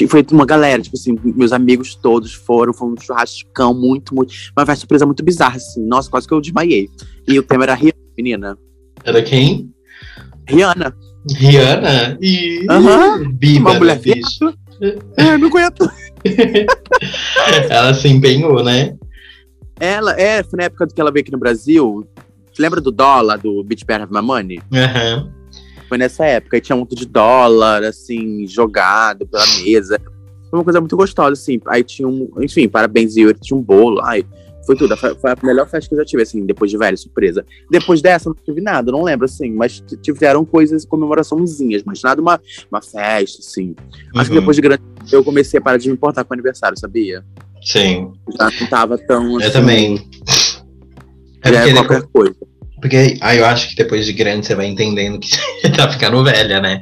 Foi 0.09 0.27
uma 0.33 0.45
galera, 0.45 0.83
tipo 0.83 0.97
assim, 0.97 1.17
meus 1.23 1.53
amigos 1.53 1.95
todos 1.95 2.35
foram, 2.35 2.73
foi 2.73 2.89
um 2.89 2.95
churrascão 3.01 3.73
muito, 3.73 4.15
muito. 4.15 4.35
Uma 4.57 4.67
festa 4.67 4.81
surpresa 4.81 5.07
muito 5.07 5.25
bizarra, 5.25 5.57
assim. 5.57 5.85
Nossa, 5.87 6.11
quase 6.11 6.27
que 6.27 6.35
eu 6.35 6.41
desmaiei. 6.41 6.89
E 7.27 7.39
o 7.39 7.43
tema 7.43 7.65
era 7.65 7.75
Rihanna, 7.75 7.99
menina. 8.17 8.59
Era 9.05 9.23
quem? 9.23 9.73
Rihanna. 10.47 10.95
Rihanna? 11.37 12.19
E. 12.21 12.67
Aham. 12.69 13.17
Uma 13.61 13.73
né, 13.73 13.79
mulher 13.79 13.99
bicho. 13.99 14.55
É, 15.17 15.37
não 15.37 15.49
aguento. 15.49 15.91
Ela 17.69 17.95
se 17.95 18.09
empenhou, 18.09 18.63
né? 18.63 18.97
Ela, 19.81 20.19
é, 20.21 20.43
foi 20.43 20.57
na 20.57 20.65
época 20.65 20.87
que 20.87 21.01
ela 21.01 21.11
veio 21.13 21.23
aqui 21.23 21.33
no 21.33 21.39
Brasil. 21.39 22.07
Você 22.53 22.61
lembra 22.61 22.81
do 22.81 22.91
dólar, 22.91 23.39
do 23.39 23.63
Beach 23.63 23.85
Bear 23.85 24.03
Have 24.03 24.13
My 24.13 24.21
Money? 24.21 24.61
Uhum. 24.73 25.31
Foi 25.89 25.97
nessa 25.97 26.25
época, 26.27 26.57
e 26.57 26.61
tinha 26.61 26.75
um 26.75 26.81
monte 26.81 26.97
de 26.97 27.07
dólar, 27.07 27.85
assim, 27.85 28.47
jogado 28.47 29.27
pela 29.27 29.47
mesa. 29.63 30.01
Foi 30.51 30.59
uma 30.59 30.65
coisa 30.65 30.81
muito 30.81 30.97
gostosa, 30.97 31.33
assim. 31.33 31.61
Aí 31.67 31.85
tinha 31.85 32.09
um, 32.09 32.29
enfim, 32.41 32.69
parabéns, 32.69 33.17
e 33.17 33.33
tinha 33.35 33.57
um 33.57 33.63
bolo. 33.63 34.01
Ai, 34.03 34.25
foi 34.69 34.77
tudo. 34.77 34.95
Foi, 34.99 35.15
foi, 35.15 35.31
a 35.31 35.37
melhor 35.43 35.67
festa 35.67 35.89
que 35.89 35.95
eu 35.95 35.99
já 35.99 36.05
tive, 36.05 36.23
assim, 36.23 36.45
depois 36.45 36.71
de 36.71 36.77
velho, 36.77 36.97
surpresa. 36.97 37.45
Depois 37.71 38.03
dessa, 38.03 38.29
não 38.29 38.37
tive 38.37 38.61
nada, 38.61 38.93
não 38.93 39.03
lembro, 39.03 39.25
assim. 39.25 39.51
Mas 39.51 39.83
tiveram 40.03 40.45
coisas, 40.45 40.85
comemoraçãozinhas, 40.85 41.83
mas 41.85 42.03
nada 42.03 42.21
uma, 42.21 42.39
uma 42.71 42.83
festa, 42.83 43.41
assim. 43.41 43.69
Uhum. 43.69 44.21
Acho 44.21 44.31
que 44.31 44.37
uhum. 44.37 44.41
depois 44.41 44.57
de 44.57 44.63
grande, 44.63 44.83
eu 45.11 45.25
comecei 45.25 45.59
a 45.59 45.63
parar 45.63 45.79
de 45.79 45.89
me 45.89 45.95
importar 45.95 46.23
com 46.25 46.33
o 46.33 46.35
aniversário, 46.35 46.79
sabia? 46.79 47.25
Sim. 47.63 48.13
Já 48.37 48.51
não 48.61 48.67
tava 48.69 48.99
tão. 48.99 49.37
Assim, 49.37 49.47
eu 49.47 49.53
também. 49.53 50.11
É, 51.43 51.51
é 51.51 51.73
qualquer 51.73 52.03
coisa. 52.03 52.37
Porque 52.79 53.17
aí 53.21 53.39
eu 53.39 53.47
acho 53.47 53.71
que 53.71 53.75
depois 53.75 54.05
de 54.07 54.13
grande 54.13 54.47
você 54.47 54.55
vai 54.55 54.67
entendendo 54.67 55.19
que 55.19 55.29
você 55.61 55.71
tá 55.71 55.91
ficando 55.91 56.23
velha, 56.23 56.61
né? 56.61 56.81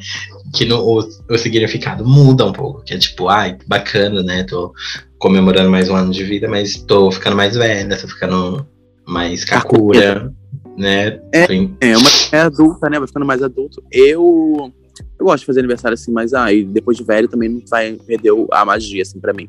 Que 0.53 0.65
no, 0.65 0.79
o, 0.81 1.09
o 1.31 1.39
significado 1.39 2.05
muda 2.05 2.45
um 2.45 2.53
pouco. 2.53 2.83
Que 2.83 2.95
é 2.95 2.99
tipo, 2.99 3.29
ai, 3.29 3.57
bacana, 3.67 4.23
né? 4.23 4.43
Tô 4.43 4.73
comemorando 5.19 5.71
mais 5.71 5.89
um 5.89 5.97
ano 5.97 6.11
de 6.11 6.25
vida, 6.25 6.49
mas 6.49 6.77
tô 6.77 7.11
ficando 7.11 7.37
mais 7.37 7.57
velha, 7.57 7.97
tô 7.99 8.09
ficando 8.09 8.67
mais 9.07 9.45
kakura, 9.45 10.33
né? 10.77 11.21
É, 11.33 11.47
é, 11.81 11.97
uma, 11.97 12.09
é 12.33 12.41
adulta, 12.41 12.91
né? 12.91 12.99
Vai 12.99 13.09
ficando 13.09 13.27
mais 13.27 13.43
adulto. 13.43 13.83
Eu. 13.91 14.73
Eu 15.19 15.27
gosto 15.27 15.41
de 15.41 15.47
fazer 15.47 15.61
aniversário 15.61 15.95
assim, 15.95 16.11
mas 16.11 16.33
ah, 16.33 16.47
depois 16.69 16.97
de 16.97 17.05
velho 17.05 17.29
também 17.29 17.51
não 17.51 17.63
vai 17.69 17.93
perder 18.07 18.33
a 18.51 18.65
magia, 18.65 19.03
assim, 19.03 19.21
pra 19.21 19.33
mim. 19.35 19.49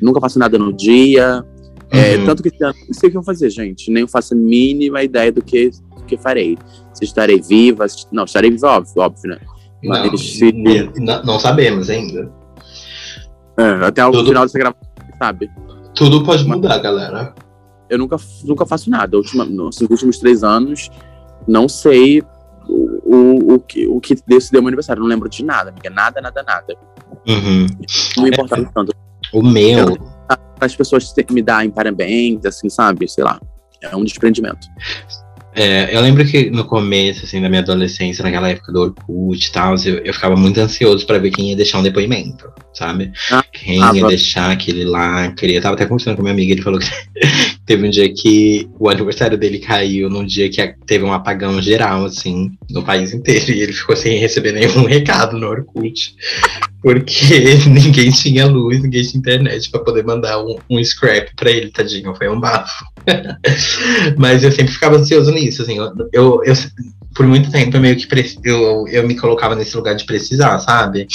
Nunca 0.00 0.20
faço 0.20 0.40
nada 0.40 0.58
no 0.58 0.72
dia. 0.72 1.44
É, 1.90 2.16
uhum. 2.16 2.26
tanto 2.26 2.42
que 2.42 2.50
não 2.60 2.72
sei 2.92 3.08
o 3.08 3.12
que 3.12 3.16
eu 3.16 3.22
vou 3.22 3.24
fazer, 3.24 3.48
gente. 3.48 3.92
Nem 3.92 4.08
faço 4.08 4.34
a 4.34 4.36
mínima 4.36 5.02
ideia 5.02 5.30
do 5.30 5.40
que 5.40 5.70
que 6.08 6.16
farei. 6.16 6.58
Se 6.92 7.04
estarei 7.04 7.40
viva, 7.40 7.86
não, 8.10 8.24
estarei 8.24 8.50
viva, 8.50 8.68
óbvio, 8.68 9.02
óbvio, 9.02 9.30
né? 9.30 9.38
Mas 9.84 10.10
não, 10.10 10.16
se... 10.16 10.52
não, 10.52 11.22
não, 11.22 11.38
sabemos 11.38 11.88
ainda. 11.88 12.32
É, 13.56 13.86
até 13.86 14.04
o 14.04 14.10
Tudo... 14.10 14.26
final 14.26 14.44
dessa 14.44 14.58
gravação, 14.58 14.87
sabe? 15.18 15.50
Tudo 15.94 16.22
pode 16.22 16.44
mudar, 16.44 16.78
galera. 16.78 17.34
Eu 17.88 17.98
nunca, 17.98 18.16
nunca 18.44 18.66
faço 18.66 18.90
nada. 18.90 19.16
Última, 19.16 19.44
nos 19.44 19.80
últimos 19.80 20.18
três 20.18 20.44
anos, 20.44 20.90
não 21.46 21.68
sei 21.68 22.22
o, 22.68 23.16
o, 23.16 23.54
o, 23.54 23.58
que, 23.58 23.86
o 23.86 24.00
que 24.00 24.16
Deus 24.26 24.50
deu 24.50 24.60
meu 24.60 24.68
aniversário. 24.68 25.02
Não 25.02 25.08
lembro 25.08 25.28
de 25.28 25.44
nada, 25.44 25.70
amiga. 25.70 25.90
Nada, 25.90 26.20
nada, 26.20 26.42
nada. 26.42 26.76
Uhum. 27.26 27.66
Não 28.16 28.24
me 28.24 28.30
importava 28.30 28.62
é, 28.62 28.70
tanto. 28.72 28.92
O 29.32 29.42
meu. 29.42 29.96
As 30.60 30.76
pessoas 30.76 31.12
me 31.30 31.42
darem 31.42 31.70
parabéns, 31.70 32.44
assim, 32.44 32.68
sabe? 32.68 33.08
Sei 33.08 33.24
lá. 33.24 33.40
É 33.80 33.96
um 33.96 34.04
desprendimento. 34.04 34.66
É, 35.58 35.92
eu 35.92 36.00
lembro 36.00 36.24
que 36.24 36.50
no 36.50 36.64
começo, 36.64 37.24
assim, 37.24 37.40
da 37.42 37.48
minha 37.48 37.60
adolescência, 37.60 38.22
naquela 38.22 38.48
época 38.48 38.70
do 38.70 38.80
Orkut 38.80 39.44
e 39.44 39.50
tal, 39.50 39.74
eu, 39.84 39.98
eu 40.04 40.14
ficava 40.14 40.36
muito 40.36 40.56
ansioso 40.60 41.04
para 41.04 41.18
ver 41.18 41.32
quem 41.32 41.50
ia 41.50 41.56
deixar 41.56 41.80
um 41.80 41.82
depoimento, 41.82 42.48
sabe? 42.72 43.10
Ah, 43.28 43.44
quem 43.52 43.82
ah, 43.82 43.90
ia 43.92 44.06
deixar 44.06 44.52
aquele 44.52 44.84
lá. 44.84 45.32
Queria, 45.32 45.60
tava 45.60 45.74
até 45.74 45.84
conversando 45.84 46.14
com 46.14 46.22
minha 46.22 46.32
amiga, 46.32 46.52
ele 46.52 46.62
falou 46.62 46.78
que 46.78 46.86
teve 47.66 47.84
um 47.84 47.90
dia 47.90 48.08
que 48.08 48.70
o 48.78 48.88
aniversário 48.88 49.36
dele 49.36 49.58
caiu, 49.58 50.08
num 50.08 50.24
dia 50.24 50.48
que 50.48 50.74
teve 50.86 51.04
um 51.04 51.12
apagão 51.12 51.60
geral, 51.60 52.04
assim, 52.04 52.52
no 52.70 52.84
país 52.84 53.12
inteiro, 53.12 53.50
e 53.50 53.60
ele 53.60 53.72
ficou 53.72 53.96
sem 53.96 54.16
receber 54.16 54.52
nenhum 54.52 54.84
recado 54.86 55.36
no 55.36 55.48
Orkut. 55.48 56.14
Porque 56.88 57.58
ninguém 57.68 58.10
tinha 58.10 58.46
luz, 58.46 58.82
ninguém 58.82 59.02
tinha 59.02 59.18
internet 59.18 59.70
para 59.70 59.84
poder 59.84 60.06
mandar 60.06 60.42
um, 60.42 60.56
um 60.70 60.82
scrap 60.82 61.28
para 61.36 61.50
ele, 61.50 61.70
tadinho, 61.70 62.14
foi 62.14 62.30
um 62.30 62.40
bafo. 62.40 62.82
Mas 64.16 64.42
eu 64.42 64.50
sempre 64.50 64.72
ficava 64.72 64.96
ansioso 64.96 65.30
nisso, 65.30 65.60
assim, 65.60 65.76
eu, 65.76 65.92
eu, 66.14 66.42
eu 66.44 66.54
por 67.14 67.26
muito 67.26 67.50
tempo 67.50 67.76
eu 67.76 67.80
meio 67.82 67.94
que 67.94 68.08
eu, 68.42 68.88
eu 68.88 69.06
me 69.06 69.14
colocava 69.14 69.54
nesse 69.54 69.76
lugar 69.76 69.96
de 69.96 70.06
precisar, 70.06 70.58
sabe? 70.60 71.06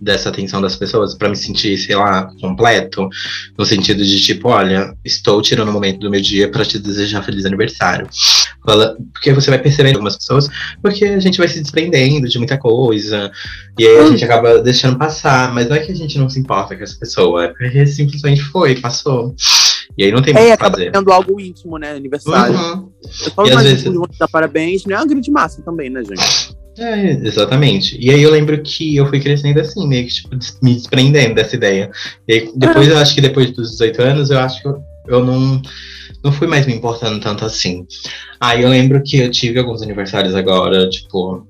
Dessa 0.00 0.28
atenção 0.28 0.60
das 0.60 0.76
pessoas 0.76 1.14
para 1.14 1.28
me 1.28 1.36
sentir, 1.36 1.76
sei 1.78 1.96
lá, 1.96 2.30
completo, 2.40 3.08
no 3.56 3.64
sentido 3.64 4.04
de 4.04 4.20
tipo, 4.20 4.48
olha, 4.48 4.94
estou 5.04 5.40
tirando 5.42 5.68
um 5.68 5.72
momento 5.72 6.00
do 6.00 6.10
meu 6.10 6.20
dia 6.20 6.50
para 6.50 6.64
te 6.64 6.78
desejar 6.78 7.22
feliz 7.22 7.44
aniversário. 7.44 8.08
Fala, 8.64 8.96
porque 9.12 9.32
você 9.32 9.50
vai 9.50 9.58
percebendo 9.58 9.94
algumas 9.94 10.16
pessoas, 10.16 10.48
porque 10.82 11.04
a 11.04 11.20
gente 11.20 11.38
vai 11.38 11.48
se 11.48 11.60
desprendendo 11.60 12.28
de 12.28 12.38
muita 12.38 12.58
coisa, 12.58 13.30
e 13.78 13.86
aí 13.86 13.98
a 13.98 14.02
hum. 14.02 14.08
gente 14.08 14.24
acaba 14.24 14.60
deixando 14.60 14.98
passar, 14.98 15.54
mas 15.54 15.68
não 15.68 15.76
é 15.76 15.80
que 15.80 15.92
a 15.92 15.94
gente 15.94 16.18
não 16.18 16.28
se 16.28 16.40
importa 16.40 16.76
com 16.76 16.82
essa 16.82 16.98
pessoa, 16.98 17.44
é 17.44 17.48
porque 17.48 17.86
simplesmente 17.86 18.42
foi, 18.42 18.74
passou. 18.80 19.34
E 19.96 20.04
aí 20.04 20.12
não 20.12 20.20
tem 20.20 20.34
mais 20.34 20.46
é, 20.46 20.54
o 20.54 20.58
que 20.58 20.64
fazer. 20.64 20.90
sendo 20.94 21.12
algo 21.12 21.40
íntimo, 21.40 21.78
né? 21.78 21.92
Aniversário. 21.92 22.54
Uhum. 22.54 22.92
Eu 23.02 23.30
só 23.30 23.46
e 23.46 23.50
às 23.50 23.62
vezes... 23.62 23.92
dar 24.18 24.28
parabéns, 24.28 24.84
não 24.84 24.96
é 24.96 24.98
uma 24.98 25.06
grande 25.06 25.30
massa 25.30 25.62
também, 25.62 25.88
né, 25.88 26.02
gente? 26.04 26.56
É, 26.78 27.10
exatamente. 27.10 27.96
E 27.98 28.10
aí 28.10 28.22
eu 28.22 28.30
lembro 28.30 28.60
que 28.62 28.96
eu 28.96 29.06
fui 29.06 29.18
crescendo 29.20 29.60
assim, 29.60 29.86
meio 29.88 30.06
que 30.06 30.14
tipo, 30.14 30.28
me 30.62 30.74
desprendendo 30.74 31.34
dessa 31.34 31.56
ideia. 31.56 31.90
E 32.28 32.32
aí, 32.34 32.52
depois, 32.54 32.88
eu 32.88 32.98
acho 32.98 33.14
que 33.14 33.20
depois 33.20 33.50
dos 33.50 33.72
18 33.72 34.02
anos, 34.02 34.30
eu 34.30 34.38
acho 34.38 34.60
que 34.60 34.68
eu, 34.68 34.82
eu 35.08 35.24
não, 35.24 35.62
não 36.22 36.32
fui 36.32 36.46
mais 36.46 36.66
me 36.66 36.74
importando 36.74 37.18
tanto 37.18 37.44
assim. 37.44 37.86
Aí 38.38 38.62
eu 38.62 38.68
lembro 38.68 39.02
que 39.02 39.18
eu 39.18 39.30
tive 39.30 39.58
alguns 39.58 39.80
aniversários 39.80 40.34
agora, 40.34 40.88
tipo, 40.90 41.46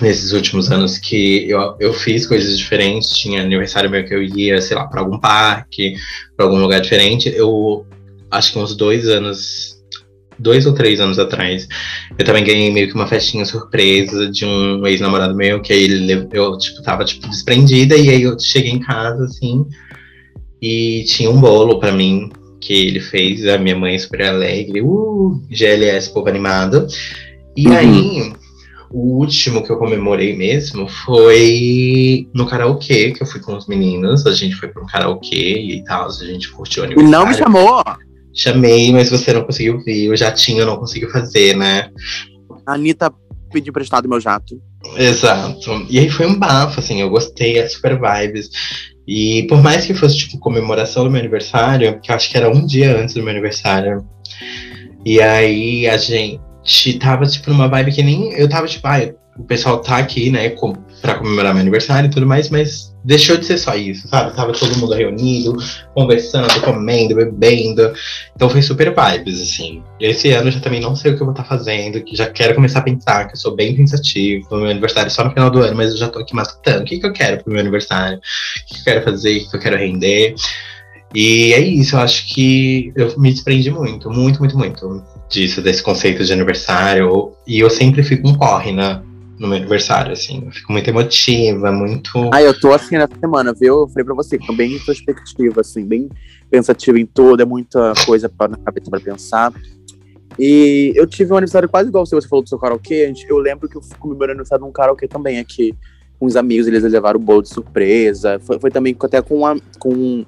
nesses 0.00 0.32
últimos 0.32 0.70
anos 0.70 0.96
que 0.96 1.48
eu, 1.48 1.76
eu 1.80 1.92
fiz 1.92 2.24
coisas 2.24 2.56
diferentes. 2.56 3.10
Tinha 3.10 3.42
aniversário 3.42 3.90
meu 3.90 4.04
que 4.04 4.14
eu 4.14 4.22
ia, 4.22 4.60
sei 4.60 4.76
lá, 4.76 4.86
para 4.86 5.00
algum 5.00 5.18
parque, 5.18 5.94
para 6.36 6.46
algum 6.46 6.58
lugar 6.58 6.80
diferente. 6.80 7.28
Eu 7.34 7.84
acho 8.30 8.52
que 8.52 8.58
uns 8.60 8.76
dois 8.76 9.08
anos 9.08 9.81
dois 10.38 10.66
ou 10.66 10.72
três 10.72 11.00
anos 11.00 11.18
atrás, 11.18 11.68
eu 12.18 12.24
também 12.24 12.44
ganhei 12.44 12.72
meio 12.72 12.88
que 12.88 12.94
uma 12.94 13.06
festinha 13.06 13.44
surpresa 13.44 14.30
de 14.30 14.44
um 14.44 14.86
ex-namorado 14.86 15.34
meu, 15.34 15.60
que 15.60 15.72
aí 15.72 15.84
ele, 15.84 16.28
eu, 16.32 16.56
tipo, 16.58 16.82
tava, 16.82 17.04
tipo, 17.04 17.28
desprendida, 17.28 17.96
e 17.96 18.08
aí 18.08 18.22
eu 18.22 18.38
cheguei 18.38 18.70
em 18.70 18.80
casa, 18.80 19.24
assim, 19.24 19.64
e 20.60 21.04
tinha 21.06 21.30
um 21.30 21.40
bolo 21.40 21.78
para 21.78 21.92
mim, 21.92 22.30
que 22.60 22.72
ele 22.72 23.00
fez, 23.00 23.46
a 23.46 23.58
minha 23.58 23.76
mãe 23.76 23.98
super 23.98 24.22
alegre, 24.22 24.80
uh, 24.80 25.42
GLS, 25.50 26.12
povo 26.12 26.28
animado. 26.28 26.86
E 27.56 27.66
uhum. 27.66 27.76
aí, 27.76 28.32
o 28.90 29.18
último 29.18 29.64
que 29.64 29.70
eu 29.70 29.76
comemorei 29.76 30.36
mesmo 30.36 30.88
foi 30.88 32.28
no 32.32 32.46
karaokê, 32.46 33.10
que 33.10 33.22
eu 33.22 33.26
fui 33.26 33.40
com 33.40 33.56
os 33.56 33.66
meninos, 33.66 34.26
a 34.26 34.32
gente 34.32 34.54
foi 34.54 34.68
para 34.68 34.82
um 34.82 34.86
karaokê 34.86 35.58
e 35.58 35.84
tal, 35.84 36.06
a 36.06 36.24
gente 36.24 36.50
curtiu 36.50 36.84
o 36.84 36.86
aniversário. 36.86 37.08
E 37.08 37.12
não 37.12 37.26
me 37.26 37.34
chamou! 37.34 37.82
Chamei, 38.34 38.92
mas 38.92 39.10
você 39.10 39.32
não 39.32 39.44
conseguiu 39.44 39.82
vir. 39.82 40.10
O 40.10 40.16
jatinho 40.16 40.64
não 40.64 40.76
conseguiu 40.76 41.10
fazer, 41.10 41.56
né? 41.56 41.90
A 42.66 42.74
Anitta 42.74 43.12
pediu 43.52 43.70
emprestado 43.70 44.08
meu 44.08 44.20
jato. 44.20 44.60
Exato. 44.96 45.86
E 45.88 45.98
aí 45.98 46.10
foi 46.10 46.26
um 46.26 46.38
bafo, 46.38 46.80
assim, 46.80 47.00
eu 47.00 47.10
gostei, 47.10 47.58
é 47.58 47.68
super 47.68 47.98
vibes. 48.00 48.50
E 49.06 49.44
por 49.48 49.62
mais 49.62 49.84
que 49.84 49.94
fosse, 49.94 50.16
tipo, 50.16 50.38
comemoração 50.38 51.04
do 51.04 51.10
meu 51.10 51.20
aniversário, 51.20 52.00
que 52.00 52.10
eu 52.10 52.14
acho 52.14 52.30
que 52.30 52.36
era 52.36 52.48
um 52.48 52.64
dia 52.64 52.96
antes 52.98 53.14
do 53.14 53.22
meu 53.22 53.30
aniversário. 53.30 54.06
E 55.04 55.20
aí 55.20 55.88
a 55.88 55.96
gente 55.96 56.40
tava, 57.00 57.26
tipo, 57.26 57.50
numa 57.50 57.68
vibe 57.68 57.92
que 57.92 58.02
nem. 58.02 58.32
Eu 58.32 58.48
tava, 58.48 58.66
tipo, 58.66 58.86
ah, 58.86 59.12
o 59.36 59.44
pessoal 59.44 59.80
tá 59.80 59.96
aqui, 59.96 60.30
né, 60.30 60.50
com, 60.50 60.72
pra 61.00 61.16
comemorar 61.16 61.52
meu 61.52 61.60
aniversário 61.60 62.08
e 62.08 62.10
tudo 62.10 62.26
mais, 62.26 62.48
mas 62.50 62.91
deixou 63.04 63.36
de 63.36 63.44
ser 63.44 63.58
só 63.58 63.74
isso, 63.74 64.08
sabe? 64.08 64.34
Tava 64.34 64.52
todo 64.52 64.76
mundo 64.78 64.94
reunido, 64.94 65.56
conversando, 65.94 66.60
comendo, 66.60 67.16
bebendo. 67.16 67.92
Então 68.34 68.48
foi 68.48 68.62
super 68.62 68.94
vibes, 68.94 69.40
assim. 69.40 69.82
Esse 70.00 70.30
ano 70.30 70.48
eu 70.48 70.52
já 70.52 70.60
também 70.60 70.80
não 70.80 70.94
sei 70.94 71.12
o 71.12 71.16
que 71.16 71.22
eu 71.22 71.26
vou 71.26 71.32
estar 71.32 71.44
tá 71.44 71.48
fazendo, 71.48 72.02
que 72.02 72.16
já 72.16 72.30
quero 72.30 72.54
começar 72.54 72.80
a 72.80 72.82
pensar, 72.82 73.26
que 73.26 73.34
eu 73.34 73.40
sou 73.40 73.54
bem 73.54 73.74
pensativo. 73.74 74.46
Meu 74.56 74.70
aniversário 74.70 75.08
é 75.08 75.10
só 75.10 75.24
no 75.24 75.30
final 75.30 75.50
do 75.50 75.60
ano, 75.60 75.76
mas 75.76 75.90
eu 75.90 75.96
já 75.96 76.08
tô 76.08 76.20
aqui 76.20 76.34
matutando. 76.34 76.82
O 76.82 76.84
que, 76.84 76.98
que 76.98 77.06
eu 77.06 77.12
quero 77.12 77.42
pro 77.42 77.52
meu 77.52 77.60
aniversário? 77.60 78.18
O 78.18 78.20
que, 78.66 78.74
que 78.74 78.80
eu 78.80 78.84
quero 78.84 79.04
fazer? 79.04 79.38
O 79.38 79.50
que 79.50 79.56
eu 79.56 79.60
quero 79.60 79.76
render? 79.76 80.34
E 81.14 81.52
é 81.52 81.60
isso, 81.60 81.94
eu 81.94 82.00
acho 82.00 82.26
que 82.32 82.90
eu 82.96 83.18
me 83.18 83.30
desprendi 83.30 83.70
muito, 83.70 84.10
muito, 84.10 84.40
muito, 84.40 84.56
muito 84.56 85.04
disso, 85.28 85.60
desse 85.60 85.82
conceito 85.82 86.24
de 86.24 86.32
aniversário. 86.32 87.32
E 87.46 87.58
eu 87.58 87.68
sempre 87.68 88.02
fico 88.02 88.28
um 88.28 88.34
corre, 88.34 88.72
né? 88.72 89.02
No 89.38 89.48
meu 89.48 89.56
aniversário, 89.56 90.12
assim. 90.12 90.42
Eu 90.44 90.52
fico 90.52 90.72
muito 90.72 90.88
emotiva, 90.88 91.72
muito. 91.72 92.30
Ah, 92.32 92.42
eu 92.42 92.58
tô 92.58 92.72
assim 92.72 92.96
nessa 92.96 93.18
semana, 93.18 93.52
viu? 93.52 93.80
Eu 93.80 93.88
falei 93.88 94.04
pra 94.04 94.14
você, 94.14 94.38
tô 94.38 94.52
bem 94.52 94.74
introspectiva, 94.74 95.60
assim, 95.60 95.84
bem 95.84 96.08
pensativa 96.50 96.98
em 96.98 97.06
tudo, 97.06 97.42
é 97.42 97.46
muita 97.46 97.92
coisa 98.04 98.28
pra, 98.28 98.48
na 98.48 98.56
cabeça 98.56 98.90
pra 98.90 99.00
pensar. 99.00 99.52
E 100.38 100.92
eu 100.94 101.06
tive 101.06 101.32
um 101.32 101.36
aniversário 101.36 101.68
quase 101.68 101.88
igual 101.88 102.06
se 102.06 102.14
você 102.14 102.28
falou 102.28 102.42
do 102.42 102.48
seu 102.48 102.58
karaokê. 102.58 103.12
Eu 103.28 103.38
lembro 103.38 103.68
que 103.68 103.76
eu 103.76 103.82
comemorei 103.98 104.32
aniversário 104.32 104.64
num 104.64 104.72
karaokê 104.72 105.06
também 105.06 105.38
aqui. 105.38 105.74
Com 106.18 106.26
os 106.26 106.36
amigos, 106.36 106.68
eles 106.68 106.84
levaram 106.84 107.18
o 107.18 107.22
bolo 107.22 107.42
de 107.42 107.48
surpresa. 107.48 108.40
Foi, 108.40 108.58
foi 108.58 108.70
também 108.70 108.96
até 109.00 109.20
com, 109.20 109.38
uma, 109.38 109.56
com 109.78 109.92
um 109.92 110.26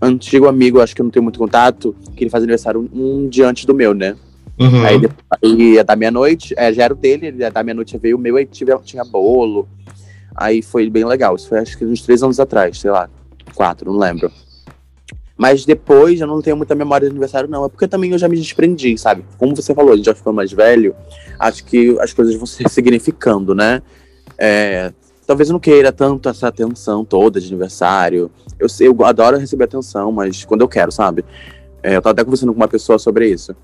antigo 0.00 0.46
amigo, 0.46 0.80
acho 0.80 0.94
que 0.94 1.00
eu 1.00 1.04
não 1.04 1.10
tenho 1.10 1.22
muito 1.22 1.38
contato, 1.38 1.94
que 2.16 2.24
ele 2.24 2.30
faz 2.30 2.42
aniversário 2.42 2.88
um, 2.92 3.24
um 3.24 3.28
dia 3.28 3.48
antes 3.48 3.64
do 3.64 3.74
meu, 3.74 3.94
né? 3.94 4.16
Uhum. 4.58 4.84
Aí, 4.84 5.00
aí 5.42 5.74
ia 5.74 5.84
dar 5.84 5.96
meia-noite, 5.96 6.54
é, 6.56 6.72
já 6.72 6.84
era 6.84 6.92
o 6.92 6.96
dele, 6.96 7.28
ele 7.28 7.38
ia 7.38 7.50
dar 7.50 7.62
meia-noite, 7.62 7.96
veio 7.96 8.16
o 8.16 8.20
meu, 8.20 8.36
aí 8.36 8.44
tive, 8.46 8.76
tinha 8.80 9.04
bolo. 9.04 9.68
Aí 10.34 10.62
foi 10.62 10.88
bem 10.90 11.04
legal. 11.04 11.36
Isso 11.36 11.48
foi 11.48 11.58
acho 11.58 11.76
que 11.76 11.84
uns 11.84 12.02
três 12.02 12.22
anos 12.22 12.40
atrás, 12.40 12.80
sei 12.80 12.90
lá, 12.90 13.08
quatro, 13.54 13.92
não 13.92 13.98
lembro. 13.98 14.30
Mas 15.36 15.64
depois 15.64 16.20
eu 16.20 16.26
não 16.26 16.42
tenho 16.42 16.56
muita 16.56 16.74
memória 16.74 17.06
de 17.06 17.12
aniversário, 17.12 17.48
não. 17.48 17.64
É 17.64 17.68
porque 17.68 17.86
também 17.86 18.10
eu 18.10 18.18
já 18.18 18.28
me 18.28 18.36
desprendi, 18.36 18.98
sabe? 18.98 19.24
Como 19.38 19.54
você 19.54 19.72
falou, 19.72 19.92
a 19.92 19.96
gente 19.96 20.06
já 20.06 20.14
ficou 20.14 20.32
mais 20.32 20.52
velho, 20.52 20.96
acho 21.38 21.64
que 21.64 21.96
as 22.00 22.12
coisas 22.12 22.34
vão 22.34 22.46
se 22.46 22.64
significando, 22.68 23.54
né? 23.54 23.80
É, 24.36 24.92
talvez 25.24 25.48
eu 25.48 25.52
não 25.52 25.60
queira 25.60 25.92
tanto 25.92 26.28
essa 26.28 26.48
atenção 26.48 27.04
toda 27.04 27.40
de 27.40 27.46
aniversário. 27.46 28.30
Eu, 28.58 28.66
eu 28.80 29.04
adoro 29.04 29.38
receber 29.38 29.64
atenção, 29.64 30.10
mas 30.10 30.44
quando 30.44 30.62
eu 30.62 30.68
quero, 30.68 30.90
sabe? 30.90 31.24
É, 31.82 31.96
eu 31.96 32.02
tava 32.02 32.12
até 32.12 32.24
conversando 32.24 32.52
com 32.52 32.58
uma 32.58 32.68
pessoa 32.68 32.98
sobre 32.98 33.28
isso. 33.28 33.54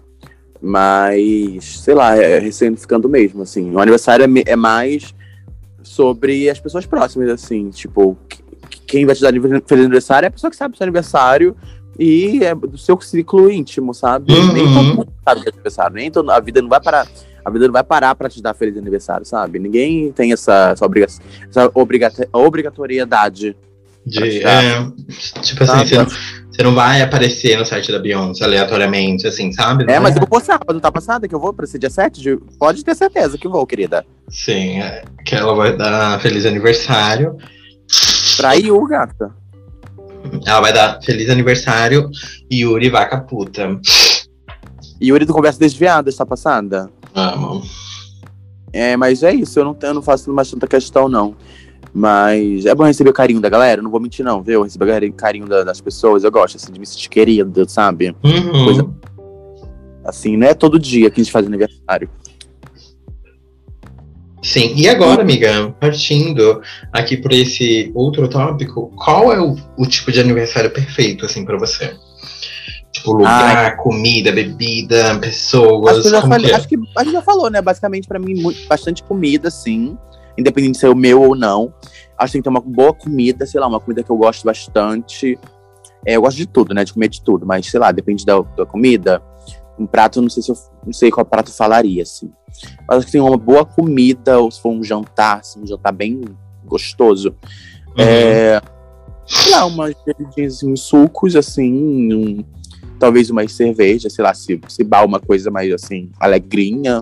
Mas, 0.66 1.81
sei 1.81 1.94
lá, 1.94 2.16
é 2.16 2.38
ressignificando 2.38 3.07
mesmo, 3.07 3.42
assim. 3.42 3.70
O 3.70 3.79
aniversário 3.79 4.24
é, 4.24 4.53
é 4.53 4.57
mais 4.57 5.14
sobre 5.83 6.48
as 6.48 6.59
pessoas 6.59 6.87
próximas, 6.87 7.29
assim. 7.29 7.68
Tipo, 7.68 8.16
quem 8.87 9.05
vai 9.05 9.14
te 9.14 9.20
dar 9.20 9.31
feliz 9.66 9.85
aniversário 9.85 10.24
é 10.24 10.29
a 10.29 10.31
pessoa 10.31 10.50
que 10.50 10.57
sabe 10.57 10.72
do 10.72 10.79
seu 10.79 10.85
aniversário 10.85 11.55
e 11.98 12.42
é 12.42 12.55
do 12.55 12.79
seu 12.79 12.98
ciclo 12.98 13.50
íntimo, 13.50 13.92
sabe? 13.92 14.33
Uhum. 14.33 14.53
Nem 14.55 14.64
todo 14.72 14.96
mundo 14.96 15.12
sabe 15.22 15.42
do 15.42 15.50
aniversário, 15.50 15.96
nem 15.96 16.11
todo, 16.11 16.31
a 16.31 16.40
vida 16.40 16.62
não 16.62 16.68
vai 16.70 16.81
parar. 16.81 17.07
A 17.44 17.50
vida 17.50 17.66
não 17.66 17.72
vai 17.72 17.85
parar 17.85 18.14
para 18.14 18.31
te 18.31 18.40
dar 18.40 18.55
feliz 18.55 18.79
aniversário, 18.79 19.27
sabe? 19.27 19.59
Ninguém 19.59 20.11
tem 20.12 20.33
essa, 20.33 20.70
essa, 20.70 20.87
obriga 21.74 22.07
essa 22.07 22.31
obrigatoriedade. 22.33 23.55
De, 24.07 24.42
é, 24.42 24.87
tipo 25.42 25.64
assim, 25.64 25.87
você 25.87 25.98
não, 25.98 26.07
você 26.55 26.62
não 26.62 26.73
vai 26.73 27.03
aparecer 27.03 27.59
no 27.59 27.67
site 27.67 27.90
da 27.90 27.99
Beyoncé 27.99 28.45
aleatoriamente, 28.45 29.27
assim, 29.27 29.51
sabe? 29.51 29.85
Não 29.85 29.93
é, 29.93 29.99
mas 29.99 30.14
eu 30.14 30.21
vou 30.21 30.29
postar 30.29 30.57
quando 30.61 30.81
tá 30.81 30.93
passada, 30.93 31.27
que 31.27 31.35
eu 31.35 31.40
vou 31.40 31.53
pra 31.53 31.64
esse 31.64 31.77
dia 31.77 31.90
7. 31.90 32.21
De... 32.21 32.37
Pode 32.59 32.85
ter 32.85 32.95
certeza 32.95 33.37
que 33.37 33.49
vou, 33.49 33.67
querida. 33.67 34.07
Sim, 34.29 34.81
é, 34.81 35.03
que 35.27 35.35
ela 35.35 35.53
vai 35.53 35.77
dar 35.77 36.21
feliz 36.21 36.47
aniversário. 36.47 37.37
Pra 38.37 38.53
Yu, 38.55 38.87
gata. 38.87 39.35
Ela 40.47 40.61
vai 40.61 40.73
dar 40.73 41.01
feliz 41.03 41.29
aniversário 41.29 42.09
Yuri 42.51 42.88
vaca 42.88 43.21
puta. 43.21 43.81
Yuri 45.03 45.25
do 45.25 45.35
Conversa 45.35 45.59
Desviada, 45.59 46.09
está 46.09 46.25
passada? 46.25 46.88
Amo. 47.17 47.62
É, 48.73 48.97
mas 48.97 49.25
é 49.25 49.35
isso, 49.35 49.59
eu 49.59 49.64
não, 49.64 49.77
eu 49.83 49.95
não 49.95 50.03
faço 50.03 50.33
mais 50.33 50.49
tanta 50.51 50.69
questão, 50.69 51.09
não. 51.09 51.35
Mas 51.97 52.67
é 52.67 52.75
bom 52.75 52.83
receber 52.83 53.11
o 53.11 53.13
carinho 53.13 53.41
da 53.41 53.49
galera, 53.49 53.81
não 53.81 53.89
vou 53.89 54.01
mentir, 54.01 54.25
não, 54.25 54.43
viu? 54.43 54.65
Receber 54.65 55.05
o 55.05 55.13
carinho 55.13 55.47
das 55.47 55.81
pessoas, 55.81 56.25
eu 56.25 56.31
gosto, 56.33 56.57
assim, 56.57 56.73
de 56.73 56.81
me 56.81 56.85
sentir 56.85 57.09
querida, 57.09 57.69
sabe? 57.69 58.17
Uhum. 58.25 58.65
Coisa, 58.65 58.91
assim, 60.05 60.37
não 60.37 60.49
é 60.49 60.55
todo 60.55 60.77
dia 60.77 61.09
que 61.09 61.21
a 61.21 61.23
gente 61.23 61.33
faz 61.33 61.47
aniversário. 61.47 62.11
Sim, 64.43 64.75
e 64.75 64.89
agora, 64.89 65.23
amiga, 65.23 65.71
partindo 65.81 66.61
aqui 66.93 67.17
por 67.17 67.33
esse 67.33 67.93
outro 67.95 68.29
tópico, 68.29 68.93
qual 68.97 69.33
é 69.33 69.41
o, 69.41 69.57
o 69.79 69.87
tipo 69.87 70.11
de 70.11 70.19
aniversário 70.19 70.71
perfeito, 70.71 71.25
assim, 71.25 71.45
para 71.45 71.57
você? 71.57 71.95
Tipo, 72.91 73.13
lugar, 73.13 73.67
ah, 73.67 73.77
comida, 73.77 74.33
bebida, 74.33 75.17
pessoas. 75.21 75.99
Acho 75.99 76.11
que, 76.11 76.29
falei, 76.29 76.47
que 76.47 76.53
é? 76.53 76.57
acho 76.57 76.69
que 76.69 76.77
a 76.97 77.05
gente 77.05 77.13
já 77.13 77.23
falou, 77.23 77.49
né? 77.51 77.63
Basicamente, 77.63 78.09
para 78.09 78.19
mim, 78.19 78.35
muito, 78.35 78.67
bastante 78.67 79.03
comida, 79.05 79.49
sim 79.49 79.97
independente 80.37 80.73
de 80.73 80.79
ser 80.79 80.88
o 80.88 80.94
meu 80.94 81.23
ou 81.23 81.37
não. 81.37 81.73
Acho 82.18 82.33
que 82.33 82.33
tem 82.33 82.42
que 82.42 82.44
ter 82.44 82.51
uma 82.51 82.61
boa 82.61 82.92
comida, 82.92 83.47
sei 83.47 83.61
lá, 83.61 83.66
uma 83.66 83.81
comida 83.81 84.03
que 84.03 84.11
eu 84.11 84.16
gosto 84.16 84.44
bastante. 84.44 85.38
É, 86.07 86.16
eu 86.16 86.23
gosto 86.23 86.37
de 86.37 86.47
tudo, 86.47 86.75
né? 86.75 86.85
De 86.85 86.92
comer 86.92 87.09
de 87.09 87.23
tudo, 87.23 87.47
mas 87.47 87.66
sei 87.66 87.81
lá, 87.81 87.90
depende 87.90 88.25
da, 88.25 88.40
da 88.40 88.66
comida. 88.66 89.23
Um 89.79 89.87
prato, 89.87 90.23
não 90.23 90.31
sei 90.31 90.42
se 90.42 90.51
eu 90.51 90.57
não 90.85 90.92
sei 90.92 91.11
qual 91.11 91.27
prato 91.27 91.53
falaria, 91.53 92.03
assim. 92.03 92.31
Mas 92.87 92.99
acho 92.99 93.07
que 93.07 93.12
tem 93.12 93.20
uma 93.20 93.37
boa 93.37 93.64
comida, 93.64 94.38
ou 94.38 94.51
se 94.51 94.61
for 94.61 94.70
um 94.70 94.83
jantar, 94.83 95.40
assim, 95.40 95.61
um 95.61 95.66
jantar 95.66 95.92
bem 95.92 96.20
gostoso. 96.64 97.35
Uhum. 97.99 98.05
É, 98.05 98.61
sei 99.27 99.53
lá, 99.53 99.66
umas 99.66 99.94
uns 100.62 100.81
sucos, 100.83 101.35
assim, 101.35 102.12
um, 102.12 102.44
talvez 102.99 103.31
umas 103.31 103.53
cervejas, 103.53 104.12
sei 104.12 104.25
lá, 104.25 104.33
se, 104.35 104.61
se 104.68 104.85
bal 104.85 105.07
uma 105.07 105.20
coisa 105.20 105.51
mais 105.51 105.73
assim, 105.73 106.11
alegrinha. 106.20 107.01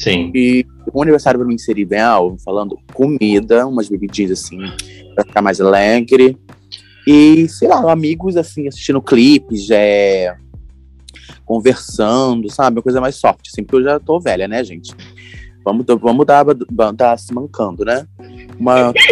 Sim. 0.00 0.32
E 0.34 0.64
o 0.92 1.02
aniversário 1.02 1.38
para 1.38 1.46
mim 1.46 1.58
seria 1.58 1.82
ideal, 1.82 2.34
falando 2.42 2.78
comida, 2.94 3.66
umas 3.66 3.86
bebidinhas 3.86 4.30
assim, 4.32 4.58
para 5.14 5.24
ficar 5.24 5.42
mais 5.42 5.60
alegre. 5.60 6.38
E, 7.06 7.46
sei 7.48 7.68
lá, 7.68 7.92
amigos 7.92 8.34
assim, 8.34 8.66
assistindo 8.66 9.02
clipes, 9.02 9.68
é, 9.70 10.34
conversando, 11.44 12.50
sabe? 12.50 12.78
Uma 12.78 12.82
coisa 12.82 12.98
mais 12.98 13.16
soft, 13.16 13.46
assim, 13.52 13.62
porque 13.62 13.76
eu 13.76 13.84
já 13.84 14.00
tô 14.00 14.18
velha, 14.18 14.48
né, 14.48 14.64
gente? 14.64 14.94
Vamos, 15.62 15.84
vamos 16.00 16.24
dar, 16.24 16.46
dar 16.94 17.18
se 17.18 17.34
mancando, 17.34 17.84
né? 17.84 18.06
Uma. 18.58 18.94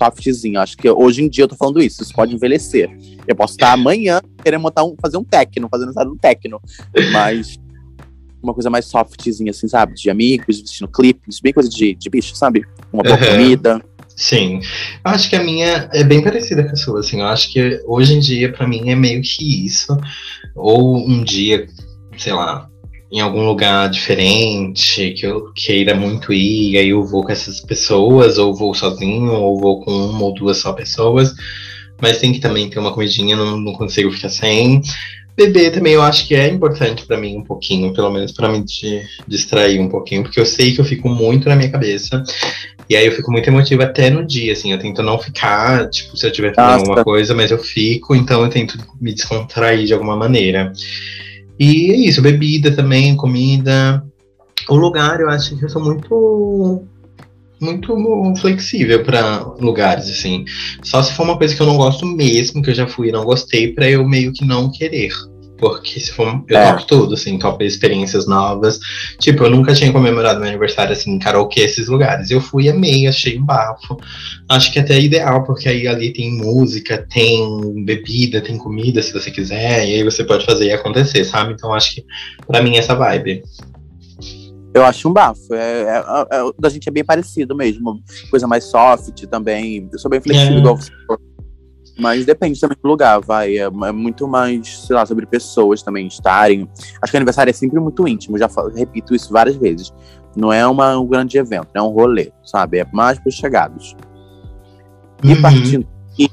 softzinho. 0.00 0.60
Acho 0.60 0.76
que 0.76 0.88
hoje 0.88 1.22
em 1.22 1.28
dia 1.28 1.44
eu 1.44 1.48
tô 1.48 1.56
falando 1.56 1.82
isso. 1.82 2.02
Isso 2.02 2.14
pode 2.14 2.34
envelhecer. 2.34 2.88
Eu 3.26 3.34
posso 3.34 3.54
estar 3.54 3.72
amanhã 3.72 4.20
querendo 4.42 4.62
montar 4.62 4.84
um, 4.84 4.94
fazer 5.00 5.18
um 5.18 5.24
techno, 5.24 5.68
fazendo 5.68 6.12
um 6.12 6.16
techno. 6.16 6.60
Mas 7.12 7.58
uma 8.42 8.54
coisa 8.54 8.70
mais 8.70 8.86
softzinha, 8.86 9.50
assim, 9.50 9.68
sabe? 9.68 9.94
De 9.94 10.10
amigos, 10.10 10.60
vestindo 10.60 10.88
clipes, 10.88 11.40
bem 11.40 11.52
coisa 11.52 11.68
de, 11.68 11.94
de 11.94 12.10
bicho, 12.10 12.34
sabe? 12.34 12.64
Uma 12.92 13.02
boa 13.02 13.18
uhum. 13.18 13.26
comida. 13.26 13.82
Sim. 14.16 14.60
Eu 15.04 15.10
acho 15.12 15.30
que 15.30 15.36
a 15.36 15.42
minha 15.42 15.88
é 15.92 16.04
bem 16.04 16.22
parecida 16.22 16.62
com 16.64 16.72
a 16.72 16.76
sua, 16.76 17.00
assim. 17.00 17.20
Eu 17.20 17.26
acho 17.26 17.50
que 17.52 17.80
hoje 17.86 18.14
em 18.14 18.20
dia, 18.20 18.52
para 18.52 18.68
mim, 18.68 18.90
é 18.90 18.94
meio 18.94 19.22
que 19.22 19.66
isso. 19.66 19.96
Ou 20.54 20.98
um 20.98 21.24
dia, 21.24 21.66
sei 22.18 22.34
lá, 22.34 22.68
em 23.10 23.20
algum 23.20 23.44
lugar 23.44 23.88
diferente, 23.88 25.12
que 25.12 25.26
eu 25.26 25.52
queira 25.54 25.94
muito 25.94 26.32
ir, 26.32 26.76
aí 26.76 26.90
eu 26.90 27.04
vou 27.04 27.24
com 27.24 27.32
essas 27.32 27.60
pessoas, 27.60 28.38
ou 28.38 28.54
vou 28.54 28.74
sozinho, 28.74 29.32
ou 29.32 29.58
vou 29.58 29.80
com 29.82 29.90
uma 29.90 30.24
ou 30.24 30.34
duas 30.34 30.58
só 30.58 30.72
pessoas. 30.72 31.32
Mas 32.00 32.18
tem 32.18 32.32
que 32.32 32.40
também 32.40 32.68
ter 32.70 32.78
uma 32.78 32.92
comidinha, 32.92 33.36
não, 33.36 33.58
não 33.58 33.72
consigo 33.72 34.12
ficar 34.12 34.28
sem. 34.28 34.80
Beber 35.40 35.72
também 35.72 35.94
eu 35.94 36.02
acho 36.02 36.28
que 36.28 36.34
é 36.34 36.48
importante 36.48 37.06
para 37.06 37.16
mim 37.16 37.38
um 37.38 37.42
pouquinho, 37.42 37.94
pelo 37.94 38.10
menos 38.10 38.30
para 38.30 38.46
me 38.46 38.62
distrair 39.26 39.80
um 39.80 39.88
pouquinho, 39.88 40.22
porque 40.22 40.38
eu 40.38 40.44
sei 40.44 40.74
que 40.74 40.82
eu 40.82 40.84
fico 40.84 41.08
muito 41.08 41.48
na 41.48 41.56
minha 41.56 41.70
cabeça. 41.70 42.22
E 42.86 42.94
aí 42.94 43.06
eu 43.06 43.12
fico 43.12 43.32
muito 43.32 43.48
emotiva 43.48 43.84
até 43.84 44.10
no 44.10 44.26
dia, 44.26 44.52
assim, 44.52 44.70
eu 44.70 44.78
tento 44.78 45.02
não 45.02 45.18
ficar, 45.18 45.88
tipo, 45.88 46.14
se 46.14 46.26
eu 46.26 46.30
estiver 46.30 46.54
fazendo 46.54 46.80
alguma 46.80 47.02
coisa, 47.02 47.34
mas 47.34 47.50
eu 47.50 47.58
fico, 47.58 48.14
então 48.14 48.42
eu 48.42 48.50
tento 48.50 48.76
me 49.00 49.14
descontrair 49.14 49.86
de 49.86 49.94
alguma 49.94 50.14
maneira. 50.14 50.74
E 51.58 51.90
é 51.90 51.96
isso, 51.96 52.20
bebida 52.20 52.72
também, 52.72 53.16
comida. 53.16 54.04
O 54.68 54.76
lugar, 54.76 55.20
eu 55.20 55.30
acho 55.30 55.56
que 55.56 55.64
eu 55.64 55.70
sou 55.70 55.82
muito 55.82 56.84
muito 57.60 57.94
flexível 58.40 59.04
para 59.04 59.42
lugares, 59.58 60.08
assim. 60.10 60.44
Só 60.82 61.02
se 61.02 61.14
for 61.14 61.24
uma 61.24 61.36
coisa 61.36 61.54
que 61.54 61.60
eu 61.60 61.66
não 61.66 61.76
gosto 61.76 62.06
mesmo, 62.06 62.62
que 62.62 62.70
eu 62.70 62.74
já 62.74 62.86
fui 62.86 63.08
e 63.08 63.12
não 63.12 63.24
gostei, 63.24 63.72
para 63.72 63.88
eu 63.88 64.06
meio 64.06 64.32
que 64.32 64.44
não 64.44 64.70
querer. 64.70 65.12
Porque 65.60 66.00
se 66.00 66.10
for. 66.12 66.42
Eu 66.48 66.58
é. 66.58 66.72
topo 66.72 66.86
tudo, 66.86 67.14
assim, 67.14 67.38
topo 67.38 67.62
experiências 67.62 68.26
novas. 68.26 68.80
Tipo, 69.18 69.44
eu 69.44 69.50
nunca 69.50 69.74
tinha 69.74 69.92
comemorado 69.92 70.40
meu 70.40 70.48
aniversário 70.48 70.92
assim, 70.92 71.12
em 71.12 71.18
karaokê, 71.18 71.60
esses 71.60 71.86
lugares. 71.86 72.30
Eu 72.30 72.40
fui, 72.40 72.68
amei, 72.68 73.06
achei 73.06 73.38
um 73.38 73.44
bafo. 73.44 73.98
Acho 74.48 74.72
que 74.72 74.78
até 74.78 74.94
é 74.94 75.00
ideal, 75.00 75.44
porque 75.44 75.68
aí 75.68 75.86
ali 75.86 76.12
tem 76.12 76.32
música, 76.32 77.06
tem 77.12 77.84
bebida, 77.84 78.40
tem 78.40 78.56
comida, 78.56 79.02
se 79.02 79.12
você 79.12 79.30
quiser, 79.30 79.86
e 79.86 79.94
aí 79.94 80.02
você 80.02 80.24
pode 80.24 80.46
fazer 80.46 80.66
e 80.66 80.72
acontecer, 80.72 81.24
sabe? 81.24 81.52
Então 81.52 81.74
acho 81.74 81.94
que 81.96 82.04
pra 82.46 82.62
mim 82.62 82.76
essa 82.76 82.94
vibe. 82.94 83.42
Eu 84.72 84.84
acho 84.84 85.08
um 85.08 85.12
bafo. 85.12 85.52
É, 85.52 85.82
é, 85.82 85.98
é, 85.98 86.52
da 86.58 86.68
gente 86.68 86.88
é 86.88 86.92
bem 86.92 87.04
parecido 87.04 87.56
mesmo. 87.56 88.00
Coisa 88.30 88.46
mais 88.46 88.64
soft 88.64 89.26
também. 89.26 89.88
Eu 89.92 89.98
sou 89.98 90.10
bem 90.10 90.20
flexível, 90.20 90.56
É. 90.56 90.58
igual 90.58 90.76
você 90.76 90.90
falou. 91.06 91.20
Mas 91.98 92.24
depende 92.24 92.58
também 92.58 92.76
do 92.82 92.88
lugar, 92.88 93.20
vai. 93.20 93.56
É, 93.58 93.62
é 93.62 93.92
muito 93.92 94.26
mais, 94.26 94.78
sei 94.86 94.96
lá, 94.96 95.04
sobre 95.04 95.26
pessoas 95.26 95.82
também 95.82 96.06
estarem. 96.06 96.68
Acho 97.02 97.10
que 97.10 97.16
aniversário 97.16 97.50
é 97.50 97.54
sempre 97.54 97.78
muito 97.80 98.06
íntimo, 98.08 98.38
já 98.38 98.48
falo- 98.48 98.70
repito 98.74 99.14
isso 99.14 99.32
várias 99.32 99.56
vezes. 99.56 99.92
Não 100.36 100.52
é 100.52 100.66
uma, 100.66 100.96
um 100.98 101.06
grande 101.06 101.36
evento, 101.38 101.68
é 101.74 101.82
um 101.82 101.88
rolê, 101.88 102.30
sabe? 102.44 102.78
É 102.78 102.86
mais 102.92 103.18
pros 103.18 103.34
chegados. 103.34 103.96
E 105.22 105.32
Uhum. 105.34 105.42
partindo. 105.42 105.86
e- 106.18 106.30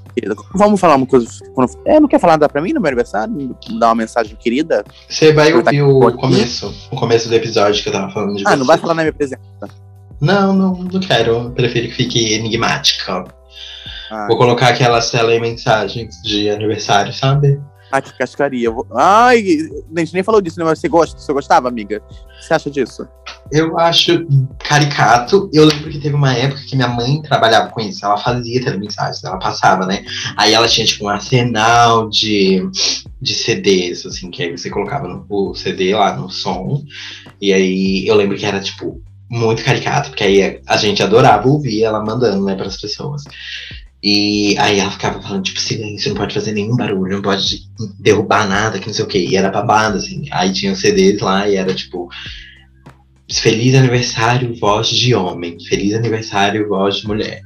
Vamos 0.54 0.80
falar 0.80 0.96
uma 0.96 1.06
coisa. 1.06 1.28
Quando, 1.54 1.72
é, 1.86 2.00
não 2.00 2.08
quer 2.08 2.20
falar 2.20 2.34
nada 2.34 2.50
pra 2.50 2.62
mim 2.62 2.74
no 2.74 2.80
meu 2.82 2.88
aniversário? 2.88 3.56
Dar 3.80 3.88
uma 3.90 3.96
mensagem 3.96 4.36
querida? 4.36 4.84
Você 5.08 5.32
vai 5.34 5.54
ouvir 5.54 5.82
o 5.82 6.12
começo, 6.18 6.74
o 6.92 6.96
começo 6.96 7.30
do 7.30 7.36
episódio 7.36 7.82
que 7.84 7.90
eu 7.90 7.94
tava 7.94 8.12
falando 8.12 8.36
de 8.36 8.44
Ah, 8.46 8.52
você. 8.52 8.56
não 8.58 8.66
vai 8.66 8.78
falar 8.78 8.94
na 8.96 9.04
minha 9.04 9.14
presença. 9.14 9.42
Não, 10.20 10.52
não, 10.54 10.74
não 10.74 11.00
quero. 11.00 11.32
Eu 11.32 11.52
prefiro 11.52 11.88
que 11.90 11.94
fique 11.94 12.34
enigmática. 12.34 13.24
Ah, 14.12 14.28
Vou 14.28 14.38
colocar 14.38 14.70
aquelas 14.70 15.10
telemensagens 15.12 16.22
de 16.22 16.50
aniversário, 16.50 17.14
sabe? 17.14 17.60
ah, 17.92 18.02
que 18.02 18.12
cascaria. 18.18 18.70
Vou- 18.70 18.86
Ai, 18.94 19.42
a 19.96 20.00
gente 20.02 20.14
nem 20.14 20.22
falou 20.24 20.42
disso, 20.42 20.60
né? 20.60 20.66
Mas 20.66 20.80
você 20.80 20.90
gosta? 20.90 21.18
Você 21.18 21.32
gostava, 21.32 21.70
amiga? 21.70 22.02
O 22.06 22.38
que 22.40 22.46
você 22.46 22.54
acha 22.54 22.70
disso? 22.70 23.08
Eu 23.50 23.80
acho 23.80 24.28
caricato. 24.60 25.50
Eu 25.54 25.64
lembro 25.64 25.90
que 25.90 26.00
teve 26.00 26.14
uma 26.14 26.34
época 26.34 26.62
que 26.68 26.76
minha 26.76 26.90
mãe 26.90 27.22
trabalhava 27.22 27.70
com 27.70 27.80
isso. 27.80 28.06
Ela 28.06 28.18
fazia 28.18 28.62
telemensagens, 28.62 29.24
ela 29.24 29.40
passava, 29.40 29.86
né? 29.86 30.04
Aí 30.36 30.54
ela 30.54 30.68
tinha, 30.68 30.86
tipo, 30.86 31.06
um 31.06 31.10
arsenal 31.10 32.10
de, 32.10 32.62
de 33.22 33.34
CDs, 33.34 34.06
assim, 34.06 34.30
que 34.30 34.44
aí 34.44 34.52
você 34.58 34.70
colocava 34.70 35.08
no, 35.08 35.26
o 35.30 35.56
CD 35.56 35.96
lá 35.96 36.14
no 36.16 36.30
som. 36.30 36.84
E 37.42 37.54
aí 37.54 38.06
eu 38.06 38.16
lembro 38.16 38.38
que 38.38 38.46
era, 38.46 38.60
tipo, 38.60 39.02
muito 39.32 39.64
caricato, 39.64 40.10
porque 40.10 40.24
aí 40.26 40.62
a 40.68 40.76
gente 40.78 41.02
adorava 41.02 41.48
ouvir 41.48 41.84
ela 41.84 42.04
mandando, 42.04 42.44
né, 42.44 42.54
para 42.56 42.68
as 42.68 42.80
pessoas. 42.80 43.24
E 44.04 44.56
aí 44.60 44.80
ela 44.80 44.92
ficava 44.92 45.22
falando, 45.22 45.44
tipo, 45.44 45.60
silêncio, 45.60 46.10
não 46.10 46.18
pode 46.18 46.34
fazer 46.34 46.52
nenhum 46.52 46.76
barulho, 46.76 47.16
não 47.16 47.22
pode 47.22 47.62
derrubar 48.00 48.48
nada, 48.48 48.78
que 48.78 48.88
não 48.88 48.94
sei 48.94 49.04
o 49.04 49.08
quê. 49.08 49.26
E 49.28 49.36
era 49.36 49.50
babado, 49.50 49.98
assim. 49.98 50.28
Aí 50.32 50.54
tinha 50.54 50.72
os 50.72 50.80
CDs 50.80 51.20
lá 51.20 51.50
e 51.50 51.56
era, 51.56 51.74
tipo, 51.74 52.10
Feliz 53.32 53.76
aniversário, 53.76 54.56
voz 54.58 54.88
de 54.88 55.14
homem. 55.14 55.58
Feliz 55.68 55.94
aniversário, 55.94 56.68
voz 56.70 56.98
de 56.98 57.08
mulher. 57.08 57.42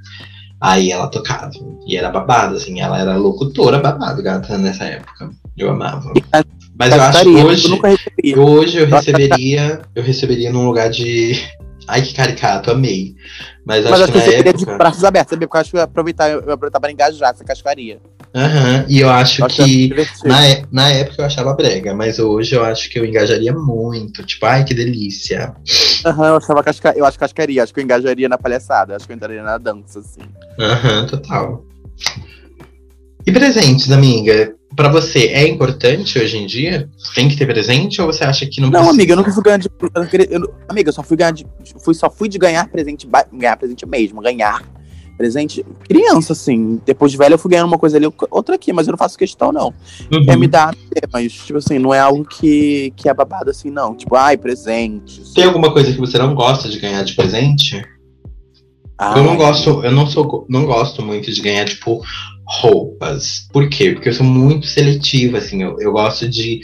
Aí 0.59 0.91
ela 0.91 1.07
tocava. 1.07 1.51
E 1.87 1.97
era 1.97 2.11
babado, 2.11 2.55
assim. 2.55 2.79
Ela 2.79 2.99
era 2.99 3.17
locutora 3.17 3.79
babado, 3.79 4.21
gata, 4.21 4.59
nessa 4.59 4.83
época. 4.83 5.31
Eu 5.57 5.71
amava. 5.71 6.13
Mas 6.77 6.93
eu 6.93 7.01
acho 7.01 7.23
que 7.23 7.29
hoje, 7.29 7.81
Eu 8.23 8.43
hoje 8.43 8.77
eu 8.77 8.87
receberia. 8.87 9.81
Eu 9.95 10.03
receberia 10.03 10.53
num 10.53 10.67
lugar 10.67 10.89
de. 10.89 11.33
Ai, 11.91 12.01
que 12.03 12.13
caricato, 12.13 12.71
amei. 12.71 13.15
Mas 13.65 13.83
Mas 13.83 13.93
acho 13.99 14.03
acho 14.03 14.11
que 14.13 14.19
que 14.21 14.25
na 14.25 14.31
queria 14.37 14.53
de 14.53 14.63
época. 14.63 14.77
braços 14.77 15.03
abertos, 15.03 15.29
sabe? 15.31 15.45
Porque 15.45 15.57
eu 15.57 15.61
acho 15.61 15.69
que 15.71 15.75
eu 15.75 15.79
ia 15.79 15.83
aproveitar, 15.83 16.29
eu 16.31 16.37
ia 16.47 16.53
aproveitar 16.53 16.79
pra 16.79 16.89
engajar 16.91 17.31
essa 17.31 17.43
cascaria. 17.43 17.99
Aham. 18.33 18.85
E 18.87 19.01
eu 19.01 19.09
acho 19.09 19.41
Eu 19.41 19.45
acho 19.47 19.55
que. 19.65 19.93
Na, 20.23 20.47
é- 20.47 20.63
na 20.71 20.89
época 20.89 21.21
eu 21.21 21.25
achava 21.25 21.53
brega, 21.53 21.93
mas 21.93 22.17
hoje 22.17 22.55
eu 22.55 22.63
acho 22.63 22.89
que 22.89 22.97
eu 22.97 23.03
engajaria 23.05 23.51
muito. 23.51 24.23
Tipo, 24.25 24.45
ai, 24.45 24.63
que 24.63 24.73
delícia. 24.73 25.53
Aham, 26.05 26.27
eu 26.29 26.35
achava 26.37 26.63
casca... 26.63 26.93
eu 26.95 27.05
acho 27.05 27.19
cascaria, 27.19 27.61
acho 27.61 27.73
que 27.73 27.81
eu 27.81 27.83
engajaria 27.83 28.29
na 28.29 28.37
palhaçada, 28.37 28.95
acho 28.95 29.05
que 29.05 29.11
eu 29.11 29.15
entraria 29.17 29.43
na 29.43 29.57
dança, 29.57 29.99
assim. 29.99 30.21
Aham, 30.57 31.05
total. 31.07 31.65
E 33.27 33.31
presentes, 33.33 33.91
amiga? 33.91 34.55
Pra 34.75 34.89
você, 34.89 35.27
é 35.27 35.47
importante 35.47 36.17
hoje 36.17 36.37
em 36.37 36.45
dia? 36.45 36.89
Tem 37.13 37.27
que 37.27 37.35
ter 37.35 37.45
presente 37.45 38.01
ou 38.01 38.07
você 38.07 38.23
acha 38.23 38.45
que 38.45 38.61
não 38.61 38.69
Não, 38.69 38.79
precisa? 38.79 38.91
amiga, 38.95 39.13
eu 39.13 39.17
nunca 39.17 39.31
fui 39.31 39.43
ganhar 39.43 39.57
de. 39.57 39.69
eu 40.29 40.53
amiga, 40.67 40.89
eu 40.89 40.93
só 40.93 41.03
fui 41.03 41.17
ganhar 41.17 41.31
de. 41.31 41.45
Fui, 41.83 41.93
só 41.93 42.09
fui 42.09 42.29
de 42.29 42.37
ganhar 42.37 42.67
presente. 42.69 43.07
Ganhar 43.33 43.57
presente 43.57 43.85
mesmo, 43.85 44.21
ganhar 44.21 44.63
presente. 45.17 45.65
Criança, 45.87 46.33
assim. 46.33 46.81
Depois 46.85 47.11
de 47.11 47.17
velho, 47.17 47.33
eu 47.33 47.37
fui 47.37 47.51
ganhando 47.51 47.67
uma 47.67 47.77
coisa 47.77 47.97
ali, 47.97 48.07
outra 48.31 48.55
aqui, 48.55 48.71
mas 48.73 48.87
eu 48.87 48.91
não 48.91 48.97
faço 48.97 49.17
questão, 49.17 49.51
não. 49.51 49.73
Uhum. 50.11 50.25
Quer 50.25 50.37
me 50.37 50.47
dar, 50.47 50.73
é, 50.95 51.05
mas, 51.11 51.33
tipo 51.33 51.57
assim, 51.59 51.77
não 51.77 51.93
é 51.93 51.99
algo 51.99 52.23
que, 52.25 52.91
que 52.95 53.07
é 53.09 53.13
babado 53.13 53.51
assim, 53.51 53.69
não. 53.69 53.93
Tipo, 53.95 54.15
ai, 54.15 54.37
presente. 54.37 55.21
Tem 55.35 55.43
alguma 55.43 55.71
coisa 55.71 55.91
que 55.91 55.99
você 55.99 56.17
não 56.17 56.33
gosta 56.33 56.69
de 56.69 56.79
ganhar 56.79 57.03
de 57.03 57.13
presente? 57.13 57.83
Ai, 58.97 59.19
Eu 59.19 59.23
não 59.23 59.35
gosto, 59.35 59.83
eu 59.83 59.91
não 59.91 60.07
sou, 60.07 60.45
não 60.49 60.65
gosto 60.65 61.01
muito 61.03 61.31
de 61.31 61.41
ganhar, 61.41 61.65
tipo, 61.65 62.01
roupas. 62.45 63.47
Por 63.51 63.69
quê? 63.69 63.91
Porque 63.91 64.09
eu 64.09 64.13
sou 64.13 64.25
muito 64.25 64.67
seletiva, 64.67 65.37
assim, 65.37 65.63
eu, 65.63 65.79
eu 65.79 65.91
gosto 65.91 66.27
de 66.27 66.61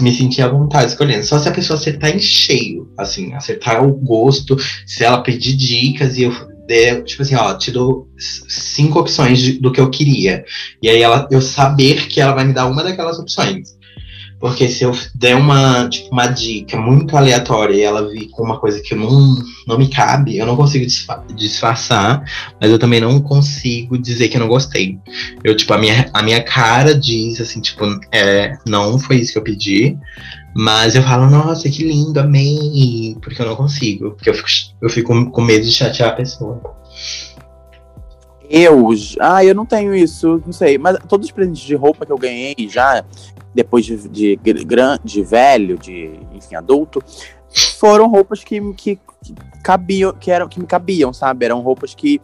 me 0.00 0.14
sentir 0.14 0.42
à 0.42 0.48
vontade 0.48 0.90
escolhendo. 0.90 1.24
Só 1.24 1.38
se 1.38 1.48
a 1.48 1.52
pessoa 1.52 1.78
acertar 1.78 2.10
em 2.14 2.18
cheio, 2.18 2.88
assim, 2.96 3.34
acertar 3.34 3.84
o 3.84 3.92
gosto, 3.92 4.56
se 4.86 5.04
ela 5.04 5.22
pedir 5.22 5.56
dicas 5.56 6.16
e 6.16 6.22
eu 6.22 6.32
der, 6.66 7.02
tipo 7.02 7.22
assim, 7.22 7.34
ó, 7.34 7.54
te 7.54 7.70
dou 7.70 8.06
cinco 8.18 9.00
opções 9.00 9.38
de- 9.40 9.58
do 9.58 9.72
que 9.72 9.80
eu 9.80 9.90
queria. 9.90 10.44
E 10.82 10.88
aí 10.88 11.00
ela, 11.00 11.26
eu 11.30 11.40
saber 11.40 12.06
que 12.08 12.20
ela 12.20 12.34
vai 12.34 12.44
me 12.44 12.52
dar 12.52 12.66
uma 12.66 12.84
daquelas 12.84 13.18
opções. 13.18 13.77
Porque 14.40 14.68
se 14.68 14.84
eu 14.84 14.96
der 15.14 15.34
uma, 15.34 15.88
tipo, 15.88 16.10
uma 16.12 16.26
dica 16.26 16.76
muito 16.76 17.16
aleatória 17.16 17.74
e 17.74 17.80
ela 17.80 18.08
vir 18.08 18.28
com 18.30 18.44
uma 18.44 18.58
coisa 18.58 18.80
que 18.80 18.94
não, 18.94 19.36
não 19.66 19.76
me 19.76 19.88
cabe, 19.88 20.38
eu 20.38 20.46
não 20.46 20.56
consigo 20.56 20.86
disfa- 20.86 21.24
disfarçar, 21.34 22.22
mas 22.60 22.70
eu 22.70 22.78
também 22.78 23.00
não 23.00 23.20
consigo 23.20 23.98
dizer 23.98 24.28
que 24.28 24.36
eu 24.36 24.40
não 24.40 24.48
gostei. 24.48 24.98
Eu, 25.42 25.56
tipo, 25.56 25.72
a 25.74 25.78
minha, 25.78 26.08
a 26.14 26.22
minha 26.22 26.42
cara 26.42 26.94
diz 26.94 27.40
assim, 27.40 27.60
tipo, 27.60 27.84
é, 28.12 28.56
não 28.66 28.98
foi 28.98 29.16
isso 29.16 29.32
que 29.32 29.38
eu 29.38 29.42
pedi. 29.42 29.98
Mas 30.54 30.94
eu 30.94 31.02
falo, 31.02 31.30
nossa, 31.30 31.68
que 31.68 31.84
lindo, 31.84 32.18
amei. 32.18 33.16
Porque 33.22 33.40
eu 33.40 33.46
não 33.46 33.54
consigo. 33.54 34.12
Porque 34.12 34.30
eu 34.30 34.34
fico, 34.34 34.48
eu 34.80 34.88
fico 34.88 35.30
com 35.30 35.40
medo 35.42 35.64
de 35.64 35.72
chatear 35.72 36.10
a 36.10 36.14
pessoa. 36.14 36.60
Eu, 38.48 38.88
ah, 39.20 39.44
eu 39.44 39.54
não 39.54 39.66
tenho 39.66 39.94
isso, 39.94 40.42
não 40.44 40.52
sei. 40.52 40.78
Mas 40.78 40.96
todos 41.08 41.26
os 41.26 41.32
presentes 41.32 41.62
de 41.62 41.74
roupa 41.74 42.06
que 42.06 42.12
eu 42.12 42.16
ganhei 42.18 42.54
já, 42.68 43.04
depois 43.54 43.84
de, 43.84 43.96
de, 44.08 44.36
gran- 44.64 44.98
de 45.04 45.22
velho, 45.22 45.76
de, 45.78 46.18
enfim, 46.34 46.54
adulto, 46.54 47.02
foram 47.78 48.08
roupas 48.08 48.42
que, 48.42 48.60
que, 48.74 48.96
que 49.22 49.34
cabiam, 49.62 50.12
que 50.12 50.30
eram, 50.30 50.48
que 50.48 50.58
me 50.60 50.66
cabiam, 50.66 51.12
sabe? 51.12 51.44
Eram 51.44 51.60
roupas 51.60 51.94
que 51.94 52.20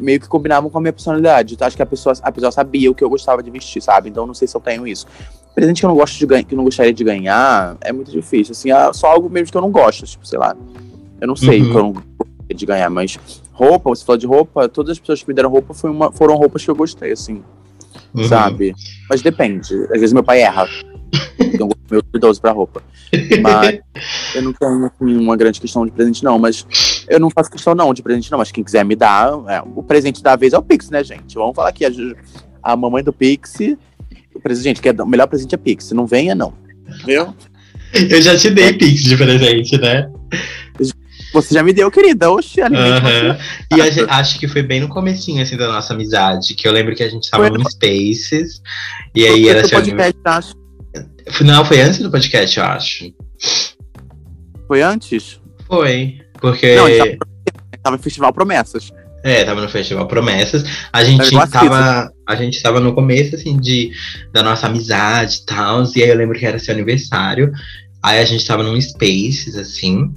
meio 0.00 0.20
que 0.20 0.28
combinavam 0.28 0.68
com 0.68 0.78
a 0.78 0.80
minha 0.80 0.92
personalidade. 0.92 1.54
Então, 1.54 1.66
acho 1.66 1.76
que 1.76 1.82
a 1.82 1.86
pessoa, 1.86 2.14
a 2.22 2.32
pessoa 2.32 2.50
sabia 2.52 2.90
o 2.90 2.94
que 2.94 3.02
eu 3.04 3.08
gostava 3.08 3.42
de 3.42 3.50
vestir, 3.50 3.80
sabe? 3.82 4.08
Então, 4.10 4.26
não 4.26 4.34
sei 4.34 4.46
se 4.48 4.56
eu 4.56 4.60
tenho 4.60 4.86
isso. 4.86 5.06
Presente 5.54 5.80
que 5.80 5.86
eu 5.86 5.88
não 5.90 5.96
gosto 5.96 6.18
de 6.18 6.44
que 6.44 6.52
eu 6.54 6.56
não 6.56 6.64
gostaria 6.64 6.92
de 6.92 7.02
ganhar, 7.04 7.78
é 7.80 7.92
muito 7.92 8.10
difícil. 8.10 8.52
Assim, 8.52 8.70
é 8.72 8.92
só 8.92 9.06
algo 9.06 9.30
mesmo 9.30 9.50
que 9.50 9.56
eu 9.56 9.62
não 9.62 9.70
gosto, 9.70 10.04
tipo, 10.04 10.26
sei 10.26 10.38
lá. 10.38 10.54
Eu 11.20 11.26
não 11.26 11.36
sei 11.36 11.62
Uhum. 11.62 11.68
o 11.68 11.70
que 11.70 11.76
eu 11.78 11.82
não 11.82 11.92
gostaria 11.92 12.54
de 12.56 12.66
ganhar, 12.66 12.90
mas 12.90 13.18
roupa, 13.56 13.88
você 13.90 14.04
falou 14.04 14.18
de 14.18 14.26
roupa, 14.26 14.68
todas 14.68 14.92
as 14.92 14.98
pessoas 14.98 15.22
que 15.22 15.28
me 15.28 15.34
deram 15.34 15.48
roupa 15.50 15.72
foi 15.72 15.90
uma- 15.90 16.12
foram 16.12 16.34
roupas 16.36 16.62
que 16.64 16.70
eu 16.70 16.74
gostei, 16.76 17.12
assim, 17.12 17.42
Uhum. 18.14 18.24
sabe? 18.24 18.74
Mas 19.08 19.22
depende. 19.22 19.74
Às 19.84 20.00
vezes 20.00 20.12
meu 20.12 20.22
pai 20.22 20.40
erra. 20.42 20.68
Um 21.40 21.66
gosto 21.68 21.78
meio 21.90 22.02
cuidadoso 22.04 22.40
pra 22.40 22.52
roupa. 22.52 22.82
Mas 23.42 23.78
eu 24.34 24.42
não 24.42 24.52
tenho 24.52 24.84
assim, 24.86 25.16
uma 25.16 25.36
grande 25.36 25.60
questão 25.60 25.86
de 25.86 25.92
presente, 25.92 26.22
não. 26.24 26.38
Mas 26.38 26.66
eu 27.08 27.18
não 27.20 27.30
faço 27.30 27.50
questão, 27.50 27.74
não, 27.74 27.94
de 27.94 28.02
presente, 28.02 28.30
não. 28.30 28.38
Mas 28.38 28.50
quem 28.52 28.62
quiser 28.64 28.84
me 28.84 28.94
dar, 28.96 29.30
é, 29.48 29.62
o 29.74 29.82
presente 29.82 30.22
da 30.22 30.36
vez 30.36 30.52
é 30.52 30.58
o 30.58 30.62
Pix, 30.62 30.90
né, 30.90 31.02
gente? 31.04 31.34
Vamos 31.34 31.54
falar 31.54 31.68
aqui. 31.70 31.84
A, 31.86 31.90
a 32.62 32.76
mamãe 32.76 33.02
do 33.02 33.12
Pix. 33.12 33.54
O 34.34 34.40
presente, 34.40 34.64
gente, 34.64 34.82
que 34.82 34.88
é, 34.88 34.92
o 34.92 35.06
melhor 35.06 35.26
presente 35.28 35.54
é 35.54 35.58
Pix. 35.58 35.92
Não 35.92 36.06
venha, 36.06 36.34
não. 36.34 36.52
Viu? 37.04 37.34
Eu 37.94 38.20
já 38.20 38.36
te 38.36 38.50
dei 38.50 38.72
pix 38.72 39.02
de 39.04 39.16
presente, 39.16 39.78
né? 39.80 40.10
Você 41.42 41.54
já 41.54 41.62
me 41.62 41.72
deu, 41.72 41.90
querida. 41.90 42.30
Oxe, 42.30 42.48
você. 42.54 42.62
Aham. 42.62 43.38
E 43.72 43.90
gente- 43.90 44.10
acho 44.10 44.38
que 44.38 44.48
foi 44.48 44.62
bem 44.62 44.80
no 44.80 44.88
comecinho, 44.88 45.42
assim, 45.42 45.56
da 45.56 45.68
nossa 45.68 45.92
amizade. 45.92 46.54
Que 46.54 46.66
eu 46.66 46.72
lembro 46.72 46.94
que 46.94 47.02
a 47.02 47.08
gente 47.08 47.30
tava 47.30 47.48
Foi 47.48 47.58
no 47.58 47.70
Spaces. 47.70 48.62
E 49.14 49.24
aí 49.24 49.32
Porque 49.32 49.48
era 49.48 49.68
seu 49.68 49.78
podcast, 49.78 50.20
acho. 50.24 50.54
Não, 51.42 51.64
foi 51.64 51.80
antes 51.80 51.98
do 51.98 52.10
podcast, 52.10 52.58
eu 52.58 52.64
acho. 52.64 53.12
Foi 54.66 54.82
antes? 54.82 55.40
Foi. 55.66 56.18
Porque. 56.40 56.74
Não, 56.74 56.86
a 56.86 56.90
gente 56.90 57.18
Tava 57.82 57.96
no 57.96 58.02
Festival 58.02 58.32
Promessas. 58.32 58.92
É, 59.22 59.44
tava 59.44 59.60
no 59.60 59.68
Festival 59.68 60.06
Promessas. 60.06 60.64
A 60.92 61.04
gente 61.04 61.30
tava. 61.50 62.12
A 62.26 62.34
gente 62.34 62.60
tava 62.60 62.80
no 62.80 62.92
começo, 62.94 63.36
assim, 63.36 63.56
de, 63.58 63.92
da 64.32 64.42
nossa 64.42 64.66
amizade 64.66 65.38
e 65.42 65.46
tal. 65.46 65.84
E 65.94 66.02
aí 66.02 66.08
eu 66.08 66.16
lembro 66.16 66.38
que 66.38 66.46
era 66.46 66.58
seu 66.58 66.74
aniversário. 66.74 67.52
Aí 68.02 68.18
a 68.18 68.24
gente 68.24 68.46
tava 68.46 68.62
num 68.62 68.80
Spaces, 68.80 69.56
assim, 69.56 70.12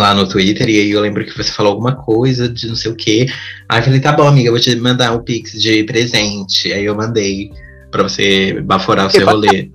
lá 0.00 0.14
no 0.14 0.28
Twitter. 0.28 0.68
E 0.68 0.80
aí 0.80 0.90
eu 0.90 1.00
lembro 1.00 1.24
que 1.24 1.36
você 1.36 1.50
falou 1.52 1.72
alguma 1.72 1.96
coisa 1.96 2.48
de 2.48 2.68
não 2.68 2.74
sei 2.74 2.90
o 2.90 2.96
quê. 2.96 3.26
Aí 3.68 3.80
eu 3.80 3.84
falei, 3.84 4.00
tá 4.00 4.12
bom, 4.12 4.26
amiga, 4.26 4.48
eu 4.48 4.52
vou 4.52 4.60
te 4.60 4.74
mandar 4.76 5.12
um 5.12 5.22
Pix 5.22 5.52
de 5.52 5.84
presente. 5.84 6.72
Aí 6.72 6.84
eu 6.84 6.94
mandei 6.94 7.50
pra 7.90 8.02
você 8.02 8.60
baforar 8.62 9.06
o 9.06 9.10
seu 9.10 9.26
rolê. 9.26 9.70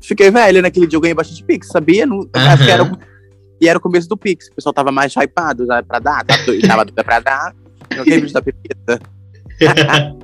Fiquei 0.00 0.30
velha 0.30 0.60
naquele 0.60 0.86
dia, 0.86 0.96
eu 0.96 1.00
ganhei 1.00 1.14
bastante 1.14 1.44
Pix, 1.44 1.68
sabia? 1.68 2.04
Não, 2.04 2.28
Aham. 2.34 2.52
acho 2.52 2.64
que 2.64 2.70
era, 2.70 2.98
e 3.60 3.68
era 3.68 3.78
o 3.78 3.80
começo 3.80 4.08
do 4.08 4.16
Pix, 4.16 4.48
o 4.48 4.54
pessoal 4.54 4.72
tava 4.72 4.90
mais 4.90 5.14
hypado 5.14 5.64
já 5.64 5.82
pra 5.82 6.00
dar, 6.00 6.24
tava, 6.24 6.44
doido 6.44 6.66
pra 7.04 7.20
dar. 7.20 7.54
Eu 7.96 8.04
ganhei 8.04 8.32
da 8.32 8.42
Pepita. 8.42 9.00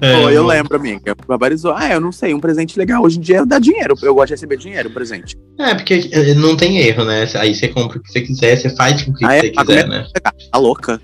É, 0.00 0.22
Pô, 0.22 0.30
eu 0.30 0.46
lembro, 0.46 0.76
amiga. 0.76 1.14
Barbarizou. 1.26 1.72
Ah, 1.74 1.92
eu 1.92 2.00
não 2.00 2.12
sei, 2.12 2.34
um 2.34 2.40
presente 2.40 2.78
legal. 2.78 3.02
Hoje 3.02 3.18
em 3.18 3.20
dia 3.20 3.44
dá 3.46 3.58
dinheiro. 3.58 3.94
Eu 4.02 4.14
gosto 4.14 4.28
de 4.28 4.34
receber 4.34 4.56
dinheiro, 4.56 4.88
um 4.88 4.92
presente. 4.92 5.36
É, 5.58 5.74
porque 5.74 6.08
eh, 6.12 6.34
não 6.34 6.56
tem 6.56 6.78
erro, 6.78 7.04
né? 7.04 7.26
Aí 7.36 7.54
você 7.54 7.68
compra 7.68 7.98
o 7.98 8.02
que 8.02 8.10
você 8.10 8.20
quiser, 8.20 8.56
você 8.56 8.70
faz 8.70 9.02
com 9.02 9.10
o 9.10 9.14
que 9.14 9.24
Ah, 9.24 9.34
é? 9.34 9.40
você 9.40 9.50
quiser, 9.50 9.88
né? 9.88 10.06
Tá 10.50 10.58
louca? 10.58 11.00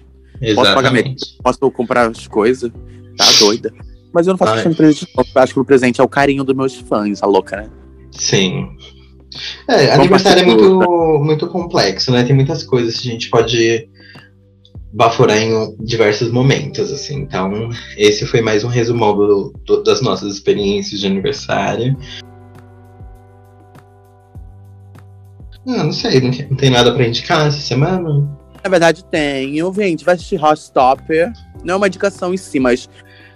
Posso 0.55 0.74
pagar 0.74 0.93
Exatamente. 0.93 1.24
Posso 1.43 1.70
comprar 1.70 2.11
as 2.11 2.27
coisas? 2.27 2.70
Tá 3.16 3.24
doida. 3.39 3.72
Mas 4.12 4.27
eu 4.27 4.33
não 4.33 4.39
faço 4.39 4.53
questão 4.55 4.72
de 4.72 4.77
presente. 4.79 5.07
Eu 5.16 5.43
acho 5.43 5.55
que 5.55 5.61
o 5.61 5.64
presente 5.64 6.01
é 6.01 6.05
o 6.05 6.09
carinho 6.09 6.45
dos 6.45 6.55
meus 6.55 6.74
fãs, 6.74 7.22
a 7.22 7.27
louca, 7.27 7.57
né? 7.57 7.70
Sim. 8.12 8.68
É, 9.68 9.93
aniversário 9.93 10.43
é 10.43 10.47
muito, 10.47 11.20
muito 11.22 11.47
complexo, 11.49 12.11
né? 12.11 12.24
Tem 12.24 12.35
muitas 12.35 12.62
coisas 12.62 12.99
que 12.99 13.09
a 13.09 13.12
gente 13.12 13.29
pode 13.29 13.89
baforar 14.97 15.36
em 15.36 15.76
diversos 15.78 16.30
momentos, 16.32 16.90
assim. 16.90 17.16
Então, 17.20 17.68
esse 17.99 18.24
foi 18.26 18.40
mais 18.40 18.64
um 18.64 18.68
resumão 18.68 19.14
do- 19.14 19.53
do- 19.66 19.82
das 19.82 20.01
nossas 20.01 20.32
experiências 20.32 21.01
de 21.01 21.07
aniversário. 21.07 21.94
Ah, 25.68 25.84
não 25.84 25.92
sei, 25.92 26.18
não, 26.20 26.30
não 26.51 26.57
tem 26.57 26.70
nada 26.70 26.94
pra 26.94 27.07
indicar 27.07 27.47
essa 27.47 27.59
semana? 27.59 28.26
Na 28.64 28.70
verdade, 28.70 29.05
tem. 29.05 29.59
Eu, 29.59 29.72
gente, 29.74 30.03
vai 30.03 30.14
assistir 30.14 30.42
Hotstopper. 30.42 31.30
Não 31.62 31.74
é 31.74 31.76
uma 31.76 31.88
indicação 31.88 32.32
em 32.32 32.36
si, 32.38 32.59
mas 32.59 32.88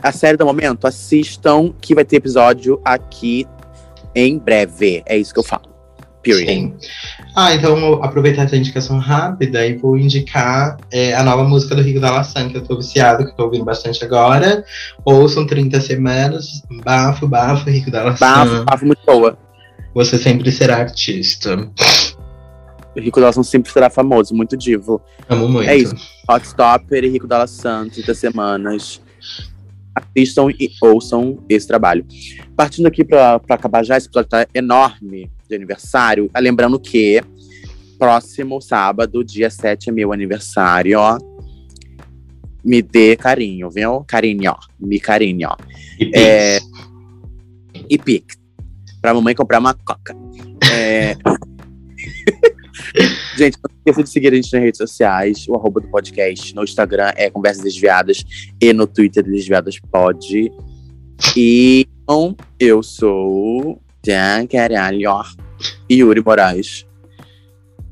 a 0.02 0.12
série 0.12 0.38
do 0.38 0.46
momento, 0.46 0.86
assistam, 0.86 1.74
que 1.78 1.94
vai 1.94 2.06
ter 2.06 2.16
episódio 2.16 2.80
aqui 2.84 3.46
em 4.14 4.38
breve. 4.38 5.02
É 5.04 5.18
isso 5.18 5.34
que 5.34 5.38
eu 5.40 5.44
falo. 5.44 5.68
Period. 6.22 6.46
Sim. 6.46 6.74
Ah, 7.34 7.54
então 7.54 7.78
vou 7.80 8.02
aproveitar 8.02 8.42
essa 8.42 8.56
indicação 8.56 8.98
rápida 8.98 9.66
e 9.66 9.76
vou 9.76 9.96
indicar 9.96 10.76
é, 10.90 11.14
a 11.14 11.22
nova 11.22 11.44
música 11.44 11.74
do 11.74 11.82
Rico 11.82 12.00
da 12.00 12.10
Laçã, 12.10 12.48
que 12.48 12.56
eu 12.56 12.62
tô 12.62 12.76
viciado, 12.76 13.24
que 13.24 13.30
eu 13.30 13.36
tô 13.36 13.44
ouvindo 13.44 13.64
bastante 13.64 14.04
agora. 14.04 14.64
Ouçam 15.04 15.46
30 15.46 15.80
semanas, 15.80 16.62
bafo, 16.84 17.26
bafo, 17.26 17.70
Rico 17.70 17.90
da 17.90 18.04
Laçã. 18.04 18.18
Bafo, 18.18 18.64
bafo 18.64 18.86
muito 18.86 19.00
boa. 19.06 19.38
Você 19.94 20.18
sempre 20.18 20.52
será 20.52 20.76
artista. 20.76 21.56
O 22.94 23.00
Rico 23.00 23.20
Dawson 23.20 23.42
sempre 23.42 23.72
será 23.72 23.88
famoso, 23.88 24.34
muito 24.34 24.56
divo. 24.56 25.00
Amo 25.28 25.48
muito. 25.48 25.70
É 25.70 25.76
isso. 25.76 25.94
Hotstopper 26.28 27.04
e 27.04 27.08
Rico 27.08 27.26
Dalla 27.26 27.46
Santos, 27.46 27.94
30 27.94 28.14
semanas. 28.14 29.00
Assistam 29.94 30.48
e 30.50 30.70
ouçam 30.82 31.38
esse 31.48 31.66
trabalho. 31.66 32.04
Partindo 32.56 32.86
aqui 32.86 33.04
pra 33.04 33.40
acabar 33.48 33.84
já, 33.84 33.96
esse 33.96 34.06
episódio 34.06 34.28
tá 34.28 34.46
enorme 34.54 35.30
de 35.50 35.56
aniversário. 35.56 36.30
Ah, 36.32 36.40
Lembrando 36.40 36.78
que 36.78 37.22
próximo 37.98 38.60
sábado, 38.60 39.22
dia 39.22 39.50
7, 39.50 39.90
é 39.90 39.92
meu 39.92 40.12
aniversário, 40.12 40.98
ó. 40.98 41.18
Me 42.64 42.80
dê 42.80 43.16
carinho, 43.16 43.70
viu? 43.70 44.04
Carinho, 44.06 44.52
ó. 44.52 44.58
Me 44.78 44.98
carinho, 44.98 45.48
ó. 45.50 45.56
E 45.98 46.06
Pix. 46.06 46.12
É, 46.14 46.58
E 47.88 47.98
Pix. 47.98 48.36
Pra 49.02 49.14
mamãe 49.14 49.34
comprar 49.34 49.58
uma 49.58 49.74
coca. 49.74 50.14
É... 50.72 51.16
gente, 53.36 53.58
não 53.62 53.70
esqueça 53.78 54.02
de 54.02 54.10
seguir 54.10 54.32
a 54.32 54.36
gente 54.36 54.52
nas 54.52 54.62
redes 54.62 54.78
sociais. 54.78 55.46
O 55.48 55.54
arroba 55.54 55.80
do 55.80 55.88
podcast 55.88 56.54
no 56.54 56.64
Instagram 56.64 57.12
é 57.16 57.30
Conversas 57.30 57.62
Desviadas 57.62 58.24
e 58.60 58.72
no 58.72 58.86
Twitter 58.86 59.24
Desviadas 59.24 59.78
Pod. 59.78 60.50
E 61.36 61.86
então, 62.10 62.36
eu 62.58 62.82
sou 62.82 63.80
Dan 64.04 64.46
Caralho 64.46 65.22
Yuri 65.90 66.22
Moraes. 66.24 66.86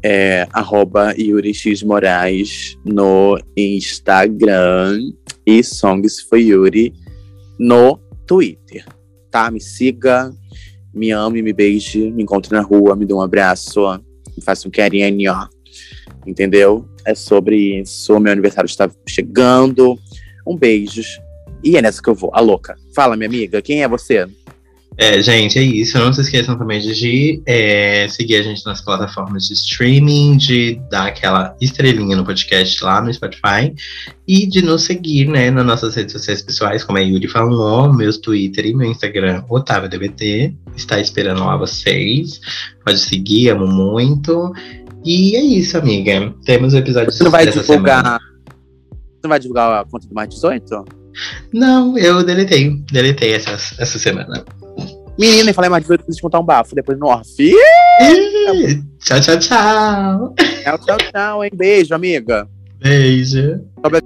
É, 0.03 0.47
arroba 0.53 1.13
Yuri 1.19 1.53
X 1.53 1.83
Moraes 1.83 2.79
no 2.85 3.37
Instagram 3.57 5.13
e 5.45 5.63
Songs 5.65 6.21
for 6.21 6.39
Yuri 6.39 6.93
no 7.59 8.01
Twitter. 8.27 8.85
Tá? 9.31 9.51
Me 9.51 9.61
siga, 9.61 10.33
me 10.95 11.11
ame, 11.11 11.43
me 11.43 11.53
beije, 11.53 12.11
me 12.13 12.23
encontre 12.23 12.53
na 12.53 12.61
rua, 12.61 12.95
me 12.95 13.05
dê 13.05 13.13
um 13.13 13.21
abraço, 13.21 13.81
me 14.37 14.43
faça 14.43 14.69
um 14.69 14.71
carinho, 14.71 15.33
ó. 15.33 15.49
entendeu? 16.27 16.89
É 17.05 17.15
sobre 17.15 17.81
isso. 17.81 18.19
Meu 18.21 18.33
aniversário 18.33 18.67
está 18.67 18.91
chegando. 19.09 19.99
Um 20.47 20.57
beijos. 20.57 21.21
E 21.65 21.77
é 21.77 21.83
nessa 21.83 22.01
que 22.01 22.09
eu 22.09 22.15
vou, 22.15 22.31
a 22.33 22.41
louca. 22.41 22.77
Fala, 22.95 23.17
minha 23.17 23.29
amiga, 23.29 23.61
quem 23.61 23.83
é 23.83 23.89
você? 23.89 24.29
É, 25.01 25.23
gente, 25.23 25.57
é 25.61 25.63
isso. 25.63 25.97
Não 25.97 26.13
se 26.13 26.21
esqueçam 26.21 26.59
também 26.59 26.81
de 26.81 27.41
é, 27.47 28.09
seguir 28.09 28.35
a 28.35 28.43
gente 28.43 28.67
nas 28.67 28.81
plataformas 28.81 29.45
de 29.45 29.53
streaming, 29.53 30.37
de 30.37 30.81
dar 30.91 31.07
aquela 31.07 31.57
estrelinha 31.61 32.17
no 32.17 32.25
podcast 32.25 32.83
lá 32.83 33.01
no 33.01 33.15
Spotify 33.15 33.73
e 34.27 34.45
de 34.45 34.61
nos 34.61 34.83
seguir, 34.83 35.29
né, 35.29 35.53
nas 35.53 35.65
nossas 35.65 35.95
redes 35.95 36.13
sociais 36.13 36.43
pessoais, 36.43 36.83
como 36.83 36.99
a 36.99 37.01
Yuri 37.01 37.29
falou, 37.29 37.93
meus 37.93 38.19
Twitter 38.19 38.67
e 38.67 38.75
meu 38.75 38.91
Instagram, 38.91 39.45
OtávioDBT. 39.49 40.53
Está 40.75 40.99
esperando 40.99 41.45
lá 41.45 41.57
vocês. 41.57 42.41
Pode 42.85 42.99
seguir, 42.99 43.51
amo 43.51 43.69
muito. 43.69 44.53
E 45.05 45.37
é 45.37 45.41
isso, 45.41 45.79
amiga. 45.79 46.35
Temos 46.45 46.75
o 46.75 46.77
episódio 46.77 47.13
Você 47.13 47.23
não 47.23 47.31
vai 47.31 47.47
divulgar. 47.47 48.03
semana. 48.03 48.19
Você 48.19 49.21
não 49.23 49.31
vai 49.31 49.39
divulgar 49.39 49.81
a 49.81 49.85
conta 49.85 50.09
do 50.09 50.15
mais 50.15 50.29
18? 50.29 50.85
Não, 51.53 51.97
eu 51.97 52.25
deletei. 52.25 52.83
Deletei 52.91 53.33
essa, 53.33 53.53
essa 53.53 53.99
semana. 53.99 54.45
Menina, 55.19 55.51
eu 55.51 55.55
falei 55.55 55.69
mais 55.69 55.83
18 55.83 56.05
preciso 56.05 56.23
contar 56.23 56.39
um 56.41 56.45
bafo 56.45 56.75
depois 56.75 56.99
no 56.99 57.07
off. 57.09 57.29
Ih, 57.39 57.53
Ih, 58.01 58.83
Tchau, 59.01 59.21
tchau, 59.21 59.39
tchau. 59.39 60.35
Tchau, 60.63 60.79
tchau, 60.79 60.97
tchau, 61.13 61.45
hein? 61.45 61.51
Beijo, 61.55 61.95
amiga. 61.95 62.47
Beijo. 62.81 63.61
Sobre- 63.85 64.03